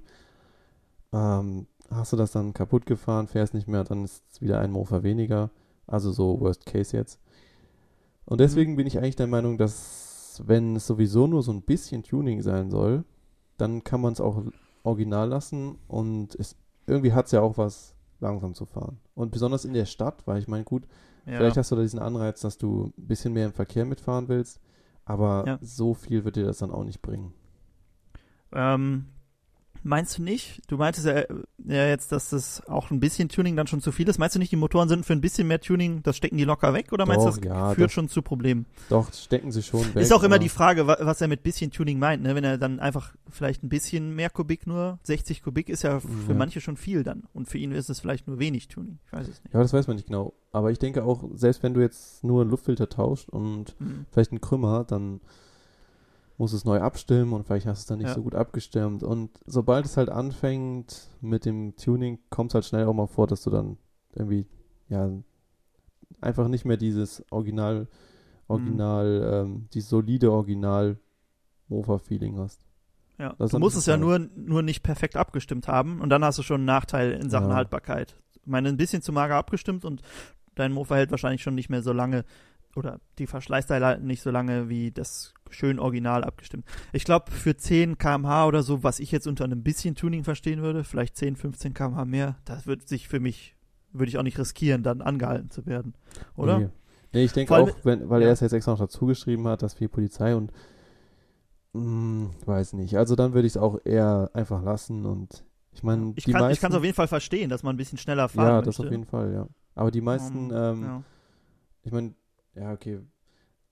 ähm, 1.14 1.68
hast 1.92 2.14
du 2.14 2.18
das 2.18 2.32
dann 2.32 2.54
kaputt 2.54 2.86
gefahren, 2.86 3.28
fährst 3.28 3.54
nicht 3.54 3.68
mehr, 3.68 3.84
dann 3.84 4.04
ist 4.04 4.24
es 4.32 4.42
wieder 4.42 4.60
ein 4.60 4.72
Mofa 4.72 5.04
weniger. 5.04 5.50
Also 5.88 6.12
so 6.12 6.40
Worst 6.40 6.66
Case 6.66 6.96
jetzt. 6.96 7.20
Und 8.26 8.40
deswegen 8.40 8.76
bin 8.78 8.88
ich 8.88 8.98
eigentlich 8.98 9.16
der 9.18 9.28
Meinung, 9.28 9.58
dass 9.58 10.42
wenn 10.46 10.76
es 10.78 10.88
sowieso 10.88 11.28
nur 11.28 11.44
so 11.44 11.52
ein 11.52 11.62
bisschen 11.64 12.04
Tuning 12.04 12.42
sein 12.42 12.70
soll, 12.70 13.04
dann 13.58 13.84
kann 13.84 14.00
man 14.02 14.14
es 14.14 14.22
auch 14.22 14.42
original 14.84 15.28
lassen 15.28 15.78
und 15.88 16.34
es, 16.36 16.56
irgendwie 16.88 17.14
hat 17.14 17.26
es 17.26 17.32
ja 17.34 17.42
auch 17.42 17.58
was, 17.58 17.94
langsam 18.20 18.54
zu 18.54 18.66
fahren. 18.66 19.00
Und 19.16 19.32
besonders 19.32 19.66
in 19.66 19.74
der 19.74 19.86
Stadt, 19.86 20.26
weil 20.28 20.40
ich 20.40 20.48
meine, 20.48 20.64
gut, 20.64 20.88
Ja. 21.26 21.38
Vielleicht 21.38 21.58
hast 21.58 21.70
du 21.70 21.76
da 21.76 21.84
diesen 21.84 22.00
Anreiz, 22.00 22.42
dass 22.42 22.58
du 22.58 22.92
ein 22.98 23.08
bisschen 23.08 23.34
mehr 23.34 23.46
im 23.46 23.54
Verkehr 23.54 23.86
mitfahren 23.86 24.28
willst, 24.28 24.60
aber 25.06 25.44
Ja. 25.46 25.60
so 25.62 25.94
viel 25.94 26.24
wird 26.26 26.36
dir 26.36 26.46
das 26.46 26.58
dann 26.60 26.72
auch 26.72 26.84
nicht 26.84 27.02
bringen. 27.04 27.34
ähm, 28.54 29.06
meinst 29.84 30.18
du 30.18 30.24
nicht? 30.24 30.62
Du 30.68 30.78
meintest 30.78 31.06
ja, 31.06 31.14
äh, 31.14 31.28
ja 31.66 31.88
jetzt, 31.88 32.12
dass 32.12 32.30
das 32.30 32.66
auch 32.68 32.92
ein 32.92 33.00
bisschen 33.00 33.30
Tuning 33.30 33.56
dann 33.56 33.68
schon 33.68 33.82
zu 33.82 33.92
viel 33.92 34.08
ist. 34.10 34.18
Meinst 34.20 34.36
du 34.36 34.40
nicht, 34.40 34.52
die 34.52 34.56
Motoren 34.56 34.90
sind 34.90 35.06
für 35.06 35.14
ein 35.14 35.22
bisschen 35.22 35.48
mehr 35.48 35.60
Tuning, 35.60 36.02
das 36.04 36.18
stecken 36.18 36.38
die 36.38 36.44
locker 36.44 36.74
weg? 36.74 36.92
Oder 36.92 37.06
meinst 37.06 37.26
du, 37.26 37.30
das 37.32 37.40
ja, 37.44 37.74
führt 37.74 37.86
das- 37.88 37.92
schon 37.94 38.10
zu 38.10 38.22
Problemen? 38.22 38.66
Doch, 38.90 39.12
stecken 39.14 39.52
sie 39.52 39.64
schon 39.64 39.82
weg. 39.96 40.04
Ist 40.04 40.14
auch 40.14 40.24
immer 40.24 40.40
die 40.40 40.50
Frage, 40.50 40.88
wa- 40.88 40.98
was 41.02 41.22
er 41.22 41.28
mit 41.28 41.44
bisschen 41.44 41.72
Tuning 41.72 42.00
meint, 42.00 42.24
ne? 42.24 42.36
Wenn 42.36 42.44
er 42.44 42.58
dann 42.58 42.80
einfach 42.80 43.14
vielleicht 43.30 43.64
ein 43.64 43.70
bisschen 43.70 44.16
mehr 44.16 44.30
Kubik 44.30 44.68
nur, 44.68 45.00
60 45.04 45.42
Kubik 45.44 45.70
ist 45.70 45.84
ja 45.84 46.00
für 46.00 46.08
Ja. 46.30 46.34
manche 46.36 46.62
schon 46.62 46.78
viel 46.78 47.04
dann. 47.04 47.24
Und 47.34 47.48
für 47.48 47.58
ihn 47.58 47.72
ist 47.72 47.90
es 47.90 48.00
vielleicht 48.00 48.28
nur 48.28 48.40
wenig 48.40 48.68
Tuning. 48.68 49.00
Ich 49.06 49.14
weiß 49.14 49.28
es 49.28 49.44
nicht. 49.44 49.54
Ja, 49.54 49.62
das 49.62 49.74
weiß 49.74 49.88
man 49.88 49.96
nicht 49.96 50.08
genau. 50.08 50.34
Aber 50.52 50.72
ich 50.72 50.80
denke 50.80 51.04
auch, 51.04 51.24
selbst 51.36 51.64
wenn 51.64 51.74
du 51.74 51.80
jetzt 51.82 52.24
nur 52.24 52.42
einen 52.42 52.50
Luftfilter 52.52 52.90
tauscht 52.90 53.30
und 53.30 53.80
Mhm. 53.80 54.06
vielleicht 54.12 54.32
einen 54.32 54.42
Krümmer, 54.42 54.84
dann 54.84 55.22
musst 56.42 56.56
es 56.56 56.66
neu 56.66 56.80
abstimmen 56.80 57.34
und 57.34 57.46
vielleicht 57.46 57.68
hast 57.68 57.80
du 57.80 57.82
es 57.84 57.86
dann 57.86 58.00
nicht 58.00 58.08
Ja. 58.08 58.16
so 58.16 58.24
gut 58.24 58.34
abgestimmt. 58.34 59.04
Und 59.04 59.30
sobald 59.46 59.86
es 59.86 59.96
halt 59.96 60.10
anfängt 60.10 61.08
mit 61.22 61.46
dem 61.46 61.76
Tuning, 61.76 62.18
kommt 62.32 62.50
es 62.52 62.56
halt 62.56 62.66
schnell 62.66 62.86
auch 62.88 62.94
mal 62.94 63.06
vor, 63.08 63.28
dass 63.28 63.44
du 63.44 63.52
dann 63.52 63.78
irgendwie, 64.16 64.48
ja, 64.90 65.10
einfach 66.20 66.48
nicht 66.48 66.66
mehr 66.66 66.78
dieses 66.78 67.24
Original, 67.32 67.88
Original, 68.48 69.44
ähm, 69.46 69.68
dieses 69.74 69.90
solide 69.90 70.32
Original 70.32 70.98
Mofa-Feeling 71.70 72.38
hast. 72.40 72.60
Ja. 73.20 73.36
Das 73.38 73.52
Du 73.52 73.60
musst 73.60 73.78
es 73.78 73.86
ja 73.86 73.98
nur, 73.98 74.18
nur 74.36 74.64
nicht 74.64 74.82
perfekt 74.82 75.16
abgestimmt 75.16 75.68
haben 75.68 76.02
und 76.02 76.10
dann 76.10 76.26
hast 76.26 76.40
du 76.40 76.44
schon 76.44 76.62
einen 76.62 76.66
Nachteil 76.66 77.12
in 77.12 77.30
Sachen 77.30 77.50
Ja. 77.50 77.56
Haltbarkeit. 77.56 78.16
Ich 78.42 78.48
meine, 78.48 78.70
ein 78.70 78.78
bisschen 78.78 79.04
zu 79.04 79.12
mager 79.14 79.36
abgestimmt 79.36 79.86
und 79.86 80.02
dein 80.56 80.74
Mofa 80.74 80.96
hält 80.96 81.12
wahrscheinlich 81.12 81.44
schon 81.44 81.54
nicht 81.56 81.70
mehr 81.70 81.84
so 81.84 81.94
lange 81.94 82.26
oder 82.76 83.00
die 83.18 83.28
Verschleißteile 83.28 83.86
halten 83.86 84.08
nicht 84.08 84.22
so 84.22 84.32
lange 84.32 84.70
wie 84.70 84.92
das 84.92 85.34
schön 85.50 85.80
original 85.80 86.24
abgestimmt. 86.24 86.66
Ich 86.94 87.04
glaube, 87.04 87.32
für 87.32 87.58
10 87.58 87.98
kmh 87.98 88.46
oder 88.46 88.64
so, 88.64 88.84
was 88.84 89.00
ich 89.00 89.12
jetzt 89.12 89.28
unter 89.28 89.44
einem 89.44 89.64
bisschen 89.64 89.96
Tuning 89.96 90.24
verstehen 90.24 90.62
würde, 90.62 90.84
vielleicht 90.84 91.18
10, 91.18 91.36
15 91.36 91.74
kmh 91.74 92.06
mehr, 92.06 92.38
das 92.46 92.68
wird 92.68 92.88
sich 92.88 93.08
für 93.08 93.20
mich, 93.20 93.56
würde 93.92 94.10
ich 94.10 94.18
auch 94.18 94.24
nicht 94.24 94.40
riskieren, 94.40 94.84
dann 94.84 95.02
angehalten 95.02 95.50
zu 95.50 95.66
werden. 95.66 95.94
Oder? 96.36 96.60
Nee, 96.60 96.70
nee 97.14 97.24
ich 97.24 97.34
denke 97.34 97.56
auch, 97.56 97.70
wenn, 97.84 98.10
weil 98.10 98.22
ja. 98.22 98.28
er 98.28 98.34
es 98.34 98.40
jetzt 98.40 98.54
extra 98.54 98.72
noch 98.72 98.80
dazu 98.80 99.06
geschrieben 99.06 99.48
hat, 99.48 99.62
dass 99.62 99.74
viel 99.74 99.90
Polizei 99.90 100.36
und 100.36 100.52
mh, 101.74 102.30
weiß 102.46 102.74
nicht. 102.74 102.98
Also 102.98 103.16
dann 103.16 103.34
würde 103.34 103.48
ich 103.48 103.54
es 103.54 103.58
auch 103.58 103.80
eher 103.84 104.32
einfach 104.34 104.64
lassen 104.64 105.06
und 105.06 105.44
ich 105.74 105.84
meine, 105.84 106.14
Ich 106.16 106.26
die 106.26 106.34
kann 106.34 106.52
es 106.52 106.64
auf 106.64 106.84
jeden 106.84 106.96
Fall 106.96 107.08
verstehen, 107.08 107.50
dass 107.50 107.64
man 107.64 107.76
ein 107.76 107.78
bisschen 107.78 107.98
schneller 107.98 108.28
fahren 108.28 108.46
ja, 108.46 108.54
möchte. 108.56 108.70
das 108.70 108.80
auf 108.80 108.92
jeden 108.92 109.06
Fall, 109.06 109.34
ja. 109.34 109.48
Aber 109.74 109.90
die 109.90 110.02
meisten, 110.02 110.52
Um, 110.52 110.58
ähm, 110.58 110.84
ja. 110.84 111.04
ich 111.84 111.92
meine, 111.92 112.14
ja, 112.56 112.72
okay, 112.72 113.00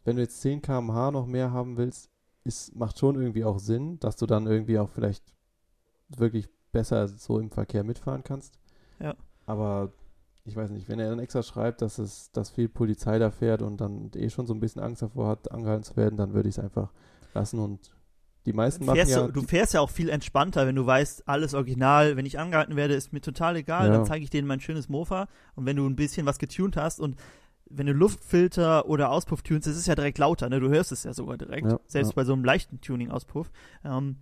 wenn 0.04 0.15
du 0.15 0.22
jetzt 0.22 0.42
10 0.42 0.62
km/h 0.62 1.12
noch 1.12 1.26
mehr 1.26 1.52
haben 1.52 1.78
willst, 1.78 2.10
ist, 2.44 2.76
macht 2.76 3.00
schon 3.00 3.15
irgendwie 3.15 3.44
auch 3.44 3.60
Sinn, 3.60 4.00
dass 4.00 4.15
du 4.15 4.26
dann 4.26 4.48
irgendwie 4.48 4.80
auch 4.80 4.89
vielleicht 4.89 5.24
wirklich 6.10 6.50
besser 6.72 7.08
so 7.08 7.39
im 7.39 7.52
Verkehr 7.52 7.84
mitfahren 7.84 8.24
kannst. 8.24 8.58
Ja. 9.00 9.15
Aber 9.46 9.92
ich 10.46 10.56
weiß 10.56 10.72
nicht, 10.72 10.89
wenn 10.89 11.00
er 11.00 11.10
dann 11.10 11.20
extra 11.20 11.44
schreibt, 11.44 11.82
dass 11.82 12.00
es, 12.00 12.32
dass 12.32 12.50
viel 12.50 12.70
Polizei 12.70 13.20
da 13.20 13.30
fährt 13.30 13.62
und 13.62 13.82
dann 13.82 14.12
eh 14.15 14.30
schon 14.30 14.48
so 14.48 14.54
ein 14.54 14.60
bisschen 14.60 14.82
Angst 14.82 15.02
davor 15.02 15.28
hat, 15.28 15.52
angehalten 15.52 15.84
zu 15.84 15.96
werden, 15.96 16.18
dann 16.18 16.34
würde 16.34 16.50
ich 16.50 16.58
es 16.58 16.63
einfach 16.63 16.92
lassen 17.34 17.60
und 17.60 17.92
die 18.46 18.54
meisten 18.54 18.86
machen 18.86 18.96
fährst 18.96 19.12
ja, 19.12 19.28
du, 19.28 19.34
du 19.34 19.42
fährst 19.44 19.74
ja 19.74 19.82
auch 19.82 19.89
viel 19.89 20.10
entspannter, 20.10 20.65
wenn 20.65 20.76
du 20.76 20.86
weißt, 20.86 21.28
alles 21.28 21.54
original. 21.54 22.15
Wenn 22.15 22.26
ich 22.26 22.39
angehalten 22.39 22.76
werde, 22.76 22.96
ist 22.96 23.12
mir 23.12 23.22
total 23.22 23.58
egal. 23.58 23.88
Ja. 23.88 23.94
Dann 23.94 24.06
zeige 24.06 24.24
ich 24.24 24.30
denen 24.30 24.48
mein 24.48 24.62
schönes 24.62 24.88
Mofa. 24.88 25.28
Und 25.56 25.65
wenn 25.65 25.76
du 25.76 25.86
ein 25.86 25.96
bisschen 25.96 26.26
was 26.26 26.39
getunt 26.39 26.78
hast 26.78 27.00
und 27.00 27.18
wenn 27.70 27.86
du 27.88 27.94
Luftfilter 27.94 28.88
oder 28.88 29.12
Auspuff 29.12 29.42
tunst, 29.42 29.68
das 29.68 29.78
ist 29.78 29.88
ja 29.88 29.96
direkt 29.96 30.18
lauter, 30.18 30.50
ne? 30.50 30.60
Du 30.60 30.70
hörst 30.70 30.92
es 30.92 31.04
ja 31.04 31.14
sogar 31.14 31.38
direkt. 31.38 31.68
Ja, 31.68 31.80
Selbst 31.88 32.10
ja. 32.10 32.16
bei 32.16 32.24
so 32.24 32.34
einem 32.34 32.44
leichten 32.44 32.82
Tuning-Auspuff. 32.82 33.52
Ähm, 33.86 34.18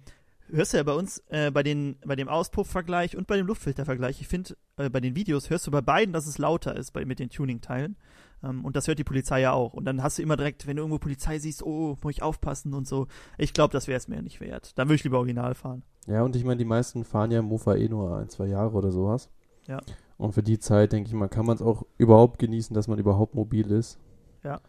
hörst 0.49 0.73
du 0.73 0.77
ja 0.77 0.83
bei 0.83 0.93
uns 0.93 1.23
äh, 1.29 1.51
bei, 1.51 1.63
den, 1.63 1.97
bei 2.05 2.15
dem 2.15 2.29
Auspuff-Vergleich 2.29 3.17
und 3.17 3.27
bei 3.27 3.37
dem 3.37 3.47
Luftfilter-Vergleich, 3.47 4.21
ich 4.21 4.27
finde, 4.27 4.55
äh, 4.77 4.89
bei 4.89 4.99
den 4.99 5.15
Videos 5.15 5.49
hörst 5.49 5.67
du 5.67 5.71
bei 5.71 5.81
beiden, 5.81 6.13
dass 6.13 6.27
es 6.27 6.37
lauter 6.37 6.75
ist 6.75 6.91
bei, 6.91 7.05
mit 7.05 7.19
den 7.19 7.29
Tuning-Teilen. 7.29 7.95
Ähm, 8.43 8.65
und 8.65 8.75
das 8.75 8.87
hört 8.87 8.99
die 8.99 9.03
Polizei 9.03 9.41
ja 9.41 9.53
auch. 9.53 9.73
Und 9.73 9.85
dann 9.85 10.03
hast 10.03 10.17
du 10.17 10.21
immer 10.21 10.37
direkt, 10.37 10.67
wenn 10.67 10.77
du 10.77 10.83
irgendwo 10.83 10.99
Polizei 10.99 11.39
siehst, 11.39 11.63
oh, 11.63 11.97
muss 12.03 12.13
ich 12.13 12.21
aufpassen 12.21 12.73
und 12.73 12.87
so. 12.87 13.07
Ich 13.37 13.53
glaube, 13.53 13.71
das 13.71 13.87
wäre 13.87 13.97
es 13.97 14.07
mir 14.07 14.21
nicht 14.21 14.41
wert. 14.41 14.77
Dann 14.77 14.87
würde 14.87 14.95
ich 14.95 15.03
lieber 15.03 15.17
original 15.17 15.55
fahren. 15.55 15.83
ja, 16.07 16.21
und 16.23 16.35
ich 16.35 16.43
meine, 16.43 16.57
die 16.57 16.65
meisten 16.65 17.03
fahren 17.03 17.31
ja 17.31 17.39
im 17.39 17.45
Mofa 17.45 17.75
eh 17.75 17.89
nur 17.89 18.17
ein, 18.17 18.29
zwei 18.29 18.45
Jahre 18.45 18.73
oder 18.75 18.91
sowas. 18.91 19.29
Ja. 19.67 19.81
Und 20.17 20.33
für 20.33 20.43
die 20.43 20.59
Zeit, 20.59 20.93
denke 20.93 21.07
ich 21.07 21.13
mal, 21.13 21.27
kann 21.27 21.45
man 21.45 21.55
es 21.55 21.61
auch 21.61 21.85
überhaupt 21.97 22.39
genießen, 22.39 22.73
dass 22.73 22.87
man 22.87 22.97
überhaupt 22.97 23.35
mobil 23.35 23.71
ist. 23.71 23.99
Ja. 24.43 24.59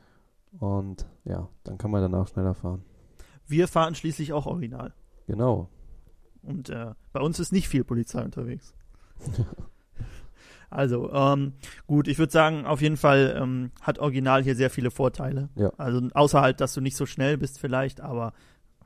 Und 0.61 1.07
ja, 1.25 1.49
dann 1.65 1.79
kann 1.79 1.91
man 1.91 2.03
danach 2.03 2.29
schneller 2.29 2.55
fahren. 2.55 2.85
Wir 3.47 3.67
fahren 3.67 3.95
schließlich 3.95 4.33
auch 4.33 4.47
original. 4.47 4.93
Genau. 5.27 5.69
Und 6.43 6.69
äh, 6.69 6.93
bei 7.13 7.21
uns 7.21 7.39
ist 7.39 7.53
nicht 7.53 7.69
viel 7.69 7.85
Polizei 7.85 8.23
unterwegs. 8.23 8.75
also, 10.71 11.11
ähm, 11.13 11.55
gut, 11.87 12.09
ich 12.09 12.19
würde 12.19 12.33
sagen, 12.33 12.67
auf 12.67 12.83
jeden 12.83 12.97
Fall 12.97 13.37
ähm, 13.41 13.73
hat 13.81 13.99
Original 13.99 14.43
hier 14.43 14.55
sehr 14.55 14.71
viele 14.71 14.91
Vorteile. 14.91 15.49
Ja. 15.55 15.73
Also, 15.79 16.01
außer 16.13 16.41
halt, 16.41 16.61
dass 16.61 16.75
du 16.75 16.81
nicht 16.81 16.97
so 16.97 17.07
schnell 17.07 17.39
bist, 17.39 17.59
vielleicht, 17.59 18.01
aber 18.01 18.33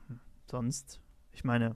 hm, 0.07 0.19
sonst, 0.49 0.99
ich 1.33 1.43
meine, 1.43 1.75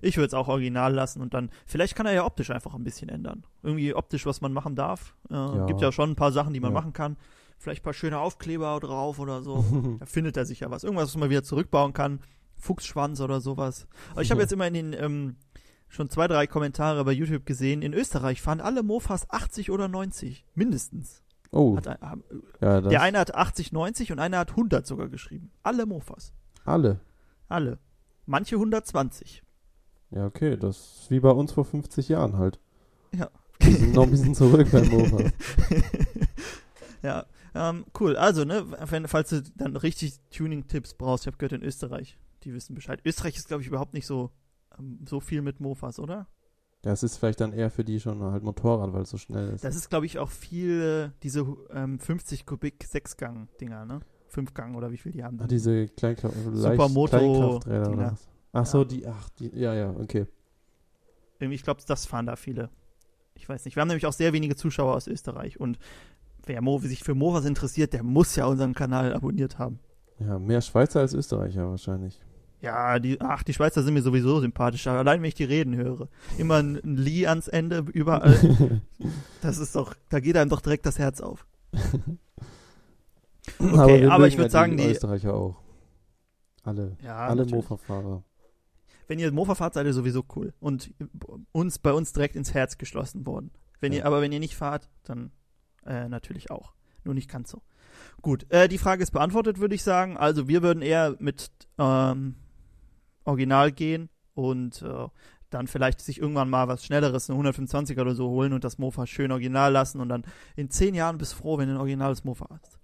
ich 0.00 0.16
würde 0.16 0.28
es 0.28 0.34
auch 0.34 0.48
original 0.48 0.92
lassen 0.94 1.20
und 1.22 1.34
dann, 1.34 1.50
vielleicht 1.66 1.94
kann 1.96 2.06
er 2.06 2.12
ja 2.12 2.24
optisch 2.24 2.50
einfach 2.50 2.74
ein 2.74 2.84
bisschen 2.84 3.08
ändern. 3.08 3.44
Irgendwie 3.62 3.94
optisch, 3.94 4.26
was 4.26 4.40
man 4.40 4.52
machen 4.52 4.74
darf. 4.74 5.14
Äh, 5.30 5.34
Ja. 5.34 5.66
Gibt 5.66 5.80
ja 5.80 5.92
schon 5.92 6.10
ein 6.10 6.16
paar 6.16 6.32
Sachen, 6.32 6.52
die 6.54 6.60
man 6.60 6.72
Ja. 6.72 6.80
machen 6.80 6.92
kann. 6.92 7.16
Vielleicht 7.58 7.80
ein 7.82 7.84
paar 7.84 7.92
schöne 7.94 8.18
Aufkleber 8.18 8.78
drauf 8.80 9.18
oder 9.18 9.42
so. 9.42 9.64
Da 10.00 10.06
findet 10.06 10.36
er 10.36 10.46
sich 10.46 10.60
ja 10.60 10.70
was. 10.70 10.84
Irgendwas, 10.84 11.08
was 11.08 11.16
man 11.16 11.30
wieder 11.30 11.42
zurückbauen 11.42 11.92
kann. 11.92 12.20
Fuchsschwanz 12.56 13.20
oder 13.20 13.40
sowas. 13.40 13.86
Aber 14.12 14.22
ich 14.22 14.30
habe 14.30 14.40
jetzt 14.40 14.52
immer 14.52 14.66
in 14.66 14.74
den 14.74 14.92
ähm, 14.92 15.36
schon 15.88 16.10
zwei, 16.10 16.26
drei 16.28 16.46
Kommentare 16.46 17.04
bei 17.04 17.12
YouTube 17.12 17.46
gesehen. 17.46 17.82
In 17.82 17.94
Österreich 17.94 18.42
fahren 18.42 18.60
alle 18.60 18.82
Mofas 18.82 19.30
80 19.30 19.70
oder 19.70 19.88
90. 19.88 20.44
Mindestens. 20.54 21.22
Oh, 21.50 21.76
ein- 21.76 22.00
haben- 22.00 22.24
ja, 22.60 22.80
der 22.82 23.00
eine 23.00 23.18
hat 23.20 23.34
80, 23.34 23.72
90 23.72 24.12
und 24.12 24.18
einer 24.18 24.38
hat 24.38 24.50
100 24.50 24.86
sogar 24.86 25.08
geschrieben. 25.08 25.50
Alle 25.62 25.86
Mofas. 25.86 26.32
alle. 26.64 27.00
Alle. 27.48 27.78
Manche 28.26 28.56
120. 28.56 29.42
Ja, 30.10 30.26
okay, 30.26 30.56
das 30.56 30.76
ist 31.02 31.10
wie 31.10 31.20
bei 31.20 31.30
uns 31.30 31.52
vor 31.52 31.64
50 31.64 32.08
Jahren 32.08 32.36
halt. 32.38 32.58
Ja. 33.14 33.28
Wir 33.60 33.76
sind 33.76 33.94
noch 33.94 34.04
ein 34.04 34.10
bisschen 34.10 34.34
zurück 34.34 34.68
beim 34.70 34.88
Mofa. 34.88 35.30
ja, 37.02 37.26
ähm, 37.54 37.84
cool. 38.00 38.16
Also, 38.16 38.44
ne, 38.44 38.64
wenn, 38.88 39.08
falls 39.08 39.30
du 39.30 39.42
dann 39.56 39.76
richtig 39.76 40.18
Tuning-Tipps 40.30 40.94
brauchst, 40.94 41.24
ich 41.24 41.26
habe 41.26 41.36
gehört 41.36 41.52
in 41.52 41.62
Österreich, 41.62 42.18
die 42.44 42.54
wissen 42.54 42.74
Bescheid. 42.74 43.00
Österreich 43.04 43.36
ist, 43.36 43.48
glaube 43.48 43.62
ich, 43.62 43.68
überhaupt 43.68 43.94
nicht 43.94 44.06
so, 44.06 44.30
ähm, 44.78 45.00
so 45.08 45.20
viel 45.20 45.42
mit 45.42 45.60
Mofas, 45.60 45.98
oder? 45.98 46.26
Das 46.82 47.02
ist 47.02 47.16
vielleicht 47.16 47.40
dann 47.40 47.52
eher 47.52 47.70
für 47.70 47.84
die 47.84 47.98
schon 47.98 48.22
halt 48.22 48.44
Motorrad, 48.44 48.92
weil 48.92 49.02
es 49.02 49.10
so 49.10 49.18
schnell 49.18 49.48
ist. 49.50 49.64
Das 49.64 49.74
ist, 49.74 49.90
glaube 49.90 50.06
ich, 50.06 50.18
auch 50.18 50.30
viel 50.30 51.10
äh, 51.12 51.18
diese 51.22 51.44
ähm, 51.72 51.98
50 51.98 52.46
Kubik 52.46 52.84
Sechsgang-Dinger, 52.84 53.84
ne? 53.84 54.00
Fünfgang 54.28 54.74
oder 54.76 54.92
wie 54.92 54.98
viel 54.98 55.10
die 55.10 55.24
haben. 55.24 55.40
Ah, 55.40 55.46
diese 55.46 55.88
Kleinkraft 55.88 56.36
Supermoto- 56.36 57.60
Ach 58.60 58.66
so, 58.66 58.78
Ja. 58.78 58.84
die, 58.84 59.06
ach, 59.06 59.28
die, 59.38 59.50
ja, 59.54 59.74
ja, 59.74 59.90
okay. 59.90 60.26
Irgendwie, 61.38 61.54
ich 61.56 61.62
glaube, 61.62 61.80
das 61.86 62.06
fahren 62.06 62.26
da 62.26 62.36
viele. 62.36 62.70
Ich 63.34 63.48
weiß 63.48 63.64
nicht. 63.64 63.76
Wir 63.76 63.80
haben 63.80 63.88
nämlich 63.88 64.06
auch 64.06 64.12
sehr 64.12 64.32
wenige 64.32 64.56
Zuschauer 64.56 64.94
aus 64.94 65.06
Österreich 65.06 65.60
und 65.60 65.78
wer 66.44 66.60
Mo 66.60 66.78
sich 66.78 67.04
für 67.04 67.14
Mofas 67.14 67.44
interessiert, 67.44 67.92
der 67.92 68.02
muss 68.02 68.34
ja 68.36 68.46
unseren 68.46 68.74
Kanal 68.74 69.14
abonniert 69.14 69.58
haben. 69.58 69.78
Ja, 70.18 70.38
mehr 70.38 70.60
Schweizer 70.60 71.00
als 71.00 71.14
Österreicher 71.14 71.68
wahrscheinlich. 71.70 72.20
Ja, 72.60 72.98
die, 72.98 73.20
ach, 73.20 73.44
die 73.44 73.54
Schweizer 73.54 73.84
sind 73.84 73.94
mir 73.94 74.02
sowieso 74.02 74.40
sympathischer. 74.40 74.90
Allein 74.90 75.22
wenn 75.22 75.28
ich 75.28 75.34
die 75.36 75.44
reden 75.44 75.76
höre. 75.76 76.08
Immer 76.38 76.56
ein, 76.56 76.80
Lee 76.82 77.26
ans 77.28 77.46
Ende, 77.46 77.84
überall. 77.92 78.80
Das 79.42 79.58
ist 79.58 79.76
doch, 79.76 79.94
da 80.08 80.18
geht 80.18 80.36
einem 80.36 80.50
doch 80.50 80.60
direkt 80.60 80.84
das 80.86 80.98
Herz 80.98 81.20
auf. 81.20 81.46
Okay, 83.60 84.02
wir 84.02 84.12
aber 84.12 84.26
ich 84.28 84.34
mögen 84.36 84.44
würd 84.44 84.52
ja 84.52 84.60
sagen, 84.60 84.76
die 84.76 84.84
Österreicher 84.84 85.34
auch. 85.34 85.56
Alle, 86.64 86.96
Ja, 87.02 87.26
alle. 87.28 87.46
Mofa-Fahrer. 87.46 88.22
Wenn 89.08 89.18
ihr 89.18 89.32
Mofa 89.32 89.54
fahrt, 89.56 89.74
seid 89.74 89.86
ihr 89.86 89.92
sowieso 89.94 90.24
cool. 90.36 90.54
Und 90.60 90.92
uns, 91.52 91.78
bei 91.78 91.92
uns 91.92 92.12
direkt 92.12 92.36
ins 92.36 92.54
Herz 92.54 92.78
geschlossen 92.78 93.26
worden. 93.26 93.50
Wenn 93.80 93.92
Ja. 93.92 93.98
ihr, 94.00 94.06
aber 94.06 94.20
wenn 94.20 94.32
ihr 94.32 94.40
nicht 94.40 94.54
fahrt, 94.54 94.88
dann 95.04 95.32
äh, 95.86 96.08
natürlich 96.08 96.50
auch. 96.50 96.74
Nur 97.04 97.14
nicht 97.14 97.30
ganz 97.30 97.50
so. 97.50 97.62
Gut, 98.22 98.46
äh, 98.50 98.68
die 98.68 98.78
Frage 98.78 99.02
ist 99.02 99.10
beantwortet, 99.12 99.58
würde 99.58 99.74
ich 99.74 99.82
sagen. 99.82 100.16
Also 100.16 100.46
wir 100.46 100.62
würden 100.62 100.82
eher 100.82 101.16
mit 101.18 101.50
ähm, 101.78 102.34
Original 103.24 103.72
gehen 103.72 104.08
und 104.34 104.82
äh, 104.82 105.08
dann 105.50 105.66
vielleicht 105.66 106.00
sich 106.02 106.20
irgendwann 106.20 106.50
mal 106.50 106.68
was 106.68 106.84
Schnelleres, 106.84 107.30
eine 107.30 107.40
125er 107.50 108.00
oder 108.02 108.14
so 108.14 108.28
holen 108.28 108.52
und 108.52 108.64
das 108.64 108.76
Mofa 108.78 109.06
schön 109.06 109.32
original 109.32 109.72
lassen 109.72 110.00
und 110.00 110.10
dann 110.10 110.24
in 110.56 110.68
zehn 110.70 110.94
Jahren 110.94 111.16
bist 111.16 111.32
froh, 111.34 111.56
wenn 111.56 111.68
du 111.68 111.74
ein 111.74 111.80
originales 111.80 112.24
Mofa 112.24 112.46
hast. 112.50 112.78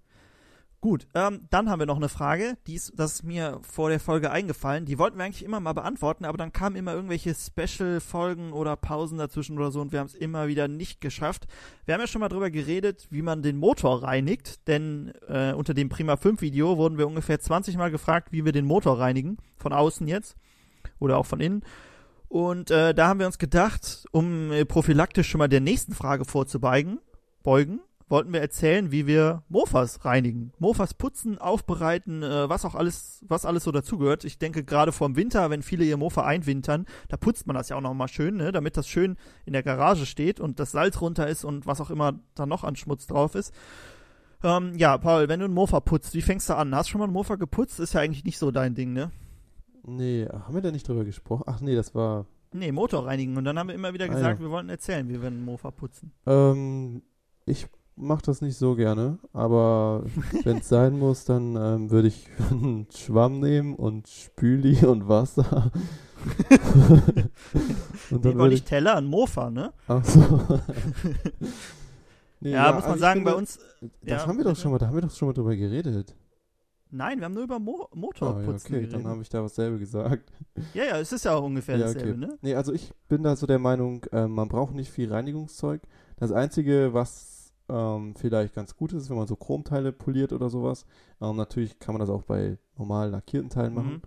Gut, 0.85 1.07
ähm, 1.15 1.47
dann 1.49 1.67
haben 1.71 1.79
wir 1.79 1.87
noch 1.87 1.95
eine 1.95 2.09
Frage, 2.09 2.59
die 2.67 2.75
ist, 2.75 2.93
das 2.95 3.13
ist 3.13 3.23
mir 3.23 3.59
vor 3.63 3.89
der 3.89 3.99
Folge 3.99 4.29
eingefallen. 4.29 4.85
Die 4.85 4.99
wollten 4.99 5.17
wir 5.17 5.25
eigentlich 5.25 5.43
immer 5.43 5.59
mal 5.59 5.73
beantworten, 5.73 6.25
aber 6.25 6.37
dann 6.37 6.53
kamen 6.53 6.75
immer 6.75 6.93
irgendwelche 6.93 7.33
Special-Folgen 7.33 8.53
oder 8.53 8.75
Pausen 8.75 9.17
dazwischen 9.17 9.57
oder 9.57 9.71
so 9.71 9.81
und 9.81 9.91
wir 9.91 9.99
haben 9.99 10.05
es 10.05 10.13
immer 10.13 10.47
wieder 10.47 10.67
nicht 10.67 11.01
geschafft. 11.01 11.47
Wir 11.85 11.95
haben 11.95 12.01
ja 12.01 12.05
schon 12.05 12.21
mal 12.21 12.29
drüber 12.29 12.51
geredet, 12.51 13.07
wie 13.09 13.23
man 13.23 13.41
den 13.41 13.57
Motor 13.57 14.03
reinigt, 14.03 14.67
denn 14.67 15.11
äh, 15.27 15.53
unter 15.53 15.73
dem 15.73 15.89
Prima 15.89 16.17
5 16.17 16.41
Video 16.41 16.77
wurden 16.77 16.99
wir 16.99 17.07
ungefähr 17.07 17.39
20 17.39 17.77
Mal 17.77 17.89
gefragt, 17.89 18.31
wie 18.31 18.45
wir 18.45 18.51
den 18.51 18.65
Motor 18.65 18.99
reinigen, 18.99 19.37
von 19.57 19.73
außen 19.73 20.07
jetzt 20.07 20.35
oder 20.99 21.17
auch 21.17 21.25
von 21.25 21.39
innen. 21.39 21.63
Und 22.27 22.69
äh, 22.69 22.93
da 22.93 23.07
haben 23.07 23.19
wir 23.19 23.25
uns 23.25 23.39
gedacht, 23.39 24.05
um 24.11 24.51
äh, 24.51 24.65
prophylaktisch 24.65 25.29
schon 25.29 25.39
mal 25.39 25.49
der 25.49 25.61
nächsten 25.61 25.95
Frage 25.95 26.25
vorzubeugen, 26.25 26.99
beugen, 27.41 27.79
wollten 28.07 28.31
wir 28.33 28.39
erzählen, 28.41 28.91
wie 28.91 29.07
wir 29.07 29.43
Mofas 29.49 30.05
reinigen. 30.05 30.51
Mofas 30.59 30.93
putzen, 30.93 31.37
aufbereiten, 31.39 32.21
äh, 32.23 32.47
was 32.49 32.63
auch 32.65 32.75
alles, 32.75 33.23
was 33.27 33.45
alles 33.45 33.63
so 33.63 33.71
dazugehört. 33.71 34.25
Ich 34.25 34.37
denke 34.37 34.63
gerade 34.63 34.91
vorm 34.91 35.15
Winter, 35.15 35.49
wenn 35.49 35.63
viele 35.63 35.85
ihr 35.85 35.97
Mofa 35.97 36.23
einwintern, 36.23 36.85
da 37.09 37.17
putzt 37.17 37.47
man 37.47 37.55
das 37.55 37.69
ja 37.69 37.77
auch 37.77 37.81
nochmal 37.81 38.07
schön, 38.07 38.37
ne, 38.37 38.51
damit 38.51 38.77
das 38.77 38.87
schön 38.87 39.17
in 39.45 39.53
der 39.53 39.63
Garage 39.63 40.05
steht 40.05 40.39
und 40.39 40.59
das 40.59 40.71
Salz 40.71 41.01
runter 41.01 41.27
ist 41.27 41.43
und 41.43 41.65
was 41.65 41.81
auch 41.81 41.89
immer 41.89 42.19
da 42.35 42.45
noch 42.45 42.63
an 42.63 42.75
Schmutz 42.75 43.07
drauf 43.07 43.33
ist. 43.35 43.53
Ähm, 44.43 44.73
ja, 44.77 44.97
Paul, 44.99 45.27
wenn 45.27 45.39
du 45.39 45.45
ein 45.45 45.53
Mofa 45.53 45.79
putzt, 45.79 46.13
wie 46.13 46.21
fängst 46.21 46.49
du 46.49 46.55
an? 46.55 46.75
Hast 46.75 46.89
du 46.89 46.91
schon 46.91 46.99
mal 46.99 47.07
ein 47.07 47.13
Mofa 47.13 47.35
geputzt? 47.35 47.79
Ist 47.79 47.93
ja 47.93 48.01
eigentlich 48.01 48.23
nicht 48.25 48.37
so 48.37 48.51
dein 48.51 48.75
Ding, 48.75 48.93
ne? 48.93 49.11
Nee, 49.83 50.27
haben 50.27 50.53
wir 50.53 50.61
da 50.61 50.71
nicht 50.71 50.87
drüber 50.87 51.05
gesprochen? 51.05 51.43
Ach 51.47 51.59
nee, 51.61 51.75
das 51.75 51.95
war. 51.95 52.25
Nee, 52.53 52.71
Motor 52.71 53.05
reinigen. 53.07 53.35
Und 53.37 53.45
dann 53.45 53.57
haben 53.57 53.67
wir 53.67 53.75
immer 53.75 53.93
wieder 53.93 54.05
Ah, 54.05 54.09
gesagt, 54.09 54.39
ja. 54.39 54.45
wir 54.45 54.51
wollten 54.51 54.69
erzählen, 54.69 55.09
wie 55.09 55.19
wir 55.21 55.27
einen 55.27 55.43
Mofa 55.43 55.71
putzen. 55.71 56.11
Ähm, 56.25 57.01
ich 57.45 57.67
mache 57.95 58.23
das 58.23 58.41
nicht 58.41 58.57
so 58.57 58.75
gerne, 58.75 59.17
aber 59.33 60.03
wenn 60.43 60.57
es 60.57 60.69
sein 60.69 60.97
muss, 60.99 61.25
dann 61.25 61.55
ähm, 61.55 61.91
würde 61.91 62.07
ich 62.07 62.27
einen 62.51 62.87
Schwamm 62.91 63.39
nehmen 63.39 63.75
und 63.75 64.07
Spüli 64.07 64.85
und 64.85 65.07
Wasser. 65.07 65.71
und 68.09 68.25
Nee, 68.25 68.33
dann 68.33 68.49
nicht 68.49 68.53
ich. 68.53 68.63
Teller, 68.63 68.95
ein 68.95 69.05
Mofa, 69.05 69.49
ne? 69.49 69.73
Ach 69.87 70.03
so. 70.03 70.59
Nee, 72.39 72.51
ja, 72.51 72.71
muss 72.73 72.83
man 72.83 72.91
also 72.91 72.99
sagen, 72.99 73.23
bei 73.23 73.33
uns. 73.33 73.59
Das 74.01 74.23
ja, 74.23 74.27
haben 74.27 74.37
wir 74.37 74.43
doch 74.45 74.55
schon 74.55 74.71
mal, 74.71 74.77
da 74.77 74.87
haben 74.87 74.95
wir 74.95 75.01
doch 75.01 75.11
schon 75.11 75.27
mal 75.27 75.33
drüber 75.33 75.55
geredet. 75.55 76.15
Nein, 76.91 77.17
wir 77.19 77.25
haben 77.25 77.33
nur 77.33 77.43
über 77.43 77.59
Mo 77.59 77.83
Ah, 77.83 77.87
ja, 77.91 77.99
Motorputzen 77.99 78.75
okay, 78.75 78.87
dann 78.87 79.05
habe 79.05 79.21
ich 79.21 79.29
da 79.29 79.43
was 79.43 79.55
selber 79.55 79.77
gesagt. 79.77 80.31
Ja, 80.73 80.85
ja, 80.85 80.99
es 80.99 81.11
ist 81.11 81.25
ja 81.25 81.33
auch 81.33 81.43
ungefähr 81.43 81.77
Ja, 81.77 81.85
dasselbe, 81.87 82.11
okay. 82.11 82.19
ne? 82.19 82.37
Nee, 82.41 82.55
also 82.55 82.71
ich 82.71 82.93
bin 83.09 83.23
da 83.23 83.35
so 83.35 83.47
der 83.47 83.59
Meinung, 83.59 84.05
ähm, 84.11 84.31
man 84.31 84.47
braucht 84.47 84.73
nicht 84.73 84.91
viel 84.91 85.11
Reinigungszeug. 85.11 85.81
Das 86.17 86.31
Einzige, 86.31 86.93
was 86.93 87.34
ähm, 87.69 88.15
vielleicht 88.15 88.53
ganz 88.55 88.75
gut 88.75 88.93
ist, 88.93 89.09
wenn 89.09 89.17
man 89.17 89.27
so 89.27 89.35
Chromteile 89.35 89.91
poliert 89.91 90.33
oder 90.33 90.49
sowas. 90.49 90.85
Ähm, 91.21 91.35
natürlich 91.37 91.79
kann 91.79 91.93
man 91.95 91.99
das 91.99 92.09
auch 92.09 92.23
bei 92.23 92.57
normal 92.77 93.09
lackierten 93.11 93.49
Teilen 93.49 93.73
Mhm. 93.73 93.75
machen. 93.75 94.01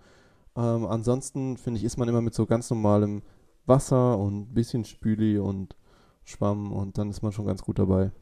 Ähm, 0.57 0.87
ansonsten, 0.87 1.57
finde 1.57 1.79
ich, 1.79 1.85
ist 1.85 1.97
man 1.99 2.09
immer 2.09 2.23
mit 2.23 2.35
so 2.35 2.47
ganz 2.47 2.71
normalem 2.71 3.23
Wasser 3.67 4.19
und 4.19 4.51
ein 4.51 4.55
bisschen 4.55 4.85
Spüli 4.85 5.39
und 5.39 5.77
Schwamm 6.25 6.73
und 6.73 6.99
dann 6.99 7.11
ist 7.11 7.23
man 7.23 7.33
schon 7.33 7.47
ganz 7.47 7.63
gut 7.63 7.79
dabei. 7.79 8.13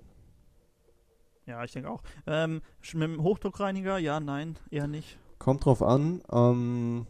Ja, 1.46 1.62
ich 1.64 1.72
denke 1.72 1.90
auch. 1.90 2.02
Ähm, 2.26 2.60
mit 2.94 3.02
dem 3.02 3.22
Hochdruckreiniger, 3.22 3.98
ja, 3.98 4.20
nein, 4.20 4.58
eher 4.70 4.86
nicht. 4.88 5.18
Kommt 5.38 5.64
drauf 5.64 5.82
an. 5.82 6.22
Ähm, 6.30 7.06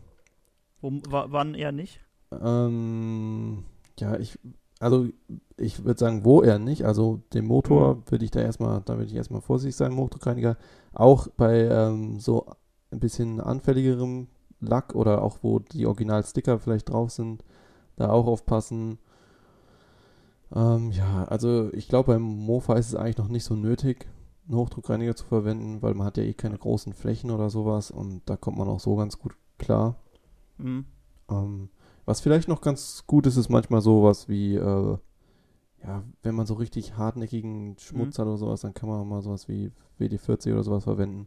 Wo, 0.80 0.90
wa- 1.10 1.26
wann 1.28 1.54
eher 1.54 1.72
nicht? 1.72 2.00
Ähm, 2.32 3.64
ja, 3.98 4.16
ich, 4.18 4.38
also 4.78 5.08
ich 5.56 5.84
würde 5.84 5.98
sagen, 5.98 6.24
wo 6.24 6.42
eher 6.42 6.58
nicht. 6.58 6.84
Also 6.84 7.22
den 7.32 7.46
Motor 7.46 7.96
Mhm. 7.96 8.02
würde 8.10 8.24
ich 8.24 8.30
da 8.30 8.40
erstmal, 8.40 8.82
da 8.84 8.94
würde 8.94 9.06
ich 9.10 9.14
erstmal 9.14 9.40
vorsichtig 9.40 9.76
sein, 9.76 9.92
Motorreiniger. 9.92 10.56
Auch 10.92 11.28
bei 11.36 11.66
ähm, 11.68 12.20
so 12.20 12.46
ein 12.90 13.00
bisschen 13.00 13.40
anfälligerem 13.40 14.28
Lack 14.60 14.94
oder 14.94 15.22
auch 15.22 15.38
wo 15.42 15.58
die 15.58 15.86
Original-Sticker 15.86 16.58
vielleicht 16.58 16.88
drauf 16.90 17.10
sind, 17.10 17.44
da 17.96 18.10
auch 18.10 18.26
aufpassen. 18.26 18.98
Ähm, 20.54 20.92
ja, 20.92 21.24
also 21.24 21.72
ich 21.72 21.88
glaube, 21.88 22.12
beim 22.14 22.22
Mofa 22.22 22.74
ist 22.74 22.88
es 22.88 22.94
eigentlich 22.94 23.18
noch 23.18 23.28
nicht 23.28 23.44
so 23.44 23.54
nötig, 23.54 24.06
einen 24.46 24.56
Hochdruckreiniger 24.58 25.16
zu 25.16 25.26
verwenden, 25.26 25.82
weil 25.82 25.94
man 25.94 26.06
hat 26.06 26.16
ja 26.18 26.22
eh 26.24 26.34
keine 26.34 26.58
großen 26.58 26.92
Flächen 26.92 27.30
oder 27.30 27.50
sowas 27.50 27.90
und 27.90 28.22
da 28.26 28.36
kommt 28.36 28.58
man 28.58 28.68
auch 28.68 28.80
so 28.80 28.96
ganz 28.96 29.18
gut 29.18 29.34
klar. 29.58 29.96
Hm. 30.58 30.84
Ähm, 31.30 31.68
was 32.06 32.20
vielleicht 32.20 32.48
noch 32.48 32.60
ganz 32.62 33.04
gut 33.06 33.26
ist, 33.26 33.36
ist 33.36 33.48
manchmal 33.50 33.80
sowas 33.82 34.28
wie, 34.28 34.54
äh, 34.54 34.98
ja, 35.84 36.02
wenn 36.22 36.34
man 36.34 36.46
so 36.46 36.54
richtig 36.54 36.96
hartnäckigen 36.96 37.76
Schmutz 37.78 38.16
Mhm. 38.16 38.22
hat 38.22 38.28
oder 38.28 38.38
sowas, 38.38 38.60
dann 38.62 38.74
kann 38.74 38.88
man 38.88 39.06
mal 39.06 39.20
sowas 39.22 39.46
wie 39.48 39.72
WD-40 39.98 40.52
oder 40.52 40.62
sowas 40.62 40.84
verwenden. 40.84 41.26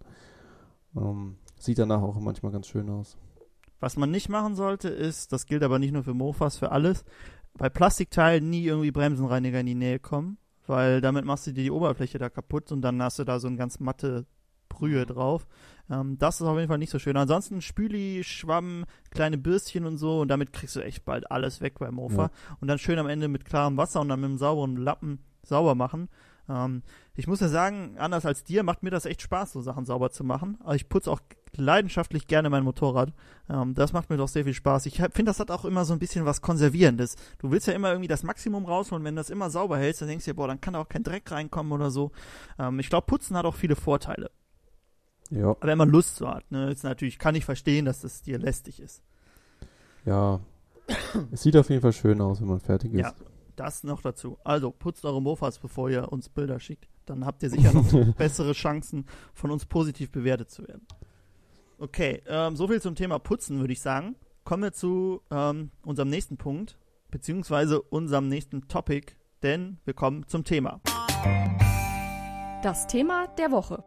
Ähm, 0.95 1.35
sieht 1.59 1.77
danach 1.79 2.01
auch 2.01 2.19
manchmal 2.19 2.51
ganz 2.51 2.67
schön 2.67 2.89
aus. 2.89 3.17
Was 3.79 3.95
man 3.95 4.11
nicht 4.11 4.27
machen 4.29 4.55
sollte, 4.55 4.89
ist, 4.89 5.31
das 5.31 5.45
gilt 5.45 5.63
aber 5.63 5.79
nicht 5.79 5.93
nur 5.93 6.03
für 6.03 6.13
Mofas, 6.13 6.57
für 6.57 6.71
alles, 6.71 7.05
bei 7.53 7.69
Plastikteilen 7.69 8.49
nie 8.49 8.63
irgendwie 8.65 8.91
Bremsenreiniger 8.91 9.59
in 9.59 9.65
die 9.67 9.75
Nähe 9.75 9.99
kommen, 9.99 10.37
weil 10.67 10.99
damit 11.01 11.25
machst 11.25 11.47
du 11.47 11.51
dir 11.53 11.63
die 11.63 11.71
Oberfläche 11.71 12.17
da 12.17 12.29
kaputt 12.29 12.71
und 12.71 12.81
dann 12.81 13.01
hast 13.01 13.19
du 13.19 13.23
da 13.23 13.39
so 13.39 13.47
ein 13.47 13.57
ganz 13.57 13.79
matte 13.79 14.25
Brühe 14.67 15.05
drauf. 15.05 15.47
Ähm, 15.89 16.17
das 16.17 16.41
ist 16.41 16.47
auf 16.47 16.57
jeden 16.57 16.67
Fall 16.67 16.77
nicht 16.77 16.91
so 16.91 16.99
schön. 16.99 17.17
Ansonsten 17.17 17.61
Spüli, 17.61 18.23
Schwamm, 18.23 18.85
kleine 19.11 19.37
Bürstchen 19.37 19.85
und 19.85 19.97
so 19.97 20.21
und 20.21 20.27
damit 20.27 20.53
kriegst 20.53 20.75
du 20.75 20.81
echt 20.81 21.05
bald 21.05 21.29
alles 21.31 21.61
weg 21.61 21.79
beim 21.79 21.95
Mofa. 21.95 22.23
Ja. 22.23 22.31
Und 22.59 22.67
dann 22.67 22.79
schön 22.79 22.99
am 22.99 23.07
Ende 23.07 23.27
mit 23.27 23.45
klarem 23.45 23.77
Wasser 23.77 24.01
und 24.01 24.09
dann 24.09 24.19
mit 24.19 24.29
einem 24.29 24.37
sauberen 24.37 24.77
Lappen 24.77 25.19
sauber 25.43 25.75
machen. 25.75 26.09
Ähm, 26.49 26.83
ich 27.15 27.27
muss 27.27 27.39
ja 27.39 27.47
sagen, 27.47 27.95
anders 27.97 28.25
als 28.25 28.43
dir 28.43 28.63
macht 28.63 28.83
mir 28.83 28.91
das 28.91 29.05
echt 29.05 29.21
Spaß, 29.21 29.51
so 29.51 29.61
Sachen 29.61 29.85
sauber 29.85 30.09
zu 30.09 30.23
machen. 30.23 30.57
Aber 30.61 30.75
ich 30.75 30.89
putze 30.89 31.11
auch 31.11 31.19
leidenschaftlich 31.55 32.27
gerne 32.27 32.49
mein 32.49 32.63
Motorrad. 32.63 33.13
Ähm, 33.49 33.73
das 33.73 33.93
macht 33.93 34.09
mir 34.09 34.17
doch 34.17 34.27
sehr 34.27 34.43
viel 34.43 34.53
Spaß. 34.53 34.85
Ich 34.85 34.97
finde, 34.97 35.25
das 35.25 35.39
hat 35.39 35.51
auch 35.51 35.65
immer 35.65 35.85
so 35.85 35.93
ein 35.93 35.99
bisschen 35.99 36.25
was 36.25 36.41
Konservierendes. 36.41 37.15
Du 37.39 37.51
willst 37.51 37.67
ja 37.67 37.73
immer 37.73 37.89
irgendwie 37.89 38.07
das 38.07 38.23
Maximum 38.23 38.65
rausholen. 38.65 39.03
Wenn 39.03 39.15
du 39.15 39.19
das 39.19 39.29
immer 39.29 39.49
sauber 39.49 39.77
hältst, 39.77 40.01
dann 40.01 40.09
denkst 40.09 40.25
du 40.25 40.31
dir, 40.31 40.35
boah, 40.35 40.47
dann 40.47 40.61
kann 40.61 40.73
da 40.73 40.81
auch 40.81 40.89
kein 40.89 41.03
Dreck 41.03 41.29
reinkommen 41.31 41.71
oder 41.71 41.91
so. 41.91 42.11
Ähm, 42.57 42.79
ich 42.79 42.89
glaube, 42.89 43.07
Putzen 43.07 43.35
hat 43.37 43.45
auch 43.45 43.55
viele 43.55 43.75
Vorteile. 43.75 44.31
Ja, 45.31 45.49
Aber 45.51 45.67
wenn 45.67 45.77
man 45.77 45.89
Lust 45.89 46.15
so 46.15 46.27
hat, 46.27 46.49
ne, 46.51 46.71
ist 46.71 46.83
natürlich, 46.83 47.19
kann 47.19 47.35
ich 47.35 47.45
verstehen, 47.45 47.85
dass 47.85 48.01
das 48.01 48.21
dir 48.21 48.39
lästig 48.39 48.79
ist. 48.79 49.03
ja. 50.05 50.39
es 51.31 51.43
sieht 51.43 51.55
auf 51.55 51.69
jeden 51.69 51.81
Fall 51.81 51.93
schön 51.93 52.19
aus, 52.19 52.41
wenn 52.41 52.47
man 52.47 52.59
fertig 52.59 52.93
ist. 52.93 53.01
Ja, 53.01 53.13
das 53.55 53.83
noch 53.83 54.01
dazu. 54.01 54.37
Also, 54.43 54.71
putzt 54.71 55.05
eure 55.05 55.21
Mofas, 55.21 55.59
bevor 55.59 55.89
ihr 55.89 56.11
uns 56.11 56.29
Bilder 56.29 56.59
schickt. 56.59 56.87
Dann 57.05 57.25
habt 57.25 57.43
ihr 57.43 57.49
sicher 57.49 57.73
noch 57.73 58.15
bessere 58.17 58.53
Chancen, 58.53 59.05
von 59.33 59.51
uns 59.51 59.65
positiv 59.65 60.11
bewertet 60.11 60.49
zu 60.49 60.67
werden. 60.67 60.87
Okay, 61.77 62.21
ähm, 62.27 62.55
so 62.55 62.67
viel 62.67 62.81
zum 62.81 62.95
Thema 62.95 63.19
Putzen, 63.19 63.59
würde 63.59 63.73
ich 63.73 63.81
sagen. 63.81 64.15
Kommen 64.43 64.63
wir 64.63 64.73
zu 64.73 65.21
ähm, 65.29 65.71
unserem 65.83 66.09
nächsten 66.09 66.37
Punkt, 66.37 66.77
beziehungsweise 67.11 67.81
unserem 67.81 68.27
nächsten 68.27 68.67
Topic, 68.67 69.13
denn 69.43 69.77
wir 69.85 69.93
kommen 69.93 70.27
zum 70.27 70.43
Thema. 70.43 70.81
Das 72.63 72.87
Thema 72.87 73.27
der 73.37 73.51
Woche. 73.51 73.83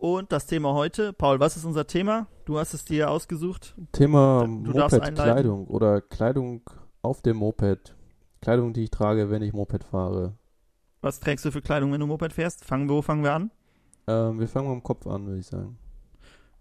Und 0.00 0.32
das 0.32 0.46
Thema 0.46 0.72
heute, 0.72 1.12
Paul, 1.12 1.40
was 1.40 1.58
ist 1.58 1.66
unser 1.66 1.86
Thema? 1.86 2.26
Du 2.46 2.58
hast 2.58 2.72
es 2.72 2.86
dir 2.86 3.10
ausgesucht. 3.10 3.74
Thema 3.92 4.46
Moped-Kleidung 4.46 5.66
oder 5.66 6.00
Kleidung 6.00 6.62
auf 7.02 7.20
dem 7.20 7.36
Moped. 7.36 7.94
Kleidung, 8.40 8.72
die 8.72 8.84
ich 8.84 8.90
trage, 8.90 9.28
wenn 9.28 9.42
ich 9.42 9.52
Moped 9.52 9.84
fahre. 9.84 10.38
Was 11.02 11.20
trägst 11.20 11.44
du 11.44 11.52
für 11.52 11.60
Kleidung, 11.60 11.92
wenn 11.92 12.00
du 12.00 12.06
Moped 12.06 12.32
fährst? 12.32 12.64
Fangen 12.64 12.88
wir, 12.88 12.96
wo 12.96 13.02
fangen 13.02 13.22
wir 13.22 13.34
an? 13.34 13.50
Ähm, 14.06 14.40
wir 14.40 14.48
fangen 14.48 14.70
am 14.70 14.82
Kopf 14.82 15.06
an, 15.06 15.26
würde 15.26 15.40
ich 15.40 15.46
sagen. 15.46 15.76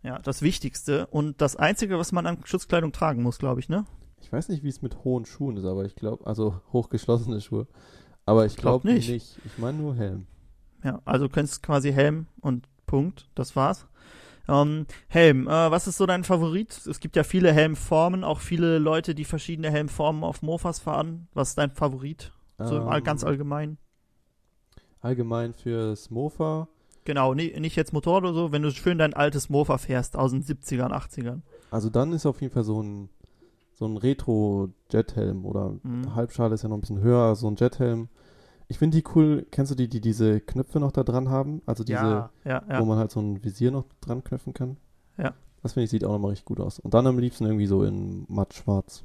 Ja, 0.04 0.20
das 0.20 0.42
Wichtigste 0.42 1.08
und 1.08 1.40
das 1.40 1.56
Einzige, 1.56 1.98
was 1.98 2.12
man 2.12 2.26
an 2.26 2.40
Schutzkleidung 2.44 2.92
tragen 2.92 3.24
muss, 3.24 3.40
glaube 3.40 3.62
ich, 3.62 3.70
ne? 3.70 3.86
Ich 4.20 4.34
weiß 4.34 4.50
nicht, 4.50 4.64
wie 4.64 4.70
es 4.70 4.82
mit 4.82 5.06
hohen 5.06 5.26
Schuhen 5.26 5.56
ist, 5.56 5.64
aber 5.64 5.86
ich 5.86 5.96
glaube, 5.96 6.28
also 6.28 6.60
hochgeschlossene 6.74 7.40
Schuhe. 7.40 7.68
Aber 8.26 8.46
ich 8.46 8.58
Glaub 8.58 8.82
glaube 8.82 8.96
nicht. 8.96 9.10
nicht. 9.10 9.40
Ich 9.46 9.58
meine 9.58 9.78
nur 9.78 9.96
Helm. 9.96 10.28
Ja, 10.84 11.02
also 11.06 11.28
du 11.28 11.34
könntest 11.34 11.64
quasi 11.64 11.94
Helm 11.94 12.28
und 12.42 12.68
Punkt, 12.90 13.30
das 13.36 13.56
war's. 13.56 13.86
Ähm, 14.48 14.88
Helm, 15.10 15.48
äh, 15.48 15.70
was 15.70 15.86
ist 15.88 15.98
so 15.98 16.08
dein 16.08 16.24
Favorit? 16.24 16.72
Es 16.88 17.00
gibt 17.00 17.16
ja 17.16 17.24
viele 17.24 17.54
Helmformen, 17.54 18.24
auch 18.24 18.40
viele 18.40 18.80
Leute, 18.80 19.14
die 19.14 19.26
verschiedene 19.26 19.70
Helmformen 19.70 20.24
auf 20.24 20.42
Mofas 20.42 20.80
fahren. 20.80 21.28
Was 21.36 21.50
ist 21.50 21.60
dein 21.60 21.70
Favorit? 21.70 22.32
So 22.58 22.78
Ähm, 22.78 23.04
ganz 23.04 23.24
allgemein. 23.24 23.78
Allgemein 25.02 25.54
fürs 25.54 26.10
Mofa. 26.10 26.68
Genau, 27.06 27.36
nie, 27.36 27.58
nicht 27.60 27.76
jetzt 27.76 27.94
Motorrad 27.94 28.24
oder 28.24 28.34
so, 28.34 28.52
wenn 28.52 28.64
du 28.64 28.72
schön 28.72 28.98
dein 28.98 29.14
altes 29.14 29.50
Mofa 29.50 29.78
fährst 29.78 30.18
aus 30.18 30.32
den 30.32 30.44
70ern, 30.44 30.92
80ern. 30.92 31.42
Also 31.70 31.90
dann 31.92 32.12
ist 32.12 32.26
auf 32.26 32.42
jeden 32.42 32.54
Fall 32.54 32.64
so 32.64 32.82
ein, 32.82 33.10
so 33.74 33.86
ein 33.86 33.98
Retro-Jethelm 33.98 35.46
oder 35.46 35.76
Mhm. 35.84 36.16
Halbschale 36.16 36.56
ist 36.56 36.64
ja 36.64 36.70
noch 36.70 36.78
ein 36.78 36.82
bisschen 36.82 37.02
höher, 37.02 37.36
so 37.36 37.48
ein 37.48 37.56
Jethelm. 37.56 38.10
Ich 38.70 38.78
finde 38.78 38.98
die 38.98 39.04
cool. 39.16 39.46
Kennst 39.52 39.72
du 39.72 39.76
die, 39.76 39.90
die 39.90 40.00
diese 40.00 40.40
Knöpfe 40.40 40.80
noch 40.80 40.92
da 40.92 41.04
dran 41.04 41.30
haben? 41.30 41.62
Also 41.66 41.84
diese, 41.84 42.00
ja, 42.00 42.30
ja, 42.46 42.64
ja. 42.70 42.80
wo 42.80 42.86
man 42.86 42.98
halt 42.98 43.12
so 43.12 43.20
ein 43.20 43.44
Visier 43.44 43.72
noch 43.72 43.86
dran 44.00 44.24
knöpfen 44.24 44.54
kann. 44.54 44.78
Ja. 45.18 45.34
Das 45.62 45.74
finde 45.74 45.86
ich 45.86 45.90
sieht 45.90 46.06
auch 46.06 46.14
nochmal 46.14 46.30
richtig 46.30 46.46
gut 46.46 46.60
aus. 46.62 46.80
Und 46.80 46.94
dann 46.94 47.06
am 47.08 47.20
liebsten 47.20 47.46
irgendwie 47.46 47.66
so 47.66 47.84
in 47.84 48.26
matt 48.30 48.54
schwarz. 48.54 49.04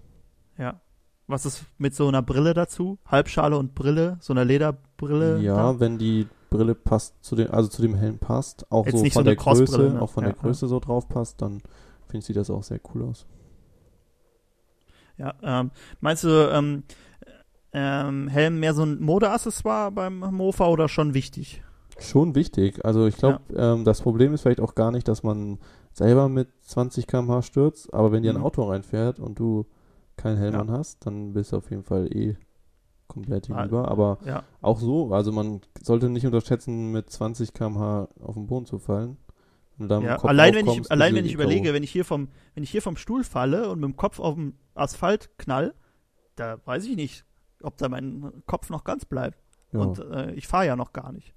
ja. 0.57 0.81
Was 1.27 1.46
ist 1.46 1.64
mit 1.79 1.94
so 1.94 2.07
einer 2.07 2.20
Brille 2.20 2.53
dazu? 2.53 2.98
Halbschale 3.07 3.57
und 3.57 3.74
Brille, 3.74 4.18
so 4.20 4.35
einer 4.35 4.44
Lederbrille? 4.44 5.40
Ja, 5.40 5.72
da? 5.72 5.81
wenn 5.81 5.96
die 5.96 6.27
Brille 6.50 6.74
passt 6.74 7.14
zu 7.24 7.35
dem, 7.35 7.50
also 7.50 7.70
zu 7.70 7.81
dem 7.81 7.94
Helm 7.94 8.18
passt, 8.18 8.70
auch 8.70 8.85
Jetzt 8.85 8.98
so 8.98 9.03
nicht 9.03 9.14
von 9.14 9.22
so 9.22 9.24
der 9.24 9.37
Größe, 9.37 9.92
ne? 9.94 10.03
auch 10.03 10.11
von 10.11 10.24
Ja, 10.24 10.33
der 10.33 10.38
Größe 10.38 10.68
so 10.68 10.81
drauf 10.81 11.09
passt, 11.09 11.40
dann 11.40 11.62
finde 12.09 12.18
ich 12.18 12.24
sieht 12.27 12.37
das 12.37 12.50
auch 12.50 12.62
sehr 12.62 12.79
cool 12.94 13.05
aus. 13.05 13.27
Ja, 15.16 15.35
ähm, 15.42 15.70
meinst 16.00 16.24
du, 16.24 16.29
ähm, 16.53 16.83
ähm, 17.75 18.29
Helm 18.29 18.61
mehr 18.61 18.73
so 18.75 18.85
ein 18.85 19.01
Modeaccessoire 19.03 19.91
beim 19.93 20.19
Mofa 20.21 20.67
oder 20.69 20.89
schon 20.89 21.13
wichtig? 21.15 21.63
Schon 21.99 22.35
wichtig. 22.35 22.85
Also 22.85 23.07
ich 23.07 23.17
glaube, 23.17 23.41
ähm, 23.55 23.85
das 23.85 24.01
Problem 24.01 24.33
ist 24.35 24.43
vielleicht 24.43 24.61
auch 24.61 24.75
gar 24.75 24.91
nicht, 24.91 25.07
dass 25.07 25.23
man 25.23 25.59
selber 25.93 26.29
mit 26.29 26.49
20 26.63 27.07
km/h 27.07 27.43
stürzt, 27.43 27.93
aber 27.95 28.11
wenn 28.13 28.23
dir 28.23 28.33
ein 28.33 28.39
Mhm. 28.39 28.45
Auto 28.45 28.63
reinfährt 28.65 29.21
und 29.21 29.39
du 29.39 29.67
keinen 30.17 30.39
Helm 30.39 30.55
Ja. 30.55 30.61
an 30.61 30.71
hast, 30.71 31.05
dann 31.07 31.33
bist 31.35 31.53
du 31.53 31.57
auf 31.59 31.71
jeden 31.71 31.85
Fall 31.85 32.07
eh 32.17 32.37
komplett 33.07 33.49
Ah, 33.51 33.59
hinüber. 33.59 33.89
Aber 33.89 34.19
Ja, 34.25 34.43
auch 34.61 34.81
so, 34.81 35.13
also 35.13 35.31
man 35.31 35.61
sollte 35.83 36.09
nicht 36.09 36.27
unterschätzen, 36.27 36.91
mit 36.91 37.11
20 37.11 37.53
km/h 37.53 38.09
auf 38.21 38.35
den 38.35 38.47
Boden 38.47 38.67
zu 38.67 38.79
fallen. 38.79 39.17
Ja. 39.79 40.17
allein 40.23 40.55
wenn 40.55 40.69
ich, 40.69 40.91
allein 40.91 41.15
wenn 41.17 41.25
ich 41.25 41.33
eh 41.33 41.35
überlege, 41.35 41.75
wenn 41.75 41.83
ich 41.83 41.91
hier 41.91 42.05
vom, 42.05 42.29
wenn 42.55 42.63
ich 42.63 42.71
hier 42.71 42.83
vom 42.83 42.97
Stuhl 42.97 43.25
falle 43.25 43.69
und 43.71 43.81
mit 43.81 43.89
dem 43.91 43.97
Kopf 43.97 44.21
auf 44.21 44.35
dem 44.37 44.55
Asphalt 44.75 45.31
knall, 45.37 45.75
da 46.37 46.59
weiß 46.65 46.87
ich 46.87 46.95
nicht, 46.97 47.25
ob 47.64 47.77
da 47.79 47.88
mein 47.88 48.33
Kopf 48.46 48.70
noch 48.70 48.85
ganz 48.85 49.05
bleibt. 49.05 49.38
Ja. 49.72 49.81
Und 49.81 49.98
äh, 49.98 50.33
ich 50.33 50.46
fahre 50.46 50.66
ja 50.66 50.77
noch 50.77 50.92
gar 50.92 51.12
nicht. 51.12 51.35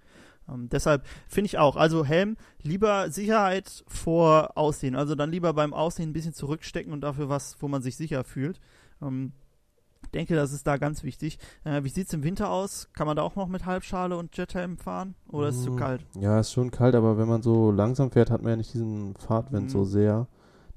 Ähm, 0.49 0.69
deshalb 0.69 1.05
finde 1.27 1.47
ich 1.47 1.57
auch, 1.57 1.75
also 1.75 2.05
Helm, 2.05 2.37
lieber 2.61 3.09
Sicherheit 3.11 3.83
vor 3.87 4.51
Aussehen. 4.57 4.95
Also 4.95 5.15
dann 5.15 5.31
lieber 5.31 5.53
beim 5.53 5.73
Aussehen 5.73 6.09
ein 6.09 6.13
bisschen 6.13 6.33
zurückstecken 6.33 6.93
und 6.93 7.01
dafür 7.01 7.29
was, 7.29 7.57
wo 7.61 7.67
man 7.67 7.81
sich 7.81 7.97
sicher 7.97 8.23
fühlt. 8.23 8.59
Ähm, 9.01 9.33
denke, 10.13 10.35
das 10.35 10.53
ist 10.53 10.65
da 10.67 10.77
ganz 10.77 11.03
wichtig. 11.03 11.37
Äh, 11.65 11.83
wie 11.83 11.89
sieht's 11.89 12.13
im 12.13 12.23
Winter 12.23 12.49
aus? 12.49 12.87
Kann 12.93 13.07
man 13.07 13.17
da 13.17 13.23
auch 13.23 13.35
noch 13.35 13.47
mit 13.47 13.65
Halbschale 13.65 14.15
und 14.15 14.37
Jethelm 14.37 14.77
fahren? 14.77 15.15
Oder 15.29 15.49
ist 15.49 15.57
es 15.57 15.63
zu 15.63 15.71
Mm, 15.71 15.75
kalt? 15.77 16.05
Ja, 16.19 16.39
ist 16.39 16.53
schon 16.53 16.71
kalt, 16.71 16.95
aber 16.95 17.17
wenn 17.17 17.27
man 17.27 17.41
so 17.41 17.71
langsam 17.71 18.11
fährt, 18.11 18.29
hat 18.31 18.41
man 18.41 18.51
ja 18.51 18.55
nicht 18.55 18.73
diesen 18.73 19.15
Fahrtwind 19.15 19.65
Mhm. 19.65 19.69
so 19.69 19.83
sehr. 19.83 20.27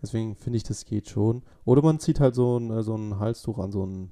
Deswegen 0.02 0.34
finde 0.34 0.56
ich, 0.56 0.62
das 0.64 0.84
geht 0.86 1.08
schon. 1.10 1.42
Oder 1.64 1.82
man 1.82 2.00
zieht 2.00 2.18
halt 2.20 2.34
so 2.34 2.58
ein, 2.58 2.70
äh, 2.70 2.82
so 2.82 2.96
ein 2.96 3.18
Halstuch 3.20 3.58
an, 3.58 3.70
so 3.70 3.84
ein, 3.84 4.10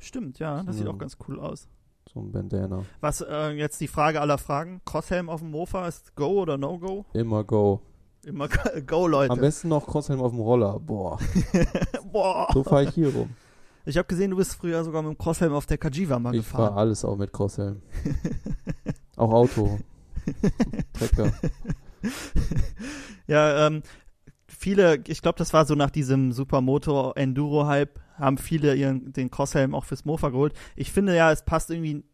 Stimmt, 0.00 0.38
ja, 0.40 0.62
das 0.64 0.76
sieht 0.76 0.86
Ja. 0.86 0.92
auch 0.92 0.98
ganz 0.98 1.16
cool 1.28 1.38
aus. 1.38 1.68
so 2.12 2.20
ein 2.20 2.32
Bandana. 2.32 2.82
Was 3.00 3.20
äh, 3.20 3.50
jetzt 3.50 3.80
die 3.80 3.86
Frage 3.88 4.20
aller 4.20 4.38
Fragen? 4.38 4.80
Crosshelm 4.84 5.28
auf 5.28 5.40
dem 5.40 5.50
Mofa 5.52 5.86
ist 5.86 6.16
Go 6.16 6.40
oder 6.42 6.58
No 6.58 6.78
Go? 6.78 7.04
Immer 7.12 7.44
go. 7.44 7.80
Immer 8.24 8.48
Go, 8.86 9.06
Leute. 9.06 9.32
Am 9.32 9.38
besten 9.40 9.68
noch 9.68 9.86
Crosshelm 9.86 10.20
auf 10.20 10.32
dem 10.32 10.40
Roller. 10.40 10.80
Boah, 10.80 11.18
Boah. 12.12 12.48
so 12.52 12.64
fahre 12.64 12.84
ich 12.84 12.90
hier 12.94 13.14
rum. 13.14 13.30
Ich 13.86 13.96
habe 13.96 14.06
gesehen, 14.08 14.30
du 14.30 14.36
bist 14.36 14.54
früher 14.54 14.82
sogar 14.84 15.02
mit 15.02 15.12
dem 15.12 15.18
Crosshelm 15.18 15.52
auf 15.54 15.66
der 15.66 15.78
Kajiva 15.78 16.18
mal 16.18 16.34
Ich 16.34 16.44
fahre 16.46 16.64
gefahren. 16.64 16.78
alles 16.78 17.04
auch 17.04 17.16
mit 17.16 17.32
Crosshelm. 17.32 17.80
auch 19.16 19.32
Auto. 19.32 19.78
Trecker. 20.92 21.32
Ja, 23.26 23.66
ähm, 23.66 23.82
viele, 24.48 25.00
ich 25.06 25.22
glaube, 25.22 25.38
das 25.38 25.52
war 25.52 25.64
so 25.64 25.74
nach 25.74 25.90
diesem 25.90 26.32
Supermoto 26.32 27.12
Enduro 27.12 27.66
Hype, 27.66 27.98
haben 28.20 28.38
viele 28.38 28.74
ihren 28.74 29.12
den 29.12 29.30
Crosshelm 29.30 29.74
auch 29.74 29.84
fürs 29.84 30.04
Mofa 30.04 30.28
geholt. 30.28 30.54
Ich 30.76 30.92
finde 30.92 31.16
ja, 31.16 31.32
es 31.32 31.44
passt 31.44 31.70
irgendwie 31.70 32.04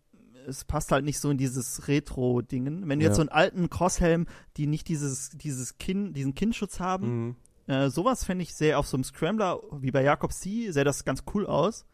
es 0.49 0.64
passt 0.64 0.92
halt 0.92 1.05
nicht 1.05 1.19
so 1.19 1.29
in 1.31 1.38
dieses 1.38 1.88
Retro 1.88 2.40
Dingen. 2.40 2.88
Wenn 2.88 3.01
du 3.01 3.05
Ja. 3.05 3.09
jetzt 3.11 3.16
so 3.16 3.23
einen 3.23 3.31
alten 3.31 3.69
Crosshelm, 3.69 4.27
die 4.57 4.69
nicht 4.69 4.87
dieses 4.88 5.31
dieses 5.31 5.77
Kinn, 5.79 6.12
diesen 6.12 6.35
Kinnschutz 6.37 6.79
haben, 6.79 7.35
Mhm. 7.66 7.75
äh, 7.75 7.90
sowas 7.90 8.25
fände 8.25 8.45
ich 8.45 8.55
sehr 8.55 8.79
auf 8.79 8.87
so 8.87 8.97
einem 8.97 9.03
Scrambler 9.05 9.59
wie 9.81 9.90
bei 9.90 10.03
Jakob 10.05 10.33
C, 10.33 10.71
sähe 10.71 10.85
das 10.85 11.05
ganz 11.05 11.25
cool 11.35 11.47
aus. 11.47 11.85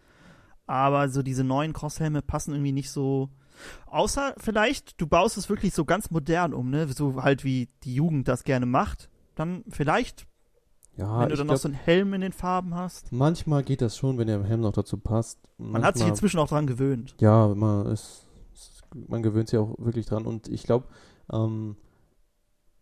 Aber 0.67 1.09
so 1.09 1.23
diese 1.23 1.45
neuen 1.45 1.73
Crosshelme 1.73 2.21
passen 2.23 2.53
irgendwie 2.53 2.73
nicht 2.73 2.91
so 2.91 3.31
Außer 3.87 4.35
vielleicht, 4.39 5.01
du 5.01 5.07
baust 5.07 5.37
es 5.37 5.49
wirklich 5.49 5.75
so 5.75 5.85
ganz 5.85 6.11
modern 6.11 6.53
um, 6.55 6.71
ne? 6.71 6.89
So 6.89 7.23
halt 7.23 7.45
wie 7.45 7.69
die 7.85 7.95
Jugend 7.95 8.27
das 8.27 8.45
gerne 8.45 8.65
macht. 8.67 9.09
Dann 9.35 9.63
vielleicht, 9.69 10.27
Ja, 10.97 11.21
wenn 11.21 11.31
du 11.31 11.37
dann 11.37 11.47
noch 11.47 11.53
glaub, 11.55 11.61
so 11.61 11.69
einen 11.69 11.75
Helm 11.77 12.13
in 12.15 12.21
den 12.21 12.33
Farben 12.33 12.75
hast. 12.75 13.11
manchmal 13.13 13.63
geht 13.63 13.81
das 13.81 13.97
schon, 13.97 14.19
wenn 14.19 14.27
der 14.27 14.43
Helm 14.45 14.61
noch 14.61 14.73
dazu 14.73 14.99
passt. 14.99 15.39
Man 15.59 15.83
hat 15.85 15.97
sich 15.97 16.07
inzwischen 16.07 16.39
auch 16.39 16.49
dran 16.49 16.67
gewöhnt. 16.67 17.15
Ja, 17.21 17.49
man 17.55 17.87
ist, 17.87 18.27
ist- 18.53 18.83
man 19.09 19.23
gewöhnt 19.23 19.49
sich 19.49 19.59
auch 19.59 19.75
wirklich 19.79 20.05
dran. 20.07 20.27
Und 20.27 20.49
ich 20.49 20.65
glaube, 20.65 20.87
ähm, 21.33 21.77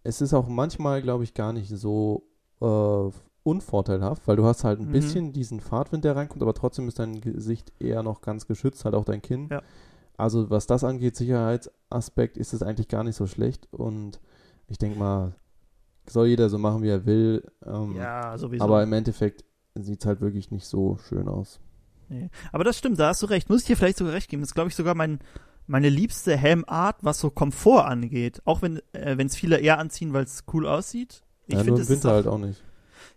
es 0.03 0.21
ist 0.21 0.35
auch 0.35 0.49
manchmal, 0.49 1.03
glaube 1.03 1.25
ich, 1.25 1.35
gar 1.35 1.53
nicht 1.53 1.69
so 1.71 2.25
äh, 2.61 3.11
unvorteilhaft, 3.43 4.27
weil 4.29 4.37
du 4.37 4.45
hast 4.45 4.65
halt 4.65 4.81
ein 4.81 4.89
Mhm. 4.89 4.93
bisschen 4.93 5.33
diesen 5.33 5.61
Fahrtwind, 5.61 6.05
der 6.05 6.15
reinkommt, 6.17 6.43
aber 6.43 6.53
trotzdem 6.53 6.89
ist 6.89 6.99
dein 6.99 7.21
Gesicht 7.21 7.73
eher 7.79 8.03
noch 8.03 8.21
ganz 8.21 8.47
geschützt, 8.47 8.85
halt 8.85 8.95
auch 8.95 9.05
dein 9.05 9.23
Kinn. 9.23 9.49
Ja. 9.51 9.63
Also 10.19 10.51
was 10.51 10.67
das 10.67 10.85
angeht, 10.85 11.17
Sicherheitsaspekt, 11.17 12.37
ist 12.37 12.53
es 12.53 12.63
eigentlich 12.63 12.89
gar 12.89 13.05
nicht 13.05 13.17
so 13.17 13.27
schlecht. 13.27 13.69
Und 13.73 14.21
ich 14.69 14.77
denke 14.79 14.99
mal, 14.99 15.35
soll 16.09 16.29
jeder 16.29 16.49
so 16.49 16.59
machen, 16.59 16.83
wie 16.83 16.89
er 16.89 17.07
will. 17.07 17.45
Ähm, 17.65 17.95
Ja, 17.97 18.37
sowieso. 18.39 18.65
aber 18.65 18.83
im 18.83 18.93
Endeffekt 18.93 19.45
sieht 19.75 20.01
es 20.01 20.07
halt 20.07 20.21
wirklich 20.21 20.51
nicht 20.51 20.67
so 20.67 20.99
schön 21.09 21.29
aus. 21.29 21.61
Nee. 22.09 22.29
Aber 22.53 22.65
das 22.65 22.77
stimmt, 22.77 22.99
da 22.99 23.09
hast 23.09 23.23
du 23.23 23.27
recht. 23.27 23.49
Muss 23.49 23.61
ich 23.61 23.67
dir 23.67 23.77
vielleicht 23.77 23.99
sogar 23.99 24.13
recht 24.13 24.29
geben. 24.29 24.43
Das 24.43 24.51
ist, 24.51 24.55
glaube 24.55 24.69
ich, 24.69 24.75
sogar 24.75 24.95
mein, 24.95 25.21
meine 25.67 25.89
liebste 25.89 26.37
Helmart, 26.37 26.97
was 27.03 27.21
so 27.21 27.31
Komfort 27.31 27.85
angeht. 27.85 28.43
Auch 28.45 28.63
wenn 28.63 28.81
äh, 28.93 29.17
es 29.25 29.37
viele 29.37 29.59
eher 29.59 29.79
anziehen, 29.79 30.13
weil 30.13 30.25
es 30.25 30.45
cool 30.53 30.67
aussieht. 30.67 31.23
Ich 31.47 31.55
ja, 31.55 31.63
finde, 31.63 31.83
im 31.83 31.89
Winter 31.89 32.09
auch, 32.09 32.15
halt 32.15 32.27
auch 32.27 32.39
nicht. 32.39 32.65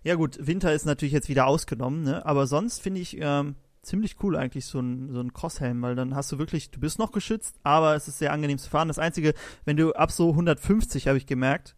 Ja 0.04 0.16
gut, 0.16 0.38
Winter 0.46 0.74
ist 0.74 0.86
natürlich 0.86 1.14
jetzt 1.14 1.30
wieder 1.30 1.48
ausgenommen, 1.48 2.04
ne? 2.04 2.26
Aber 2.26 2.46
sonst 2.46 2.82
finde 2.82 3.02
ich 3.02 3.18
ähm, 3.20 3.56
ziemlich 3.82 4.16
cool 4.24 4.36
eigentlich 4.36 4.66
so 4.66 4.80
ein, 4.80 5.12
so 5.12 5.20
ein 5.20 5.34
Crosshelm, 5.34 5.82
weil 5.82 5.96
dann 5.96 6.16
hast 6.16 6.32
du 6.32 6.38
wirklich, 6.40 6.72
du 6.72 6.80
bist 6.80 7.00
noch 7.00 7.12
geschützt, 7.12 7.56
aber 7.64 7.96
es 7.96 8.08
ist 8.08 8.20
sehr 8.20 8.32
angenehm 8.32 8.58
zu 8.58 8.70
fahren. 8.70 8.88
Das 8.88 9.00
Einzige, 9.00 9.34
wenn 9.66 9.78
du 9.78 9.94
ab 9.94 10.12
so 10.12 10.30
150, 10.30 11.08
habe 11.08 11.18
ich 11.18 11.26
gemerkt, 11.26 11.76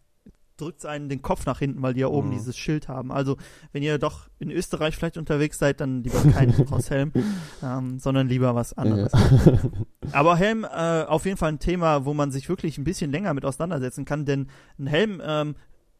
drückt 0.56 0.80
es 0.80 0.84
einen 0.84 1.08
den 1.08 1.22
Kopf 1.22 1.46
nach 1.46 1.58
hinten, 1.58 1.82
weil 1.82 1.94
die 1.94 2.00
ja 2.00 2.08
oben 2.08 2.28
mhm. 2.28 2.32
dieses 2.32 2.56
Schild 2.56 2.88
haben. 2.88 3.12
Also, 3.12 3.36
wenn 3.72 3.82
ihr 3.82 3.98
doch 3.98 4.28
in 4.38 4.50
Österreich 4.50 4.96
vielleicht 4.96 5.16
unterwegs 5.16 5.58
seid, 5.58 5.80
dann 5.80 6.02
lieber 6.02 6.22
keinen 6.32 6.52
Crosshelm, 6.66 7.12
ähm, 7.62 7.98
sondern 7.98 8.28
lieber 8.28 8.54
was 8.54 8.72
anderes. 8.72 9.12
Ja. 9.12 9.58
Aber 10.12 10.36
Helm, 10.36 10.64
äh, 10.64 11.02
auf 11.04 11.24
jeden 11.24 11.36
Fall 11.36 11.52
ein 11.52 11.58
Thema, 11.58 12.04
wo 12.04 12.14
man 12.14 12.30
sich 12.30 12.48
wirklich 12.48 12.78
ein 12.78 12.84
bisschen 12.84 13.10
länger 13.10 13.34
mit 13.34 13.44
auseinandersetzen 13.44 14.04
kann, 14.04 14.24
denn 14.24 14.48
ein 14.78 14.86
Helm 14.86 15.20
ähm, 15.24 15.56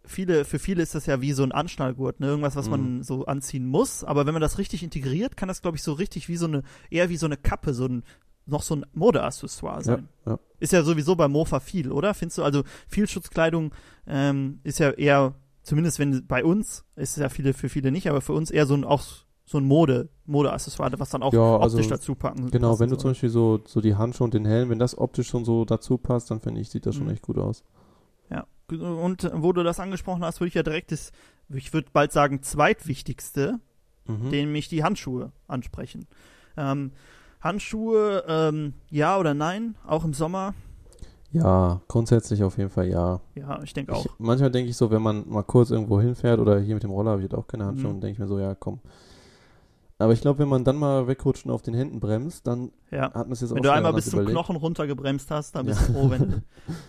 viele, 0.06 0.44
für 0.44 0.58
viele 0.58 0.82
ist 0.82 0.94
das 0.94 1.06
ja 1.06 1.20
wie 1.20 1.32
so 1.32 1.42
ein 1.42 1.52
Anschnallgurt, 1.52 2.20
ne? 2.20 2.28
Irgendwas, 2.28 2.56
was 2.56 2.66
mhm. 2.66 2.70
man 2.70 3.02
so 3.02 3.26
anziehen 3.26 3.66
muss. 3.66 4.04
Aber 4.04 4.26
wenn 4.26 4.32
man 4.32 4.40
das 4.40 4.58
richtig 4.58 4.82
integriert, 4.82 5.36
kann 5.36 5.48
das, 5.48 5.62
glaube 5.62 5.76
ich, 5.76 5.82
so 5.82 5.92
richtig 5.92 6.28
wie 6.28 6.36
so 6.36 6.46
eine, 6.46 6.62
eher 6.90 7.08
wie 7.08 7.16
so 7.16 7.26
eine 7.26 7.36
Kappe, 7.36 7.74
so 7.74 7.86
ein, 7.86 8.04
noch 8.46 8.62
so 8.62 8.76
ein 8.76 8.86
Modeaccessoire 8.94 9.82
sein. 9.82 10.08
Ja, 10.24 10.32
ja. 10.32 10.38
Ist 10.58 10.72
ja 10.72 10.82
sowieso 10.82 11.16
bei 11.16 11.28
Mofa 11.28 11.60
viel, 11.60 11.92
oder? 11.92 12.14
Findest 12.14 12.38
du, 12.38 12.42
also 12.44 12.62
viel 12.88 13.06
Schutzkleidung 13.06 13.72
ähm, 14.06 14.60
ist 14.62 14.78
ja 14.78 14.90
eher, 14.90 15.34
zumindest 15.62 15.98
wenn 15.98 16.26
bei 16.26 16.44
uns, 16.44 16.84
ist 16.96 17.16
es 17.16 17.22
ja 17.22 17.28
viele, 17.28 17.52
für 17.52 17.68
viele 17.68 17.90
nicht, 17.90 18.08
aber 18.08 18.20
für 18.20 18.32
uns 18.32 18.50
eher 18.50 18.66
so 18.66 18.74
ein, 18.74 18.84
auch 18.84 19.02
so 19.44 19.58
ein 19.58 19.64
Mode, 19.64 20.08
Modeaccessoire, 20.24 20.98
was 20.98 21.10
dann 21.10 21.22
auch 21.22 21.32
ja, 21.32 21.56
optisch 21.56 21.78
also, 21.78 21.90
dazu 21.90 22.14
packen. 22.14 22.50
Genau, 22.50 22.80
wenn 22.80 22.90
du 22.90 22.96
zum 22.96 23.10
Beispiel 23.10 23.28
so, 23.28 23.60
so 23.66 23.80
die 23.80 23.94
Handschuhe 23.94 24.24
und 24.24 24.34
den 24.34 24.44
Helm, 24.44 24.70
wenn 24.70 24.78
das 24.78 24.96
optisch 24.96 25.28
schon 25.28 25.44
so 25.44 25.64
dazu 25.64 25.98
passt, 25.98 26.30
dann 26.30 26.40
finde 26.40 26.60
ich, 26.60 26.70
sieht 26.70 26.86
das 26.86 26.96
mhm. 26.96 27.00
schon 27.00 27.10
echt 27.10 27.22
gut 27.22 27.38
aus. 27.38 27.62
Und 28.68 29.30
wo 29.32 29.52
du 29.52 29.62
das 29.62 29.78
angesprochen 29.78 30.24
hast, 30.24 30.40
würde 30.40 30.48
ich 30.48 30.54
ja 30.54 30.62
direkt 30.62 30.90
das, 30.90 31.12
ich 31.48 31.72
würde 31.72 31.88
bald 31.92 32.12
sagen, 32.12 32.42
zweitwichtigste, 32.42 33.60
mhm. 34.06 34.28
nämlich 34.30 34.68
die 34.68 34.82
Handschuhe 34.82 35.32
ansprechen. 35.46 36.06
Ähm, 36.56 36.92
Handschuhe, 37.40 38.24
ähm, 38.26 38.74
ja 38.90 39.18
oder 39.18 39.34
nein, 39.34 39.76
auch 39.86 40.04
im 40.04 40.14
Sommer? 40.14 40.54
Ja, 41.32 41.80
grundsätzlich 41.88 42.42
auf 42.42 42.56
jeden 42.56 42.70
Fall 42.70 42.88
ja. 42.88 43.20
Ja, 43.34 43.60
ich 43.62 43.74
denke 43.74 43.92
auch. 43.92 44.06
manchmal 44.18 44.50
denke 44.50 44.70
ich 44.70 44.76
so, 44.76 44.90
wenn 44.90 45.02
man 45.02 45.28
mal 45.28 45.42
kurz 45.42 45.70
irgendwo 45.70 46.00
hinfährt 46.00 46.40
oder 46.40 46.58
hier 46.60 46.74
mit 46.74 46.82
dem 46.82 46.90
Roller 46.90 47.10
habe 47.10 47.20
ich 47.20 47.30
jetzt 47.30 47.34
auch 47.34 47.46
keine 47.46 47.66
Handschuhe, 47.66 47.92
mhm. 47.92 48.00
denke 48.00 48.12
ich 48.12 48.18
mir 48.18 48.26
so, 48.28 48.38
ja, 48.38 48.54
komm, 48.54 48.80
aber 49.98 50.12
ich 50.12 50.20
glaube, 50.20 50.40
wenn 50.40 50.48
man 50.48 50.62
dann 50.62 50.76
mal 50.76 51.08
wegrutscht 51.08 51.46
und 51.46 51.50
auf 51.52 51.62
den 51.62 51.72
Händen 51.72 52.00
bremst, 52.00 52.46
dann 52.46 52.70
ja. 52.90 53.04
hat 53.14 53.26
man 53.26 53.32
es 53.32 53.40
jetzt 53.40 53.52
auch 53.52 53.56
Wenn 53.56 53.62
du 53.62 53.72
einmal 53.72 53.94
bis 53.94 54.10
zum 54.10 54.20
überlegt. 54.20 54.34
Knochen 54.34 54.56
runtergebremst 54.56 55.30
hast, 55.30 55.54
dann 55.54 55.64
bist 55.64 55.80
ja. 55.80 55.86
du 55.86 55.92
froh, 55.94 56.10
wenn 56.10 56.30
du 56.30 56.42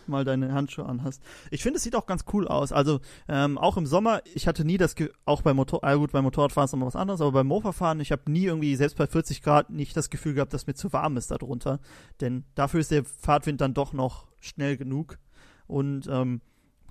mal 0.07 0.25
deine 0.25 0.53
Handschuhe 0.53 0.85
anhast. 0.85 1.23
Ich 1.49 1.63
finde, 1.63 1.77
es 1.77 1.83
sieht 1.83 1.95
auch 1.95 2.05
ganz 2.05 2.25
cool 2.33 2.49
aus. 2.49 2.73
Also 2.73 2.99
ähm, 3.29 3.57
auch 3.57 3.77
im 3.77 3.85
Sommer, 3.85 4.21
ich 4.33 4.45
hatte 4.45 4.65
nie 4.65 4.77
das, 4.77 4.95
Ge 4.95 5.09
auch 5.23 5.41
beim 5.41 5.55
Motor, 5.55 5.85
äh, 5.85 5.95
gut, 5.95 6.11
beim 6.11 6.25
Motorradfahren 6.25 6.65
ist 6.65 6.73
nochmal 6.73 6.87
was 6.87 6.97
anderes, 6.97 7.21
aber 7.21 7.31
beim 7.31 7.47
Mofa-Fahren, 7.47 8.01
ich 8.01 8.11
habe 8.11 8.29
nie 8.29 8.43
irgendwie, 8.43 8.75
selbst 8.75 8.97
bei 8.97 9.07
40 9.07 9.41
Grad, 9.41 9.69
nicht 9.69 9.95
das 9.95 10.09
Gefühl 10.09 10.33
gehabt, 10.33 10.53
dass 10.53 10.67
mir 10.67 10.73
zu 10.73 10.91
warm 10.91 11.15
ist 11.15 11.31
darunter. 11.31 11.79
Denn 12.19 12.43
dafür 12.55 12.81
ist 12.81 12.91
der 12.91 13.05
Fahrtwind 13.05 13.61
dann 13.61 13.73
doch 13.73 13.93
noch 13.93 14.27
schnell 14.41 14.75
genug. 14.75 15.17
Und 15.65 16.07
ähm, 16.11 16.41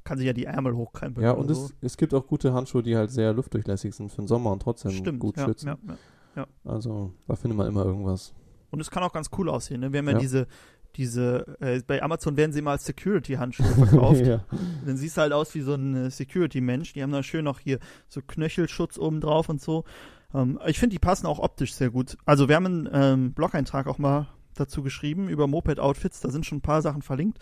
kann 0.06 0.16
sich 0.18 0.26
ja 0.26 0.32
die 0.32 0.44
Ärmel 0.44 0.74
hochkrempeln. 0.74 1.24
Ja, 1.24 1.32
und 1.32 1.48
so. 1.48 1.64
es, 1.64 1.74
es 1.82 1.96
gibt 1.96 2.14
auch 2.14 2.26
gute 2.26 2.54
Handschuhe, 2.54 2.82
die 2.82 2.96
halt 2.96 3.10
sehr 3.10 3.34
luftdurchlässig 3.34 3.94
sind 3.94 4.10
für 4.10 4.22
den 4.22 4.28
Sommer 4.28 4.52
und 4.52 4.62
trotzdem 4.62 4.92
Stimmt, 4.92 5.20
gut 5.20 5.36
ja, 5.36 5.44
schützen. 5.44 5.66
Ja, 5.68 5.78
ja, 5.86 5.96
ja. 6.36 6.46
Also 6.64 7.12
da 7.26 7.34
findet 7.34 7.58
man 7.58 7.66
immer 7.66 7.84
irgendwas. 7.84 8.32
Und 8.70 8.80
es 8.80 8.90
kann 8.90 9.02
auch 9.02 9.12
ganz 9.12 9.30
cool 9.36 9.50
aussehen. 9.50 9.80
Ne? 9.80 9.92
Wir 9.92 9.98
haben 9.98 10.08
ja, 10.08 10.18
diese, 10.18 10.46
diese, 10.94 11.56
äh, 11.60 11.82
bei 11.86 12.02
Amazon 12.02 12.36
werden 12.36 12.52
sie 12.52 12.60
immer 12.60 12.70
als 12.70 12.84
Security-Handschuhe 12.86 13.66
verkauft. 13.66 14.20
ja. 14.26 14.44
Dann 14.86 14.96
siehst 14.96 15.16
du 15.16 15.20
halt 15.22 15.32
aus 15.32 15.54
wie 15.54 15.60
so 15.60 15.74
ein 15.74 15.94
äh, 15.94 16.10
Security-Mensch. 16.10 16.92
Die 16.92 17.02
haben 17.02 17.12
da 17.12 17.22
schön 17.22 17.44
noch 17.44 17.58
hier 17.58 17.78
so 18.08 18.20
Knöchelschutz 18.22 18.98
oben 18.98 19.20
drauf 19.20 19.48
und 19.48 19.60
so. 19.60 19.84
Ähm, 20.32 20.58
ich 20.66 20.78
finde, 20.78 20.94
die 20.94 21.00
passen 21.00 21.26
auch 21.26 21.40
optisch 21.40 21.74
sehr 21.74 21.90
gut. 21.90 22.16
Also 22.24 22.48
wir 22.48 22.56
haben 22.56 22.66
einen 22.66 22.88
ähm, 22.92 23.32
Blog-Eintrag 23.34 23.86
auch 23.88 23.98
mal 23.98 24.28
dazu 24.54 24.82
geschrieben 24.82 25.28
über 25.28 25.46
Moped-Outfits. 25.46 26.20
Da 26.20 26.30
sind 26.30 26.46
schon 26.46 26.58
ein 26.58 26.62
paar 26.62 26.80
Sachen 26.80 27.02
verlinkt 27.02 27.38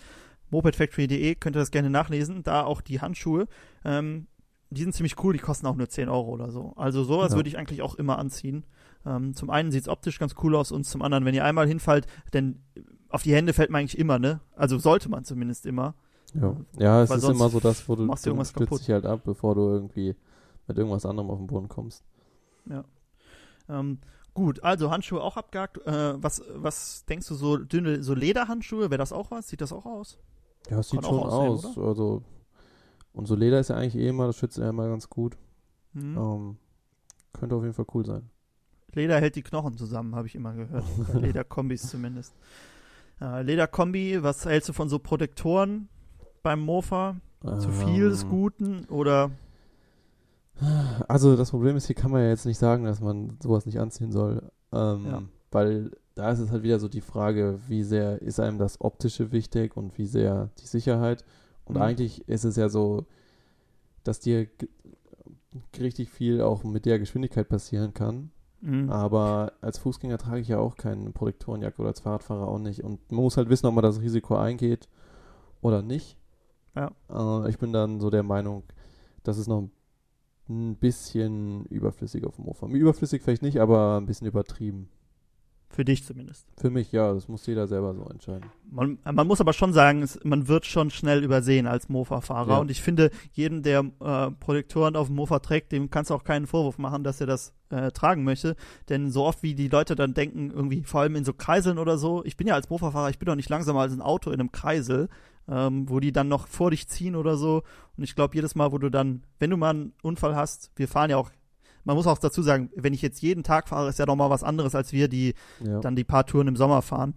mopedfactory.de 0.54 1.34
könnt 1.34 1.56
ihr 1.56 1.60
das 1.60 1.70
gerne 1.70 1.90
nachlesen. 1.90 2.42
Da 2.42 2.64
auch 2.64 2.80
die 2.80 3.00
Handschuhe. 3.00 3.46
Ähm, 3.84 4.26
die 4.70 4.82
sind 4.82 4.94
ziemlich 4.94 5.22
cool, 5.22 5.32
die 5.32 5.38
kosten 5.38 5.66
auch 5.66 5.76
nur 5.76 5.88
10 5.88 6.08
Euro 6.08 6.30
oder 6.30 6.50
so. 6.50 6.72
Also 6.76 7.04
sowas 7.04 7.32
ja. 7.32 7.36
würde 7.36 7.48
ich 7.48 7.58
eigentlich 7.58 7.82
auch 7.82 7.94
immer 7.94 8.18
anziehen. 8.18 8.64
Ähm, 9.06 9.34
zum 9.34 9.50
einen 9.50 9.70
sieht 9.70 9.82
es 9.82 9.88
optisch 9.88 10.18
ganz 10.18 10.34
cool 10.42 10.56
aus 10.56 10.72
und 10.72 10.84
zum 10.84 11.02
anderen, 11.02 11.24
wenn 11.24 11.34
ihr 11.34 11.44
einmal 11.44 11.68
hinfallt, 11.68 12.06
denn 12.32 12.62
auf 13.08 13.22
die 13.22 13.34
Hände 13.34 13.52
fällt 13.52 13.70
man 13.70 13.80
eigentlich 13.80 13.98
immer, 13.98 14.18
ne? 14.18 14.40
Also 14.56 14.78
sollte 14.78 15.08
man 15.08 15.24
zumindest 15.24 15.66
immer. 15.66 15.94
Ja, 16.34 16.56
ja 16.78 17.02
es 17.02 17.10
ist 17.10 17.28
immer 17.28 17.48
so 17.48 17.60
das, 17.60 17.88
wo 17.88 17.94
du, 17.94 18.04
machst 18.04 18.26
du 18.26 18.30
irgendwas 18.30 18.50
stützt 18.50 18.64
kaputt. 18.64 18.80
dich 18.80 18.90
halt 18.90 19.06
ab, 19.06 19.20
bevor 19.24 19.54
du 19.54 19.60
irgendwie 19.70 20.16
mit 20.66 20.78
irgendwas 20.78 21.06
anderem 21.06 21.30
auf 21.30 21.38
den 21.38 21.46
Boden 21.46 21.68
kommst. 21.68 22.02
Ja. 22.68 22.84
Ähm, 23.68 23.98
gut, 24.32 24.64
also 24.64 24.90
Handschuhe 24.90 25.22
auch 25.22 25.36
abgehakt. 25.36 25.78
Äh, 25.86 26.22
was, 26.22 26.42
was 26.54 27.04
denkst 27.04 27.28
du, 27.28 27.34
so 27.34 27.56
dünne, 27.58 28.02
so 28.02 28.14
Lederhandschuhe, 28.14 28.90
wäre 28.90 28.98
das 28.98 29.12
auch 29.12 29.30
was? 29.30 29.48
Sieht 29.48 29.60
das 29.60 29.72
auch 29.72 29.86
aus? 29.86 30.18
Ja, 30.70 30.78
es 30.78 30.88
sieht 30.88 31.04
schon 31.04 31.18
aussehen, 31.18 31.70
aus. 31.70 31.76
Oder? 31.76 31.88
Also, 31.88 32.22
und 33.12 33.26
so 33.26 33.34
Leder 33.34 33.60
ist 33.60 33.68
ja 33.68 33.76
eigentlich 33.76 33.96
eh 33.96 34.08
immer, 34.08 34.26
das 34.26 34.36
schützt 34.36 34.58
ja 34.58 34.68
immer 34.68 34.88
ganz 34.88 35.08
gut. 35.08 35.36
Mhm. 35.92 36.16
Ähm, 36.16 36.56
könnte 37.32 37.54
auf 37.54 37.62
jeden 37.62 37.74
Fall 37.74 37.86
cool 37.94 38.04
sein. 38.04 38.30
Leder 38.92 39.20
hält 39.20 39.36
die 39.36 39.42
Knochen 39.42 39.76
zusammen, 39.76 40.14
habe 40.14 40.26
ich 40.26 40.34
immer 40.34 40.54
gehört. 40.54 40.84
Lederkombis 41.14 41.88
zumindest. 41.88 42.34
Äh, 43.20 43.42
Lederkombi, 43.42 44.22
was 44.22 44.44
hältst 44.44 44.68
du 44.68 44.72
von 44.72 44.88
so 44.88 44.98
Protektoren 44.98 45.88
beim 46.42 46.60
Mofa? 46.60 47.16
Ähm, 47.44 47.60
Zu 47.60 47.70
viel 47.70 48.08
des 48.08 48.26
Guten 48.26 48.84
oder? 48.86 49.30
Also 51.08 51.36
das 51.36 51.50
Problem 51.50 51.76
ist, 51.76 51.86
hier 51.86 51.96
kann 51.96 52.10
man 52.10 52.22
ja 52.22 52.28
jetzt 52.28 52.46
nicht 52.46 52.58
sagen, 52.58 52.84
dass 52.84 53.00
man 53.00 53.36
sowas 53.42 53.66
nicht 53.66 53.80
anziehen 53.80 54.12
soll. 54.12 54.50
Ähm, 54.72 55.06
ja. 55.06 55.22
Weil 55.50 55.90
da 56.14 56.30
ist 56.30 56.38
es 56.38 56.50
halt 56.50 56.62
wieder 56.62 56.78
so 56.78 56.88
die 56.88 57.00
Frage, 57.00 57.58
wie 57.68 57.82
sehr 57.82 58.22
ist 58.22 58.40
einem 58.40 58.58
das 58.58 58.80
Optische 58.80 59.32
wichtig 59.32 59.76
und 59.76 59.98
wie 59.98 60.06
sehr 60.06 60.50
die 60.60 60.66
Sicherheit. 60.66 61.24
Und 61.64 61.76
mhm. 61.76 61.82
eigentlich 61.82 62.28
ist 62.28 62.44
es 62.44 62.56
ja 62.56 62.68
so, 62.68 63.06
dass 64.04 64.20
dir 64.20 64.46
richtig 65.78 66.10
viel 66.10 66.40
auch 66.40 66.62
mit 66.64 66.84
der 66.84 66.98
Geschwindigkeit 66.98 67.48
passieren 67.48 67.94
kann. 67.94 68.30
Mhm. 68.60 68.90
Aber 68.90 69.52
als 69.60 69.78
Fußgänger 69.78 70.18
trage 70.18 70.40
ich 70.40 70.48
ja 70.48 70.58
auch 70.58 70.76
keine 70.76 71.10
Protektorenjacke 71.10 71.80
oder 71.80 71.88
als 71.88 72.00
Fahrradfahrer 72.00 72.48
auch 72.48 72.58
nicht. 72.58 72.84
Und 72.84 73.00
man 73.10 73.22
muss 73.22 73.36
halt 73.36 73.48
wissen, 73.48 73.66
ob 73.66 73.74
man 73.74 73.82
das 73.82 74.00
Risiko 74.00 74.36
eingeht 74.36 74.88
oder 75.60 75.82
nicht. 75.82 76.16
Ja. 76.74 76.92
Äh, 77.10 77.50
ich 77.50 77.58
bin 77.58 77.72
dann 77.72 78.00
so 78.00 78.10
der 78.10 78.22
Meinung, 78.22 78.62
das 79.22 79.38
ist 79.38 79.48
noch 79.48 79.68
ein 80.48 80.76
bisschen 80.76 81.64
überflüssig 81.66 82.24
auf 82.24 82.36
dem 82.36 82.44
Mofa. 82.44 82.66
Überflüssig 82.66 83.22
vielleicht 83.22 83.42
nicht, 83.42 83.60
aber 83.60 83.96
ein 83.98 84.06
bisschen 84.06 84.26
übertrieben. 84.26 84.88
Für 85.70 85.84
dich 85.84 86.04
zumindest. 86.04 86.46
Für 86.56 86.70
mich, 86.70 86.92
ja. 86.92 87.12
Das 87.12 87.26
muss 87.26 87.44
jeder 87.46 87.66
selber 87.66 87.94
so 87.94 88.04
entscheiden. 88.04 88.48
Man, 88.70 88.98
man 89.10 89.26
muss 89.26 89.40
aber 89.40 89.52
schon 89.52 89.72
sagen, 89.72 90.02
es, 90.02 90.22
man 90.22 90.46
wird 90.46 90.66
schon 90.66 90.90
schnell 90.90 91.24
übersehen 91.24 91.66
als 91.66 91.88
Mofa-Fahrer. 91.88 92.52
Ja. 92.52 92.58
Und 92.58 92.70
ich 92.70 92.80
finde, 92.80 93.10
jeden, 93.32 93.62
der 93.64 93.80
äh, 94.00 94.30
Protektoren 94.30 94.94
auf 94.94 95.08
dem 95.08 95.16
Mofa 95.16 95.40
trägt, 95.40 95.72
dem 95.72 95.90
kannst 95.90 96.10
du 96.10 96.14
auch 96.14 96.22
keinen 96.22 96.46
Vorwurf 96.46 96.78
machen, 96.78 97.02
dass 97.02 97.20
er 97.20 97.26
das 97.26 97.54
äh, 97.70 97.90
tragen 97.90 98.22
möchte. 98.22 98.54
Denn 98.88 99.10
so 99.10 99.24
oft 99.24 99.42
wie 99.42 99.56
die 99.56 99.66
Leute 99.66 99.96
dann 99.96 100.14
denken, 100.14 100.52
irgendwie, 100.52 100.84
vor 100.84 101.00
allem 101.00 101.16
in 101.16 101.24
so 101.24 101.32
Kreiseln 101.32 101.78
oder 101.78 101.98
so, 101.98 102.24
ich 102.24 102.36
bin 102.36 102.46
ja 102.46 102.54
als 102.54 102.70
Mofa-Fahrer, 102.70 103.10
ich 103.10 103.18
bin 103.18 103.26
doch 103.26 103.34
nicht 103.34 103.50
langsamer 103.50 103.80
als 103.80 103.92
ein 103.92 104.02
Auto 104.02 104.30
in 104.30 104.38
einem 104.38 104.52
Kreisel, 104.52 105.08
ähm, 105.48 105.88
wo 105.88 105.98
die 105.98 106.12
dann 106.12 106.28
noch 106.28 106.46
vor 106.46 106.70
dich 106.70 106.86
ziehen 106.86 107.16
oder 107.16 107.36
so. 107.36 107.62
Und 107.96 108.04
ich 108.04 108.14
glaube, 108.14 108.36
jedes 108.36 108.54
Mal, 108.54 108.70
wo 108.70 108.78
du 108.78 108.90
dann, 108.90 109.24
wenn 109.40 109.50
du 109.50 109.56
mal 109.56 109.70
einen 109.70 109.92
Unfall 110.02 110.36
hast, 110.36 110.70
wir 110.76 110.86
fahren 110.86 111.10
ja 111.10 111.16
auch 111.16 111.30
man 111.84 111.96
muss 111.96 112.06
auch 112.06 112.18
dazu 112.18 112.42
sagen, 112.42 112.70
wenn 112.74 112.92
ich 112.92 113.02
jetzt 113.02 113.22
jeden 113.22 113.42
Tag 113.42 113.68
fahre, 113.68 113.88
ist 113.88 113.98
ja 113.98 114.06
noch 114.06 114.16
mal 114.16 114.30
was 114.30 114.42
anderes, 114.42 114.74
als 114.74 114.92
wir, 114.92 115.08
die 115.08 115.34
ja. 115.64 115.80
dann 115.80 115.96
die 115.96 116.04
paar 116.04 116.26
Touren 116.26 116.48
im 116.48 116.56
Sommer 116.56 116.82
fahren. 116.82 117.14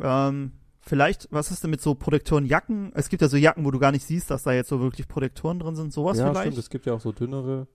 Ähm, 0.00 0.52
vielleicht, 0.80 1.28
was 1.30 1.50
ist 1.50 1.62
denn 1.62 1.70
mit 1.70 1.80
so 1.80 1.94
Protektorenjacken? 1.94 2.92
Es 2.94 3.08
gibt 3.08 3.22
ja 3.22 3.28
so 3.28 3.36
Jacken, 3.36 3.64
wo 3.64 3.70
du 3.70 3.78
gar 3.78 3.92
nicht 3.92 4.04
siehst, 4.04 4.30
dass 4.30 4.42
da 4.42 4.52
jetzt 4.52 4.68
so 4.68 4.80
wirklich 4.80 5.08
Protektoren 5.08 5.58
drin 5.58 5.76
sind, 5.76 5.92
sowas 5.92 6.18
ja, 6.18 6.24
vielleicht? 6.24 6.36
Ja, 6.36 6.42
stimmt, 6.42 6.58
es 6.58 6.70
gibt 6.70 6.86
ja 6.86 6.94
auch 6.94 7.00
so 7.00 7.12
dünnere. 7.12 7.66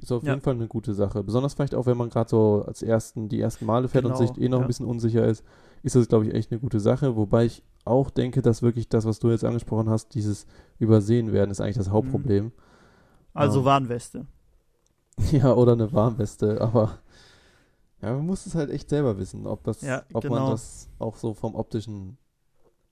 Ist 0.00 0.12
auf 0.12 0.22
ja. 0.22 0.32
jeden 0.32 0.42
Fall 0.42 0.54
eine 0.54 0.68
gute 0.68 0.92
Sache. 0.92 1.22
Besonders 1.22 1.54
vielleicht 1.54 1.74
auch, 1.74 1.86
wenn 1.86 1.96
man 1.96 2.10
gerade 2.10 2.28
so 2.28 2.64
als 2.66 2.82
ersten, 2.82 3.28
die 3.28 3.40
ersten 3.40 3.64
Male 3.64 3.88
fährt 3.88 4.04
genau, 4.04 4.18
und 4.18 4.28
sich 4.28 4.36
eh 4.38 4.48
noch 4.48 4.58
ja. 4.58 4.64
ein 4.64 4.66
bisschen 4.66 4.84
unsicher 4.86 5.24
ist, 5.24 5.42
ist 5.82 5.96
das, 5.96 6.08
glaube 6.08 6.26
ich, 6.26 6.34
echt 6.34 6.50
eine 6.50 6.60
gute 6.60 6.80
Sache. 6.80 7.16
Wobei 7.16 7.46
ich 7.46 7.62
auch 7.86 8.10
denke, 8.10 8.42
dass 8.42 8.60
wirklich 8.62 8.88
das, 8.88 9.06
was 9.06 9.20
du 9.20 9.30
jetzt 9.30 9.44
angesprochen 9.44 9.88
hast, 9.88 10.14
dieses 10.14 10.46
Übersehen 10.78 11.32
werden, 11.32 11.50
ist 11.50 11.60
eigentlich 11.60 11.78
das 11.78 11.90
Hauptproblem. 11.90 12.46
Mhm. 12.46 12.52
Also 13.32 13.60
ähm, 13.60 13.64
Warnweste. 13.64 14.26
Ja, 15.32 15.54
oder 15.54 15.72
eine 15.72 15.92
Warnweste, 15.92 16.60
aber 16.60 16.98
ja, 18.02 18.12
man 18.12 18.26
muss 18.26 18.46
es 18.46 18.54
halt 18.54 18.70
echt 18.70 18.90
selber 18.90 19.18
wissen, 19.18 19.46
ob 19.46 19.64
das, 19.64 19.80
ja, 19.80 20.04
ob 20.12 20.22
genau. 20.22 20.34
man 20.34 20.50
das 20.50 20.88
auch 20.98 21.16
so 21.16 21.34
vom 21.34 21.54
optischen. 21.54 22.18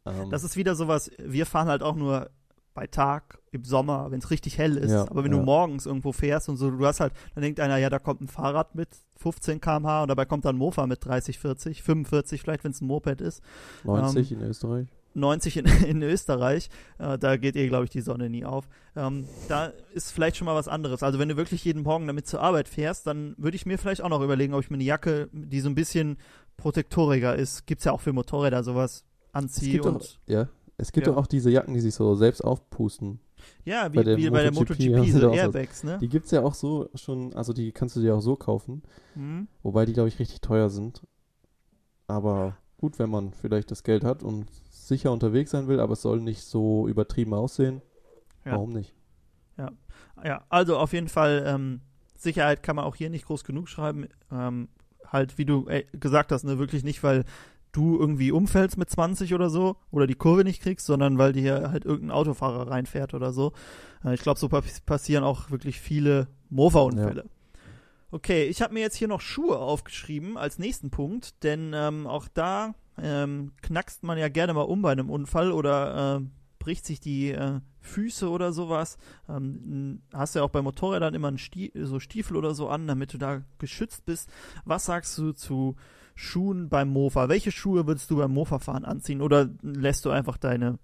Ähm, 0.06 0.30
das 0.30 0.42
ist 0.42 0.56
wieder 0.56 0.74
sowas, 0.74 1.10
wir 1.18 1.46
fahren 1.46 1.68
halt 1.68 1.82
auch 1.82 1.94
nur 1.94 2.30
bei 2.74 2.88
Tag, 2.88 3.38
im 3.52 3.64
Sommer, 3.64 4.10
wenn 4.10 4.18
es 4.18 4.30
richtig 4.30 4.58
hell 4.58 4.76
ist. 4.76 4.90
Ja, 4.90 5.02
Aber 5.02 5.22
wenn 5.22 5.32
ja. 5.32 5.38
du 5.38 5.44
morgens 5.44 5.86
irgendwo 5.86 6.10
fährst 6.10 6.48
und 6.48 6.56
so, 6.56 6.70
du 6.70 6.84
hast 6.84 6.98
halt, 6.98 7.12
dann 7.34 7.42
denkt 7.42 7.60
einer, 7.60 7.76
ja, 7.76 7.88
da 7.88 8.00
kommt 8.00 8.20
ein 8.20 8.26
Fahrrad 8.26 8.74
mit 8.74 8.88
15 9.18 9.60
km/h 9.60 10.02
und 10.02 10.08
dabei 10.08 10.24
kommt 10.24 10.44
dann 10.44 10.56
ein 10.56 10.58
Mofa 10.58 10.86
mit 10.86 11.04
30, 11.04 11.38
40, 11.38 11.82
45 11.82 12.42
vielleicht, 12.42 12.64
wenn 12.64 12.72
es 12.72 12.80
ein 12.80 12.86
Moped 12.86 13.20
ist. 13.20 13.42
90 13.84 14.32
in 14.32 14.42
Österreich. 14.42 14.88
90 15.14 15.56
in, 15.58 15.66
in 15.86 16.02
Österreich, 16.02 16.68
äh, 16.98 17.18
da 17.18 17.36
geht 17.36 17.56
ihr, 17.56 17.66
glaube 17.68 17.84
ich, 17.84 17.90
die 17.90 18.00
Sonne 18.00 18.28
nie 18.30 18.44
auf. 18.44 18.68
Ähm, 18.96 19.26
da 19.48 19.72
ist 19.92 20.10
vielleicht 20.12 20.36
schon 20.36 20.46
mal 20.46 20.54
was 20.54 20.68
anderes. 20.68 21.02
Also 21.02 21.18
wenn 21.18 21.28
du 21.28 21.36
wirklich 21.36 21.64
jeden 21.64 21.82
Morgen 21.82 22.06
damit 22.06 22.26
zur 22.26 22.40
Arbeit 22.40 22.68
fährst, 22.68 23.06
dann 23.06 23.34
würde 23.38 23.56
ich 23.56 23.66
mir 23.66 23.78
vielleicht 23.78 24.02
auch 24.02 24.08
noch 24.08 24.22
überlegen, 24.22 24.54
ob 24.54 24.60
ich 24.62 24.70
mir 24.70 24.76
eine 24.76 24.84
Jacke, 24.84 25.28
die 25.32 25.60
so 25.60 25.68
ein 25.68 25.74
bisschen 25.74 26.16
protektoriger 26.56 27.34
ist, 27.34 27.66
gibt's 27.66 27.84
ja 27.84 27.92
auch 27.92 28.00
für 28.00 28.12
Motorräder 28.12 28.62
sowas, 28.62 29.04
Es 29.28 29.34
anziehe 29.34 29.72
gibt, 29.72 29.86
und 29.86 29.94
doch, 30.02 30.08
ja, 30.26 30.48
es 30.76 30.92
gibt 30.92 31.06
Ja. 31.06 31.12
doch 31.12 31.20
auch 31.22 31.26
diese 31.26 31.50
Jacken, 31.50 31.74
die 31.74 31.80
sich 31.80 31.94
so 31.94 32.14
selbst 32.14 32.42
aufpusten. 32.42 33.20
ja, 33.64 33.92
wie 33.92 33.96
bei 33.96 34.02
der 34.04 34.16
wie 34.16 34.30
bei 34.30 34.42
der 34.42 34.52
MotoGP 34.52 34.88
MotoGP, 34.90 35.10
so 35.20 35.30
auch 35.30 35.34
Airbags, 35.34 35.84
ne? 35.84 35.98
Die 36.00 36.08
gibt's 36.08 36.30
ja 36.30 36.42
auch 36.42 36.54
so 36.54 36.88
schon, 36.94 37.32
also 37.34 37.52
die 37.52 37.72
kannst 37.72 37.96
du 37.96 38.00
dir 38.00 38.14
auch 38.14 38.20
so 38.20 38.36
kaufen. 38.36 38.82
Mhm. 39.14 39.48
Wobei 39.62 39.84
die, 39.84 39.92
glaube 39.92 40.08
ich, 40.08 40.18
richtig 40.18 40.40
teuer 40.40 40.70
sind. 40.70 41.02
Aber 42.06 42.56
gut, 42.78 42.98
wenn 42.98 43.10
man 43.10 43.32
vielleicht 43.32 43.70
das 43.70 43.82
Geld 43.82 44.04
hat 44.04 44.22
und 44.22 44.46
sicher 44.88 45.12
unterwegs 45.12 45.50
sein 45.50 45.68
will, 45.68 45.80
aber 45.80 45.94
es 45.94 46.02
soll 46.02 46.20
nicht 46.20 46.42
so 46.42 46.88
übertrieben 46.88 47.34
aussehen. 47.34 47.82
Ja. 48.44 48.52
Warum 48.52 48.72
nicht? 48.72 48.94
Ja, 50.24 50.42
also 50.48 50.78
auf 50.78 50.92
jeden 50.92 51.08
Fall, 51.08 51.44
ähm, 51.46 51.80
Sicherheit 52.16 52.62
kann 52.62 52.76
man 52.76 52.86
auch 52.86 52.96
hier 52.96 53.10
nicht 53.10 53.26
groß 53.26 53.44
genug 53.44 53.68
schreiben. 53.68 54.08
Ähm, 54.32 54.68
halt, 55.06 55.36
wie 55.36 55.44
du 55.44 55.68
äh, 55.68 55.84
gesagt 55.92 56.32
hast, 56.32 56.44
ne, 56.44 56.58
wirklich 56.58 56.82
nicht, 56.82 57.02
weil 57.02 57.24
du 57.72 57.98
irgendwie 57.98 58.32
umfällst 58.32 58.78
mit 58.78 58.88
20 58.88 59.34
oder 59.34 59.50
so 59.50 59.76
oder 59.90 60.06
die 60.06 60.14
Kurve 60.14 60.44
nicht 60.44 60.62
kriegst, 60.62 60.86
sondern 60.86 61.18
weil 61.18 61.32
dir 61.32 61.70
halt 61.70 61.84
irgendein 61.84 62.16
Autofahrer 62.16 62.70
reinfährt 62.70 63.12
oder 63.12 63.32
so. 63.32 63.52
Äh, 64.04 64.14
ich 64.14 64.22
glaube, 64.22 64.40
so 64.40 64.48
pa 64.48 64.62
passieren 64.86 65.24
auch 65.24 65.50
wirklich 65.50 65.80
viele 65.80 66.28
Mofa-Unfälle. 66.48 67.24
Okay, 68.14 68.44
ich 68.44 68.62
habe 68.62 68.72
mir 68.72 68.78
jetzt 68.78 68.94
hier 68.94 69.08
noch 69.08 69.20
Schuhe 69.20 69.58
aufgeschrieben 69.58 70.36
als 70.36 70.60
nächsten 70.60 70.88
Punkt, 70.90 71.42
denn 71.42 71.72
ähm, 71.74 72.06
auch 72.06 72.28
da 72.32 72.76
ähm, 72.96 73.50
knackst 73.60 74.04
man 74.04 74.18
ja 74.18 74.28
gerne 74.28 74.54
mal 74.54 74.62
um 74.62 74.82
bei 74.82 74.92
einem 74.92 75.10
Unfall 75.10 75.50
oder 75.50 76.20
äh, 76.20 76.24
bricht 76.60 76.86
sich 76.86 77.00
die 77.00 77.32
äh, 77.32 77.58
Füße 77.80 78.30
oder 78.30 78.52
sowas. 78.52 78.98
Ähm, 79.28 80.02
hast 80.12 80.36
ja 80.36 80.44
auch 80.44 80.50
bei 80.50 80.62
Motorrädern 80.62 81.12
immer 81.14 81.26
einen 81.26 81.38
Stie 81.38 81.72
so 81.74 81.98
Stiefel 81.98 82.36
oder 82.36 82.54
so 82.54 82.68
an, 82.68 82.86
damit 82.86 83.12
du 83.12 83.18
da 83.18 83.42
geschützt 83.58 84.06
bist. 84.06 84.30
Was 84.64 84.84
sagst 84.84 85.18
du 85.18 85.32
zu 85.32 85.74
Schuhen 86.14 86.68
beim 86.68 86.90
Mofa? 86.90 87.28
Welche 87.28 87.50
Schuhe 87.50 87.88
würdest 87.88 88.12
du 88.12 88.18
beim 88.18 88.32
Mofa-Fahren 88.32 88.84
anziehen 88.84 89.22
oder 89.22 89.50
lässt 89.62 90.04
du 90.04 90.10
einfach 90.10 90.36
deine 90.36 90.78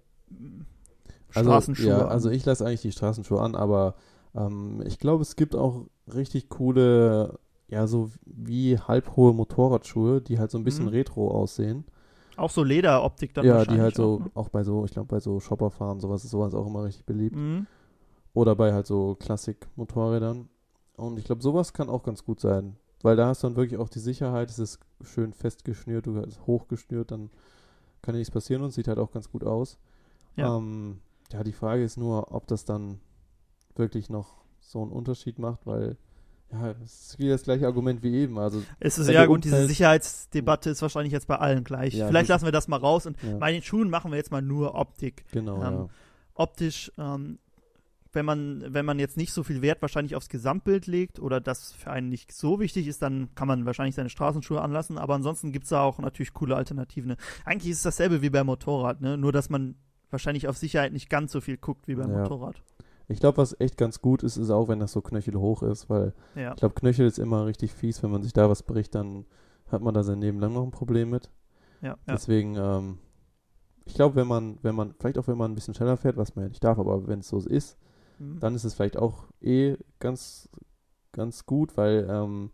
Also, 1.32 1.48
Straßenschuhe 1.48 1.86
ja, 1.86 1.98
an? 2.06 2.08
also 2.08 2.28
ich 2.28 2.44
lasse 2.44 2.66
eigentlich 2.66 2.82
die 2.82 2.90
Straßenschuhe 2.90 3.40
an, 3.40 3.54
aber 3.54 3.94
ähm, 4.34 4.82
ich 4.86 4.98
glaube, 4.98 5.22
es 5.22 5.36
gibt 5.36 5.54
auch 5.54 5.86
richtig 6.12 6.48
coole, 6.48 7.38
ja, 7.68 7.86
so 7.86 8.10
wie 8.24 8.78
halbhohe 8.78 9.32
Motorradschuhe, 9.32 10.20
die 10.20 10.38
halt 10.38 10.50
so 10.50 10.58
ein 10.58 10.64
bisschen 10.64 10.86
Mhm. 10.86 10.90
retro 10.92 11.30
aussehen. 11.30 11.84
auch 12.36 12.50
so 12.50 12.62
Lederoptik 12.64 13.34
dann 13.34 13.44
ja, 13.44 13.64
die 13.64 13.78
halt 13.80 13.94
so, 13.96 14.14
auch, 14.14 14.20
ne? 14.20 14.30
auch 14.34 14.48
bei 14.48 14.62
so, 14.64 14.84
ich 14.86 14.92
glaube, 14.92 15.08
bei 15.08 15.20
so 15.20 15.40
Shopperfahren, 15.40 16.00
sowas 16.00 16.24
ist 16.24 16.30
sowas 16.30 16.54
auch 16.54 16.66
immer 16.66 16.84
richtig 16.84 17.04
beliebt. 17.04 17.36
Mhm. 17.36 17.66
Oder 18.32 18.54
bei 18.56 18.72
halt 18.72 18.86
so 18.86 19.14
Klassik-Motorrädern. 19.16 20.48
Und 20.96 21.18
ich 21.18 21.24
glaube, 21.24 21.42
sowas 21.42 21.72
kann 21.72 21.88
auch 21.90 22.02
ganz 22.02 22.24
gut 22.24 22.40
sein. 22.40 22.76
Weil 23.02 23.16
da 23.16 23.26
hast 23.28 23.42
du 23.42 23.48
dann 23.48 23.56
wirklich 23.56 23.78
auch 23.80 23.88
die 23.88 23.98
Sicherheit, 23.98 24.50
es 24.50 24.58
ist 24.58 24.78
schön 25.02 25.32
festgeschnürt, 25.32 26.06
du 26.06 26.16
hast 26.16 26.46
hochgeschnürt, 26.46 27.10
dann 27.10 27.30
kann 28.02 28.14
ja 28.14 28.18
nichts 28.18 28.30
passieren 28.32 28.62
und 28.62 28.70
sieht 28.72 28.88
halt 28.88 28.98
auch 28.98 29.10
ganz 29.10 29.30
gut 29.30 29.44
aus. 29.44 29.78
Ja. 30.36 30.56
Ähm, 30.56 31.00
ja, 31.32 31.42
die 31.44 31.52
Frage 31.52 31.82
ist 31.82 31.96
nur, 31.96 32.32
ob 32.32 32.46
das 32.46 32.64
dann 32.64 33.00
wirklich 33.80 34.08
noch 34.08 34.36
so 34.60 34.80
einen 34.82 34.92
Unterschied 34.92 35.40
macht, 35.40 35.66
weil 35.66 35.96
ja, 36.52 36.74
es 36.84 37.10
ist 37.10 37.18
wieder 37.18 37.32
das 37.32 37.42
gleiche 37.44 37.66
Argument 37.66 38.02
wie 38.02 38.14
eben. 38.14 38.38
Also, 38.38 38.62
Es 38.80 38.98
ist 38.98 39.08
ja 39.08 39.26
gut, 39.26 39.44
diese 39.44 39.66
Sicherheitsdebatte 39.66 40.70
ist 40.70 40.82
wahrscheinlich 40.82 41.12
jetzt 41.12 41.26
bei 41.26 41.36
allen 41.36 41.64
gleich. 41.64 41.94
Ja, 41.94 42.08
Vielleicht 42.08 42.28
lassen 42.28 42.44
wir 42.44 42.52
das 42.52 42.68
mal 42.68 42.78
raus 42.78 43.06
und 43.06 43.16
ja, 43.22 43.36
bei 43.38 43.52
den 43.52 43.62
Schuhen 43.62 43.90
machen 43.90 44.10
wir 44.10 44.16
jetzt 44.16 44.30
mal 44.30 44.42
nur 44.42 44.74
Optik. 44.74 45.24
genau, 45.32 45.56
ähm, 45.56 45.72
ja. 45.72 45.88
Optisch, 46.34 46.90
ähm, 46.98 47.38
wenn 48.12 48.24
man, 48.24 48.64
wenn 48.66 48.84
man 48.84 48.98
jetzt 48.98 49.16
nicht 49.16 49.32
so 49.32 49.44
viel 49.44 49.62
Wert 49.62 49.82
wahrscheinlich 49.82 50.16
aufs 50.16 50.28
Gesamtbild 50.28 50.88
legt 50.88 51.20
oder 51.20 51.40
das 51.40 51.72
für 51.72 51.90
einen 51.92 52.08
nicht 52.08 52.32
so 52.32 52.58
wichtig 52.58 52.88
ist, 52.88 53.02
dann 53.02 53.32
kann 53.36 53.46
man 53.46 53.66
wahrscheinlich 53.66 53.94
seine 53.94 54.10
Straßenschuhe 54.10 54.60
anlassen, 54.60 54.98
aber 54.98 55.14
ansonsten 55.14 55.52
gibt 55.52 55.64
es 55.64 55.70
da 55.70 55.82
auch 55.82 55.98
natürlich 55.98 56.32
coole 56.32 56.56
Alternativen. 56.56 57.10
Ne? 57.10 57.16
Eigentlich 57.44 57.70
ist 57.70 57.78
es 57.78 57.82
dasselbe 57.84 58.22
wie 58.22 58.30
beim 58.30 58.46
Motorrad, 58.46 59.00
ne? 59.00 59.16
Nur 59.16 59.30
dass 59.30 59.48
man 59.48 59.76
wahrscheinlich 60.10 60.48
auf 60.48 60.56
Sicherheit 60.58 60.92
nicht 60.92 61.08
ganz 61.08 61.30
so 61.30 61.40
viel 61.40 61.56
guckt 61.56 61.86
wie 61.86 61.94
beim. 61.94 62.10
Motorrad. 62.10 62.60
Ich 63.10 63.20
glaube, 63.20 63.38
was 63.38 63.58
echt 63.60 63.76
ganz 63.76 64.00
gut 64.00 64.22
ist, 64.22 64.36
ist 64.36 64.50
auch, 64.50 64.68
wenn 64.68 64.78
das 64.80 64.92
so 64.92 65.00
knöchelhoch 65.00 65.62
ist, 65.62 65.90
weil 65.90 66.12
Ja. 66.34 66.52
ich 66.52 66.56
glaube, 66.58 66.74
Knöchel 66.74 67.06
ist 67.06 67.18
immer 67.18 67.46
richtig 67.46 67.72
fies. 67.72 68.02
Wenn 68.02 68.10
man 68.10 68.22
sich 68.22 68.32
da 68.32 68.48
was 68.48 68.62
bricht, 68.62 68.94
dann 68.94 69.24
hat 69.70 69.82
man 69.82 69.94
da 69.94 70.02
sein 70.02 70.20
Leben 70.20 70.38
lang 70.40 70.52
noch 70.52 70.62
ein 70.64 70.70
Problem 70.70 71.10
mit. 71.10 71.30
Ja, 71.80 71.88
ja. 71.90 71.96
Deswegen, 72.08 72.56
ähm, 72.56 72.98
ich 73.84 73.94
glaube, 73.94 74.14
wenn 74.16 74.26
man, 74.28 74.58
wenn 74.62 74.74
man, 74.74 74.94
vielleicht 74.98 75.18
auch 75.18 75.26
wenn 75.26 75.38
man 75.38 75.50
ein 75.52 75.54
bisschen 75.54 75.74
schneller 75.74 75.96
fährt, 75.96 76.16
was 76.16 76.36
man 76.36 76.44
ja 76.44 76.48
nicht 76.48 76.62
darf, 76.62 76.78
aber 76.78 77.06
wenn 77.08 77.20
es 77.20 77.28
so 77.28 77.38
ist, 77.38 77.76
Mhm. 78.18 78.38
dann 78.38 78.54
ist 78.54 78.64
es 78.64 78.74
vielleicht 78.74 78.96
auch 78.98 79.24
eh 79.40 79.76
ganz, 79.98 80.48
ganz 81.12 81.46
gut, 81.46 81.76
weil 81.76 82.06
ähm, 82.10 82.50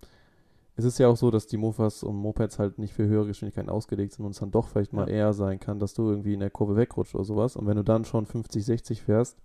es 0.77 0.85
ist 0.85 0.99
ja 0.99 1.09
auch 1.09 1.17
so, 1.17 1.31
dass 1.31 1.47
die 1.47 1.57
Mofas 1.57 2.03
und 2.03 2.17
Mopeds 2.17 2.59
halt 2.59 2.79
nicht 2.79 2.95
für 2.95 3.07
höhere 3.07 3.27
Geschwindigkeiten 3.27 3.69
ausgelegt 3.71 4.13
sind 4.13 4.25
und 4.25 4.31
es 4.33 4.39
dann 4.39 4.51
doch 4.53 4.69
vielleicht 4.69 4.93
mal 4.93 5.09
Ja. 5.09 5.15
eher 5.15 5.33
sein 5.33 5.59
kann, 5.59 5.79
dass 5.81 5.93
du 5.95 6.09
irgendwie 6.09 6.35
in 6.35 6.41
der 6.41 6.51
Kurve 6.51 6.77
wegrutscht 6.77 7.15
oder 7.15 7.25
sowas. 7.25 7.57
Und 7.57 7.67
wenn 7.67 7.77
du 7.77 7.83
dann 7.85 8.05
schon 8.05 8.27
50, 8.27 8.65
60 8.65 9.03
fährst, 9.03 9.37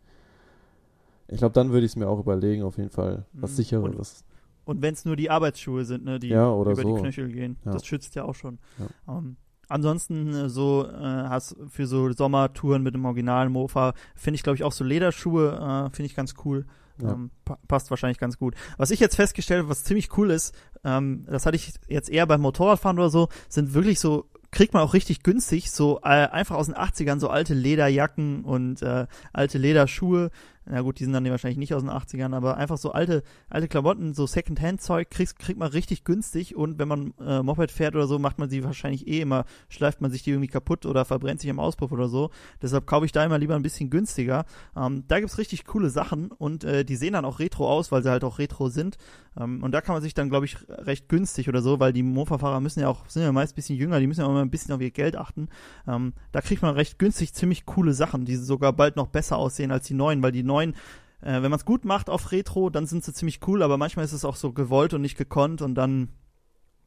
ich 1.32 1.38
glaube, 1.40 1.54
dann 1.54 1.72
würde 1.72 1.86
ich 1.86 1.94
es 1.94 1.96
mir 1.96 2.08
auch 2.08 2.20
überlegen, 2.20 2.62
auf 2.64 2.78
jeden 2.78 2.90
Fall. 2.92 3.26
Was 3.34 3.52
Mhm. 3.52 3.56
sichereres. 3.56 4.24
Und 4.66 4.82
wenn 4.84 4.94
es 4.94 5.06
nur 5.06 5.16
die 5.16 5.30
Arbeitsschuhe 5.32 5.86
sind, 5.86 6.04
ne, 6.06 6.20
die 6.20 6.28
Ja, 6.30 6.50
oder 6.52 6.72
über 6.74 6.84
so. 6.84 6.96
die 6.96 7.02
Knöchel 7.02 7.30
gehen, 7.30 7.58
Ja. 7.66 7.72
das 7.72 7.86
schützt 7.86 8.14
ja 8.16 8.24
auch 8.26 8.36
schon. 8.36 8.60
Ja. 8.78 9.18
Ähm, 9.18 9.38
ansonsten 9.68 10.34
äh, 10.34 10.50
so 10.50 10.86
äh, 10.88 10.94
hast 10.94 11.56
für 11.70 11.88
so 11.88 12.12
Sommertouren 12.12 12.84
mit 12.84 12.94
dem 12.94 13.06
originalen 13.06 13.52
Mofa 13.52 13.94
finde 14.16 14.36
ich 14.36 14.44
glaube 14.44 14.56
ich 14.58 14.64
auch 14.64 14.72
so 14.74 14.84
Lederschuhe 14.84 15.52
äh, 15.90 15.96
finde 15.96 16.06
ich 16.08 16.16
ganz 16.16 16.36
cool. 16.46 16.66
Ja. 17.02 17.14
Ähm, 17.14 17.32
pa 17.46 17.58
passt 17.68 17.90
wahrscheinlich 17.90 18.20
ganz 18.20 18.38
gut. 18.38 18.54
Was 18.78 18.92
ich 18.92 19.00
jetzt 19.00 19.16
festgestellt 19.16 19.60
habe, 19.62 19.70
was 19.70 19.84
ziemlich 19.84 20.16
cool 20.18 20.30
ist, 20.30 20.54
ähm, 20.84 21.26
das 21.28 21.46
hatte 21.46 21.56
ich 21.56 21.74
jetzt 21.88 22.10
eher 22.10 22.28
beim 22.28 22.42
Motorradfahren 22.42 23.00
oder 23.00 23.10
so, 23.10 23.30
sind 23.50 23.74
wirklich 23.74 24.00
so 24.00 24.26
kriegt 24.52 24.74
man 24.74 24.84
auch 24.84 24.94
richtig 24.94 25.24
günstig 25.24 25.72
so 25.72 26.00
äh, 26.04 26.10
einfach 26.28 26.58
aus 26.58 26.66
den 26.66 26.76
80ern 26.76 27.20
so 27.22 27.30
alte 27.30 27.54
Lederjacken 27.54 28.44
und 28.44 28.82
äh, 28.82 29.08
alte 29.32 29.58
Lederschuhe. 29.58 30.30
Na 30.72 30.80
gut, 30.80 31.00
die 31.00 31.04
sind 31.04 31.12
dann 31.12 31.30
wahrscheinlich 31.30 31.58
nicht 31.58 31.74
aus 31.74 31.84
den 31.84 31.92
80ern, 31.92 32.34
aber 32.34 32.56
einfach 32.56 32.78
so 32.78 32.94
alte 32.94 33.24
alte 33.50 33.68
Klamotten, 33.68 34.14
so 34.14 34.26
Secondhand-Zeug 34.26 35.10
kriegt, 35.10 35.38
kriegt 35.38 35.60
man 35.60 35.68
richtig 35.68 36.06
günstig 36.06 36.56
und 36.56 36.80
wenn 36.80 36.88
man 36.88 37.14
äh, 37.20 37.44
Moped 37.44 37.72
fährt 37.72 37.94
oder 37.94 38.08
so, 38.08 38.20
macht 38.20 38.40
man 38.40 38.50
sie 38.50 38.64
wahrscheinlich 38.64 39.06
eh 39.06 39.20
immer, 39.20 39.44
schleift 39.68 40.00
man 40.00 40.12
sich 40.12 40.24
die 40.24 40.30
irgendwie 40.30 40.48
kaputt 40.48 40.86
oder 40.86 41.04
verbrennt 41.04 41.42
sich 41.42 41.50
am 41.50 41.60
Auspuff 41.60 41.92
oder 41.92 42.08
so. 42.08 42.30
Deshalb 42.62 42.88
kaufe 42.88 43.06
ich 43.06 43.12
da 43.12 43.26
immer 43.26 43.38
lieber 43.38 43.56
ein 43.56 43.64
bisschen 43.64 43.90
günstiger. 43.90 44.46
Ähm, 44.74 45.04
da 45.10 45.20
gibt's 45.20 45.38
richtig 45.38 45.66
coole 45.66 45.90
Sachen 45.90 46.32
und 46.32 46.64
äh, 46.64 46.86
die 46.86 46.96
sehen 46.96 47.14
dann 47.14 47.26
auch 47.26 47.40
retro 47.40 47.70
aus, 47.70 47.92
weil 47.92 48.02
sie 48.02 48.10
halt 48.10 48.24
auch 48.24 48.40
retro 48.40 48.70
sind. 48.70 48.98
Ähm, 49.40 49.64
und 49.64 49.72
da 49.72 49.82
kann 49.82 49.94
man 49.94 50.02
sich 50.02 50.14
dann, 50.14 50.30
glaube 50.30 50.46
ich, 50.46 50.58
recht 50.70 51.10
günstig 51.10 51.50
oder 51.50 51.62
so, 51.62 51.80
weil 51.80 51.94
die 51.94 52.04
Mofa-Fahrer 52.04 52.60
müssen 52.60 52.82
ja 52.82 52.88
auch, 52.88 53.08
sind 53.08 53.24
ja 53.24 53.32
meist 53.32 53.54
ein 53.54 53.56
bisschen 53.56 53.78
jünger, 53.78 54.00
die 54.00 54.08
müssen 54.08 54.22
ja 54.22 54.28
auch 54.28 54.32
immer 54.32 54.42
ein 54.42 54.52
bisschen 54.52 54.74
auf 54.74 54.82
ihr 54.82 54.92
Geld 54.92 55.16
achten. 55.16 55.50
Ähm, 55.88 56.14
da 56.32 56.42
kriegt 56.42 56.62
man 56.62 56.76
recht 56.76 57.00
günstig 57.00 57.34
ziemlich 57.34 57.66
coole 57.66 57.94
Sachen, 57.94 58.26
die 58.26 58.36
sogar 58.36 58.74
bald 58.74 58.96
noch 58.96 59.08
besser 59.08 59.38
aussehen 59.38 59.72
als 59.72 59.88
die 59.88 59.94
neuen, 59.94 60.22
weil 60.22 60.32
die 60.32 60.44
neuen 60.44 60.76
äh, 61.22 61.42
wenn 61.42 61.52
man 61.52 61.60
es 61.60 61.66
gut 61.66 61.86
macht 61.86 62.10
auf 62.10 62.32
Retro, 62.32 62.70
dann 62.70 62.88
sind 62.88 63.04
sie 63.04 63.14
ziemlich 63.14 63.48
cool, 63.48 63.64
aber 63.64 63.78
manchmal 63.78 64.06
ist 64.06 64.14
es 64.14 64.26
auch 64.26 64.36
so 64.36 64.54
gewollt 64.54 64.94
und 64.94 65.02
nicht 65.02 65.18
gekonnt 65.18 65.62
und 65.62 65.76
dann 65.76 66.10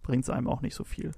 bringt 0.03 0.25
es 0.25 0.31
einem 0.31 0.49
auch 0.49 0.61
nicht 0.61 0.75
so 0.75 0.85
viel. 0.85 1.13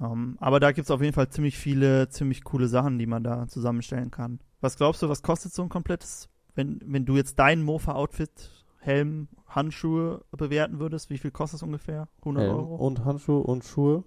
Ähm, 0.00 0.36
aber 0.40 0.58
da 0.58 0.72
gibt 0.72 0.86
es 0.86 0.90
auf 0.90 1.02
jeden 1.02 1.12
Fall 1.12 1.28
ziemlich 1.28 1.58
viele, 1.58 2.08
ziemlich 2.08 2.42
coole 2.42 2.68
Sachen, 2.68 2.98
die 2.98 3.06
man 3.06 3.22
da 3.22 3.46
zusammenstellen 3.48 4.10
kann. 4.10 4.40
Was 4.60 4.76
glaubst 4.76 5.02
du, 5.02 5.08
was 5.08 5.22
kostet 5.22 5.52
so 5.52 5.62
ein 5.62 5.68
komplettes, 5.68 6.28
wenn, 6.54 6.80
wenn 6.84 7.04
du 7.04 7.16
jetzt 7.16 7.38
dein 7.38 7.62
Mofa-Outfit, 7.62 8.61
Helm, 8.84 9.28
Handschuhe 9.46 10.24
bewerten 10.32 10.78
würdest, 10.80 11.08
wie 11.10 11.18
viel 11.18 11.30
kostet 11.30 11.58
es 11.58 11.62
ungefähr? 11.62 12.08
100 12.20 12.44
Helm 12.44 12.56
Euro? 12.56 12.74
und 12.76 13.04
Handschuhe 13.04 13.42
und 13.42 13.64
Schuhe 13.64 14.04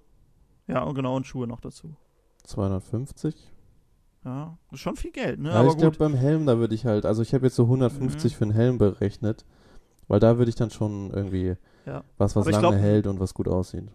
Ja, 0.68 0.84
und 0.84 0.96
genau, 0.96 1.16
und 1.16 1.26
Schuhe 1.26 1.48
noch 1.48 1.62
dazu. 1.62 1.96
250. 2.44 3.52
Ja, 4.26 4.58
das 4.70 4.74
ist 4.80 4.80
schon 4.82 4.96
viel 4.96 5.12
Geld, 5.12 5.40
ne? 5.40 5.50
Ja, 5.50 5.56
aber 5.60 5.70
ich 5.70 5.78
glaube 5.78 5.98
beim 5.98 6.16
Helm, 6.16 6.46
da 6.46 6.58
würde 6.58 6.74
ich 6.74 6.86
halt, 6.86 7.06
also 7.06 7.22
ich 7.22 7.34
habe 7.34 7.46
jetzt 7.46 7.56
so 7.56 7.64
150 7.68 8.34
Mhm. 8.34 8.38
für 8.38 8.44
einen 8.46 8.54
Helm 8.54 8.78
berechnet, 8.80 9.46
weil 10.08 10.20
da 10.20 10.38
würde 10.38 10.50
ich 10.50 10.56
dann 10.56 10.72
schon 10.72 11.12
irgendwie 11.12 11.56
Ja. 11.86 12.04
was, 12.18 12.36
was 12.36 12.44
Aber 12.48 12.52
lange 12.52 12.62
glaub- 12.70 12.74
hält 12.76 13.08
und 13.08 13.20
was 13.20 13.34
gut 13.34 13.48
aussieht. 13.48 13.86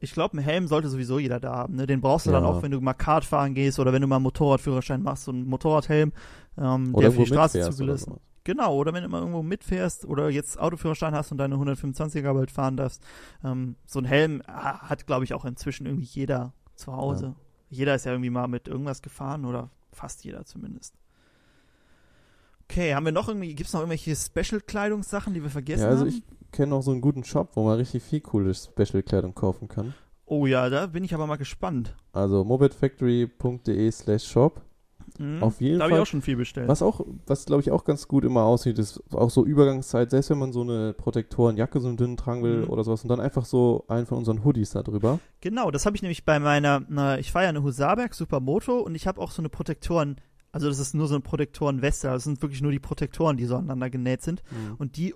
Ich 0.00 0.12
glaube, 0.12 0.34
einen 0.36 0.44
Helm 0.44 0.68
sollte 0.68 0.88
sowieso 0.88 1.18
jeder 1.18 1.40
da 1.40 1.54
haben. 1.56 1.74
Ne? 1.74 1.86
Den 1.86 2.00
brauchst 2.00 2.26
du 2.26 2.30
Ja. 2.30 2.38
dann 2.38 2.48
auch, 2.48 2.62
wenn 2.62 2.70
du 2.70 2.80
mal 2.80 2.92
Kart 2.94 3.24
fahren 3.24 3.54
gehst 3.54 3.80
oder 3.80 3.92
wenn 3.92 4.00
du 4.02 4.06
mal 4.06 4.16
einen 4.16 4.22
Motorradführerschein 4.24 5.02
machst, 5.02 5.24
so 5.24 5.32
einen 5.32 5.48
Motorradhelm, 5.48 6.12
ähm, 6.56 6.92
der 6.92 7.10
für 7.10 7.18
die 7.22 7.26
Straße 7.26 7.70
zugelassen 7.70 8.10
sowas. 8.10 8.20
Genau, 8.48 8.74
oder 8.76 8.94
wenn 8.94 9.02
du 9.02 9.10
mal 9.10 9.18
irgendwo 9.18 9.42
mitfährst 9.42 10.06
oder 10.06 10.30
jetzt 10.30 10.58
Autoführerschein 10.58 11.14
hast 11.14 11.30
und 11.32 11.36
deine 11.36 11.56
125er 11.56 12.32
bald 12.32 12.50
fahren 12.50 12.78
darfst. 12.78 13.02
Ähm, 13.44 13.76
so 13.84 13.98
ein 13.98 14.06
Helm 14.06 14.42
ah, 14.46 14.88
hat, 14.88 15.06
glaube 15.06 15.24
ich, 15.24 15.34
auch 15.34 15.44
inzwischen 15.44 15.84
irgendwie 15.84 16.06
jeder 16.06 16.54
zu 16.74 16.96
Hause. 16.96 17.34
Jeder 17.68 17.94
ist 17.94 18.06
ja 18.06 18.12
irgendwie 18.12 18.30
mal 18.30 18.48
mit 18.48 18.66
irgendwas 18.66 19.02
gefahren 19.02 19.44
oder 19.44 19.68
fast 19.92 20.24
jeder 20.24 20.46
zumindest. 20.46 20.94
Okay, 22.64 22.94
haben 22.94 23.04
wir 23.04 23.12
noch 23.12 23.28
irgendwie, 23.28 23.54
gibt 23.54 23.66
es 23.66 23.74
noch 23.74 23.82
irgendwelche 23.82 24.16
Special-Kleidungssachen, 24.16 25.34
die 25.34 25.42
wir 25.42 25.50
vergessen 25.50 25.82
Ja, 25.82 25.88
also 25.90 26.06
haben? 26.06 26.08
ich 26.08 26.22
kenne 26.50 26.68
noch 26.68 26.80
so 26.80 26.92
einen 26.92 27.02
guten 27.02 27.24
Shop, 27.24 27.50
wo 27.52 27.64
man 27.64 27.76
richtig 27.76 28.02
viel 28.02 28.22
coole 28.22 28.54
Special-Kleidung 28.54 29.34
kaufen 29.34 29.68
kann. 29.68 29.92
oh 30.24 30.46
ja, 30.46 30.70
da 30.70 30.86
bin 30.86 31.04
ich 31.04 31.12
aber 31.12 31.26
mal 31.26 31.36
gespannt. 31.36 31.94
Also 32.12 32.44
mopedfactory.de 32.44 33.90
slash 33.90 34.24
shop. 34.24 34.62
Mhm. 35.18 35.42
Auf 35.42 35.60
jeden 35.60 35.78
da 35.78 35.84
habe 35.84 35.92
ich 35.92 35.96
Fall. 35.96 36.02
auch 36.02 36.06
schon 36.06 36.22
viel 36.22 36.36
bestellt. 36.36 36.68
Was 36.68 36.80
auch, 36.82 37.04
was 37.26 37.44
glaube 37.44 37.62
ich 37.62 37.70
auch 37.70 37.84
ganz 37.84 38.06
gut 38.08 38.24
immer 38.24 38.42
aussieht, 38.44 38.78
ist 38.78 39.02
auch 39.12 39.30
so 39.30 39.44
Übergangszeit, 39.44 40.10
selbst 40.10 40.30
wenn 40.30 40.38
man 40.38 40.52
so 40.52 40.62
eine 40.62 40.92
Protektorenjacke 40.94 41.80
so 41.80 41.88
einen 41.88 41.96
dünnen 41.96 42.16
tragen 42.16 42.42
will 42.42 42.62
Mhm. 42.62 42.70
oder 42.70 42.84
sowas 42.84 43.02
und 43.02 43.08
dann 43.08 43.20
einfach 43.20 43.44
so 43.44 43.84
einen 43.88 44.06
von 44.06 44.18
unseren 44.18 44.44
Hoodies 44.44 44.70
da 44.70 44.82
drüber. 44.82 45.18
Genau, 45.40 45.70
das 45.70 45.86
habe 45.86 45.96
ich 45.96 46.02
nämlich 46.02 46.24
bei 46.24 46.38
meiner, 46.38 46.82
na, 46.88 47.18
ich 47.18 47.32
fahre 47.32 47.44
ja 47.44 47.48
eine 47.50 47.62
Husaberg 47.62 48.14
Supermoto 48.14 48.78
und 48.78 48.94
ich 48.94 49.06
habe 49.06 49.20
auch 49.20 49.30
so 49.30 49.42
eine 49.42 49.48
Protektoren, 49.48 50.16
also 50.52 50.68
das 50.68 50.78
ist 50.78 50.94
nur 50.94 51.08
so 51.08 51.14
eine 51.14 51.22
Protektorenweste, 51.22 52.06
das 52.08 52.24
sind 52.24 52.40
wirklich 52.42 52.62
nur 52.62 52.72
die 52.72 52.78
Protektoren, 52.78 53.36
die 53.36 53.44
so 53.44 53.56
aneinander 53.56 53.90
genäht 53.90 54.22
sind. 54.22 54.42
Und 54.78 54.96
die, 54.96 55.14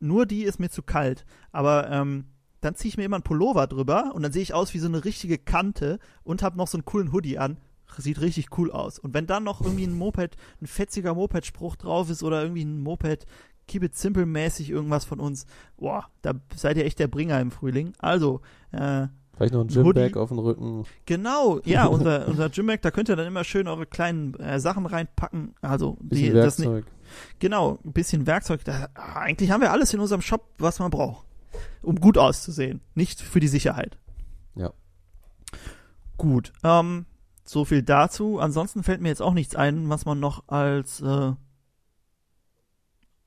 nur 0.00 0.26
die 0.26 0.42
ist 0.42 0.58
mir 0.58 0.68
zu 0.68 0.82
kalt. 0.82 1.24
Aber 1.52 1.88
ähm, 1.90 2.24
dann 2.60 2.74
ziehe 2.74 2.88
ich 2.88 2.96
mir 2.96 3.04
immer 3.04 3.16
einen 3.16 3.22
Pullover 3.22 3.66
drüber 3.66 4.12
und 4.14 4.22
dann 4.22 4.32
sehe 4.32 4.42
ich 4.42 4.52
aus 4.52 4.74
wie 4.74 4.78
so 4.80 4.88
eine 4.88 5.04
richtige 5.04 5.38
Kante 5.38 5.98
und 6.24 6.42
habe 6.42 6.56
noch 6.56 6.66
so 6.66 6.76
einen 6.76 6.84
coolen 6.84 7.12
Hoodie 7.12 7.38
an. 7.38 7.58
Sieht 7.98 8.20
richtig 8.20 8.56
cool 8.58 8.70
aus. 8.70 8.98
Und 8.98 9.14
wenn 9.14 9.26
dann 9.26 9.44
noch 9.44 9.60
irgendwie 9.60 9.86
ein 9.86 9.96
Moped, 9.96 10.36
ein 10.60 10.66
fetziger 10.66 11.14
Moped-Spruch 11.14 11.76
drauf 11.76 12.10
ist 12.10 12.22
oder 12.22 12.42
irgendwie 12.42 12.64
ein 12.64 12.80
Moped, 12.82 13.26
keep 13.66 13.82
it 13.82 13.96
simple 13.96 14.26
mäßig 14.26 14.70
irgendwas 14.70 15.04
von 15.04 15.20
uns, 15.20 15.46
boah, 15.76 16.06
da 16.22 16.32
seid 16.54 16.76
ihr 16.76 16.84
echt 16.84 16.98
der 16.98 17.08
Bringer 17.08 17.40
im 17.40 17.50
Frühling. 17.50 17.92
Also, 17.98 18.40
äh, 18.72 19.06
Vielleicht 19.36 19.52
noch 19.54 19.62
ein. 19.62 19.68
Gymbag 19.68 20.16
auf 20.16 20.28
dem 20.28 20.38
Rücken. 20.38 20.84
Genau, 21.06 21.58
ja, 21.64 21.86
unser, 21.88 22.28
unser 22.28 22.50
Gymbag, 22.50 22.82
da 22.82 22.90
könnt 22.92 23.08
ihr 23.08 23.16
dann 23.16 23.26
immer 23.26 23.42
schön 23.42 23.66
eure 23.66 23.84
kleinen 23.86 24.34
äh, 24.34 24.60
Sachen 24.60 24.86
reinpacken. 24.86 25.54
Also, 25.60 25.96
die, 26.00 26.08
Bisschen 26.30 26.34
das 26.36 26.58
ni- 26.58 26.66
Werkzeug. 26.66 26.84
genau, 27.40 27.78
ein 27.84 27.92
bisschen 27.92 28.26
Werkzeug. 28.28 28.64
Da, 28.64 28.88
eigentlich 28.94 29.50
haben 29.50 29.60
wir 29.60 29.72
alles 29.72 29.92
in 29.92 29.98
unserem 30.00 30.20
Shop, 30.22 30.46
was 30.58 30.78
man 30.78 30.90
braucht, 30.92 31.26
um 31.82 31.96
gut 31.96 32.16
auszusehen. 32.16 32.80
Nicht 32.94 33.20
für 33.20 33.40
die 33.40 33.48
Sicherheit. 33.48 33.98
Ja. 34.54 34.72
Gut, 36.16 36.52
ähm, 36.62 37.06
so 37.44 37.64
viel 37.64 37.82
dazu. 37.82 38.38
Ansonsten 38.38 38.82
fällt 38.82 39.00
mir 39.00 39.08
jetzt 39.08 39.22
auch 39.22 39.34
nichts 39.34 39.54
ein, 39.56 39.88
was 39.88 40.04
man 40.04 40.20
noch 40.20 40.44
als, 40.48 41.00
äh, 41.00 41.32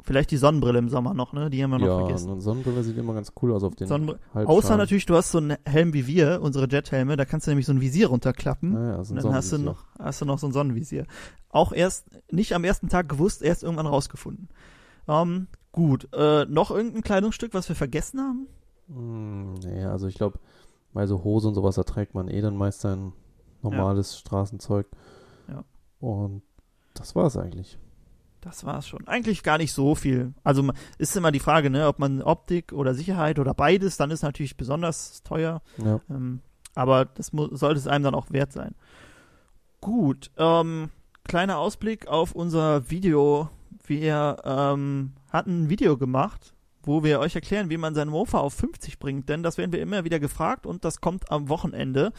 vielleicht 0.01 0.32
die 0.32 0.38
Sonnenbrille 0.38 0.80
im 0.80 0.89
Sommer 0.89 1.13
noch, 1.13 1.34
ne? 1.34 1.49
Die 1.49 1.61
haben 1.63 1.72
wir 1.72 1.80
noch 1.80 1.88
Ja, 1.88 1.99
vergessen. 1.99 2.32
eine 2.32 2.41
Sonnenbrille 2.41 2.82
sieht 2.84 2.97
immer 2.97 3.13
ganz 3.13 3.34
cool 3.41 3.51
aus 3.53 3.63
auf 3.63 3.76
den. 3.76 3.89
Halbschalen. 3.89 4.47
Außer 4.47 4.78
natürlich, 4.78 5.05
du 5.05 5.15
hast 5.15 5.32
so 5.32 5.38
einen 5.39 5.57
Helm 5.65 5.93
wie 5.93 6.07
wir, 6.07 6.41
unsere 6.41 6.68
Jethelme, 6.68 7.18
da 7.18 7.26
kannst 7.26 7.45
du 7.47 7.51
nämlich 7.51 7.65
so 7.65 7.74
ein 7.74 7.82
Visier 7.82 8.07
runterklappen. 8.07 8.72
Naja, 8.74 9.03
so 9.03 9.13
Und 9.13 9.20
ein 9.20 9.24
dann 9.24 9.34
hast 9.34 9.51
du, 9.51 9.57
noch, 9.57 9.84
hast 9.99 10.22
du 10.22 10.26
noch 10.26 10.39
so 10.39 10.47
ein 10.47 10.53
Sonnenvisier. 10.53 11.05
Auch 11.49 11.74
erst, 11.74 12.05
nicht 12.32 12.53
am 12.53 12.63
ersten 12.63 12.88
Tag 12.89 13.09
gewusst, 13.09 13.41
erst 13.41 13.63
irgendwann 13.63 13.88
rausgefunden. 13.88 14.47
Ähm, 15.09 15.47
gut, 15.72 16.07
äh, 16.13 16.45
noch 16.45 16.72
irgendein 16.72 17.01
Kleidungsstück, 17.03 17.53
was 17.53 17.68
wir 17.70 17.76
vergessen 17.76 18.20
haben? 18.22 18.47
Hm, 18.88 19.53
nee, 19.55 19.84
also 19.84 20.07
ich 20.07 20.15
glaube, 20.15 20.39
bei 20.93 21.05
so 21.05 21.24
Hose 21.24 21.49
und 21.49 21.53
sowas, 21.55 21.76
da 21.76 21.84
trägt 21.84 22.13
man 22.13 22.30
eh 22.30 22.41
dann 22.41 22.55
meist 22.55 22.80
sein 22.82 23.11
normales 23.72 24.18
Straßenzeug. 24.18 24.88
Ja. 25.47 25.63
Und 25.99 26.41
das 26.93 27.15
war 27.15 27.26
es 27.26 27.38
eigentlich. 27.38 27.78
Das 28.41 28.65
war's 28.65 28.88
schon. 28.88 29.07
Eigentlich 29.07 29.43
gar 29.43 29.57
nicht 29.57 29.74
so 29.74 29.95
viel. 29.95 30.34
Also 30.43 30.72
ist 30.97 31.15
immer 31.18 31.32
die 31.32 31.39
Frage, 31.39 31.70
ne, 31.70 31.88
ob 31.88 31.99
man 31.99 32.22
Optik 32.22 32.72
oder 32.72 32.93
Sicherheit 32.93 33.39
oder 33.39 33.53
beides, 33.53 33.97
dann 33.97 34.11
ist 34.11 34.22
natürlich 34.22 34.57
besonders 34.57 35.22
teuer. 35.24 35.61
Ja. 35.78 35.99
Ähm, 36.09 36.41
aber 36.76 37.05
das 37.05 37.32
sollte 37.34 37.80
es 37.80 37.88
einem 37.88 38.03
dann 38.03 38.15
auch 38.15 38.32
wert 38.32 38.53
sein. 38.53 38.76
Gut, 39.82 40.32
ähm, 40.38 40.89
kleiner 41.24 41.57
Ausblick 41.57 42.07
auf 42.07 42.34
unser 42.34 42.89
Video. 42.89 43.49
Wir 43.86 44.38
ähm, 44.43 45.13
hatten 45.32 45.63
ein 45.63 45.70
Video 45.70 45.97
gemacht, 45.97 46.53
wo 46.88 47.03
wir 47.03 47.19
euch 47.19 47.35
erklären, 47.35 47.69
wie 47.69 47.77
man 47.77 47.93
seinen 47.93 48.09
Mofa 48.09 48.39
auf 48.39 48.53
50 48.53 48.97
bringt, 48.97 49.27
denn 49.29 49.43
das 49.43 49.57
werden 49.57 49.73
wir 49.73 49.81
immer 49.81 50.05
wieder 50.05 50.19
gefragt 50.19 50.65
und 50.65 50.85
das 50.85 51.01
kommt 51.01 51.29
am 51.31 51.49
Wochenende. 51.49 52.13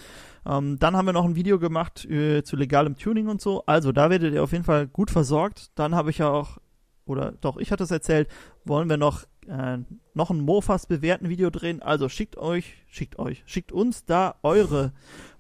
Ähm, 0.47 0.79
dann 0.79 0.97
haben 0.97 1.07
wir 1.07 1.15
noch 1.15 1.25
ein 1.25 1.37
Video 1.37 1.59
gemacht 1.59 2.05
äh, 2.05 2.43
zu 2.45 2.55
legalem 2.55 2.97
Tuning 2.97 3.29
und 3.29 3.41
so. 3.41 3.65
Also 3.67 3.93
da 3.93 4.11
werdet 4.11 4.35
ihr 4.35 4.43
auf 4.43 4.53
jeden 4.53 4.65
Fall 4.65 4.87
gut 4.87 5.11
versorgt. 5.11 5.71
Dann 5.75 5.95
habe 5.95 6.11
ich 6.11 6.19
ja 6.19 6.31
auch, 6.31 6.59
oder 7.07 7.33
doch, 7.41 7.57
ich 7.57 7.73
hatte 7.73 7.85
es 7.85 7.91
erzählt, 7.91 8.29
wollen 8.65 8.91
wir 8.91 8.99
noch, 8.99 9.25
äh, 9.47 9.79
noch 10.13 10.31
ein 10.31 10.41
Mofas 10.41 10.87
bewerten 10.87 11.31
Video 11.31 11.49
drehen. 11.49 11.81
Also 11.81 12.11
schickt 12.11 12.37
euch, 12.37 12.75
schickt 12.89 13.19
euch, 13.19 13.43
schickt 13.47 13.73
uns 13.73 14.05
da 14.05 14.35
eure 14.43 14.93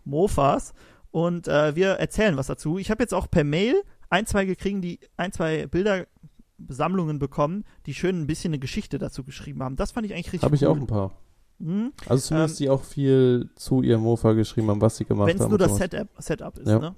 Mofas 0.04 0.72
und 1.10 1.48
äh, 1.48 1.76
wir 1.76 1.90
erzählen 1.90 2.36
was 2.38 2.46
dazu. 2.46 2.78
Ich 2.78 2.90
habe 2.90 3.02
jetzt 3.02 3.14
auch 3.14 3.30
per 3.30 3.44
Mail 3.44 3.82
ein, 4.10 4.26
zwei 4.26 4.44
gekriegen, 4.46 4.80
die 4.80 5.00
ein, 5.16 5.32
zwei 5.32 5.66
Bildersammlungen 6.58 7.18
bekommen, 7.18 7.64
die 7.86 7.94
schön 7.94 8.20
ein 8.20 8.26
bisschen 8.26 8.50
eine 8.50 8.58
Geschichte 8.58 8.98
dazu 8.98 9.24
geschrieben 9.24 9.62
haben. 9.62 9.76
Das 9.76 9.92
fand 9.92 10.06
ich 10.06 10.12
eigentlich 10.12 10.26
richtig 10.26 10.42
Habe 10.42 10.56
ich 10.56 10.62
cool. 10.62 10.68
auch 10.68 10.76
ein 10.76 10.86
paar. 10.86 11.12
Hm? 11.60 11.92
Also 12.06 12.28
zumindest 12.28 12.60
Ähm, 12.60 12.64
die 12.64 12.70
auch 12.70 12.84
viel 12.84 13.50
zu 13.56 13.82
ihrem 13.82 14.02
Mofa 14.02 14.32
geschrieben 14.32 14.68
haben, 14.70 14.80
was 14.80 14.96
sie 14.96 15.04
gemacht 15.04 15.28
Wenn 15.28 15.36
es 15.36 15.42
haben. 15.42 15.50
nur 15.50 15.58
das. 15.58 15.76
Setup, 15.76 16.08
Setup 16.18 16.58
ist. 16.58 16.68
Ja. 16.68 16.78
Ne? 16.78 16.94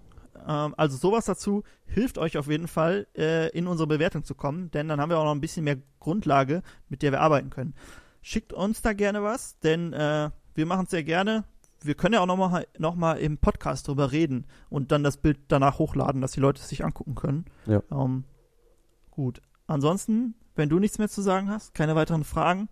Ähm, 0.47 0.75
also 0.77 0.97
sowas 0.97 1.25
dazu 1.27 1.63
hilft 1.87 2.19
euch 2.19 2.37
auf 2.37 2.49
jeden 2.49 2.69
Fall, 2.69 3.07
äh, 3.17 3.49
in 3.51 3.67
unsere 3.67 3.87
Bewertung 3.87 4.25
zu 4.25 4.35
kommen, 4.35 4.71
denn 4.71 4.89
dann 4.89 5.01
haben 5.01 5.11
wir 5.11 5.19
auch 5.19 5.25
noch 5.25 5.35
ein 5.35 5.41
bisschen 5.41 5.65
mehr 5.65 5.77
Grundlage, 5.99 6.63
mit 6.89 7.03
der 7.03 7.13
wir 7.13 7.21
arbeiten 7.21 7.51
können. 7.51 7.75
Schickt 8.23 8.53
uns 8.53 8.83
da 8.83 8.93
gerne 8.93 9.23
was, 9.23 9.59
denn 9.61 9.93
äh, 9.93 10.31
wir 10.55 10.67
machen 10.67 10.85
es 10.85 10.91
sehr 10.91 11.05
gerne. 11.05 11.45
Wir 11.83 11.95
können 11.95 12.13
ja 12.15 12.21
auch 12.21 12.27
nochmal 12.27 12.67
noch 12.79 12.95
mal 12.95 13.15
im 13.15 13.39
Podcast 13.39 13.89
drüber 13.89 14.13
reden 14.13 14.45
und 14.69 14.93
dann 14.93 15.03
das 15.03 15.17
Bild 15.17 15.39
danach 15.49 15.79
hochladen, 15.79 16.21
dass 16.21 16.33
die 16.33 16.41
Leute 16.41 16.61
es 16.61 16.69
sich 16.69 16.85
angucken 16.85 17.15
können. 17.15 17.47
Ja. 17.67 17.83
Ähm, 17.91 18.25
gut. 19.11 19.41
Ansonsten, 19.71 20.35
wenn 20.57 20.69
du 20.69 20.81
nichts 20.81 20.99
mehr 20.99 21.09
zu 21.09 21.23
sagen 21.23 21.49
hast, 21.49 21.75
keine 21.75 21.95
weiteren 21.95 22.25
Fragen, 22.25 22.69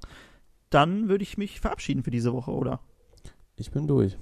dann 0.68 1.08
würde 1.08 1.22
ich 1.22 1.38
mich 1.38 1.60
verabschieden 1.60 2.02
für 2.02 2.10
diese 2.10 2.32
Woche, 2.32 2.50
oder? 2.50 2.80
Ich 3.54 3.70
bin 3.70 3.86
durch. 3.86 4.18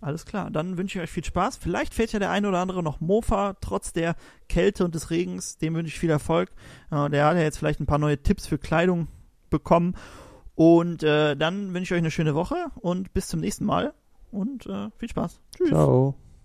Alles 0.00 0.26
klar, 0.26 0.50
dann 0.50 0.76
wünsche 0.76 0.98
ich 0.98 1.04
euch 1.04 1.10
viel 1.10 1.24
Spaß. 1.24 1.56
Vielleicht 1.56 1.94
fährt 1.94 2.12
ja 2.12 2.18
der 2.18 2.30
eine 2.30 2.48
oder 2.48 2.58
andere 2.58 2.82
noch 2.82 3.00
Mofa, 3.00 3.54
trotz 3.60 3.92
der 3.92 4.16
Kälte 4.48 4.84
und 4.84 4.96
des 4.96 5.10
Regens. 5.10 5.56
Dem 5.58 5.74
wünsche 5.74 5.88
ich 5.88 6.00
viel 6.00 6.10
Erfolg. 6.10 6.50
Äh, 6.90 7.08
der 7.10 7.26
hat 7.26 7.36
ja 7.36 7.42
jetzt 7.42 7.58
vielleicht 7.58 7.78
ein 7.78 7.86
paar 7.86 7.98
neue 7.98 8.20
Tipps 8.20 8.48
für 8.48 8.58
Kleidung 8.58 9.06
bekommen. 9.48 9.94
Und 10.56 11.04
äh, 11.04 11.36
dann 11.36 11.74
wünsche 11.74 11.94
ich 11.94 11.98
euch 11.98 12.02
eine 12.02 12.10
schöne 12.10 12.34
Woche 12.34 12.56
und 12.74 13.14
bis 13.14 13.28
zum 13.28 13.38
nächsten 13.38 13.64
Mal. 13.64 13.94
Und 14.32 14.66
äh, 14.66 14.90
viel 14.98 15.08
Spaß. 15.08 15.40
Tschüss. 15.56 15.68
Ciao. 15.68 16.16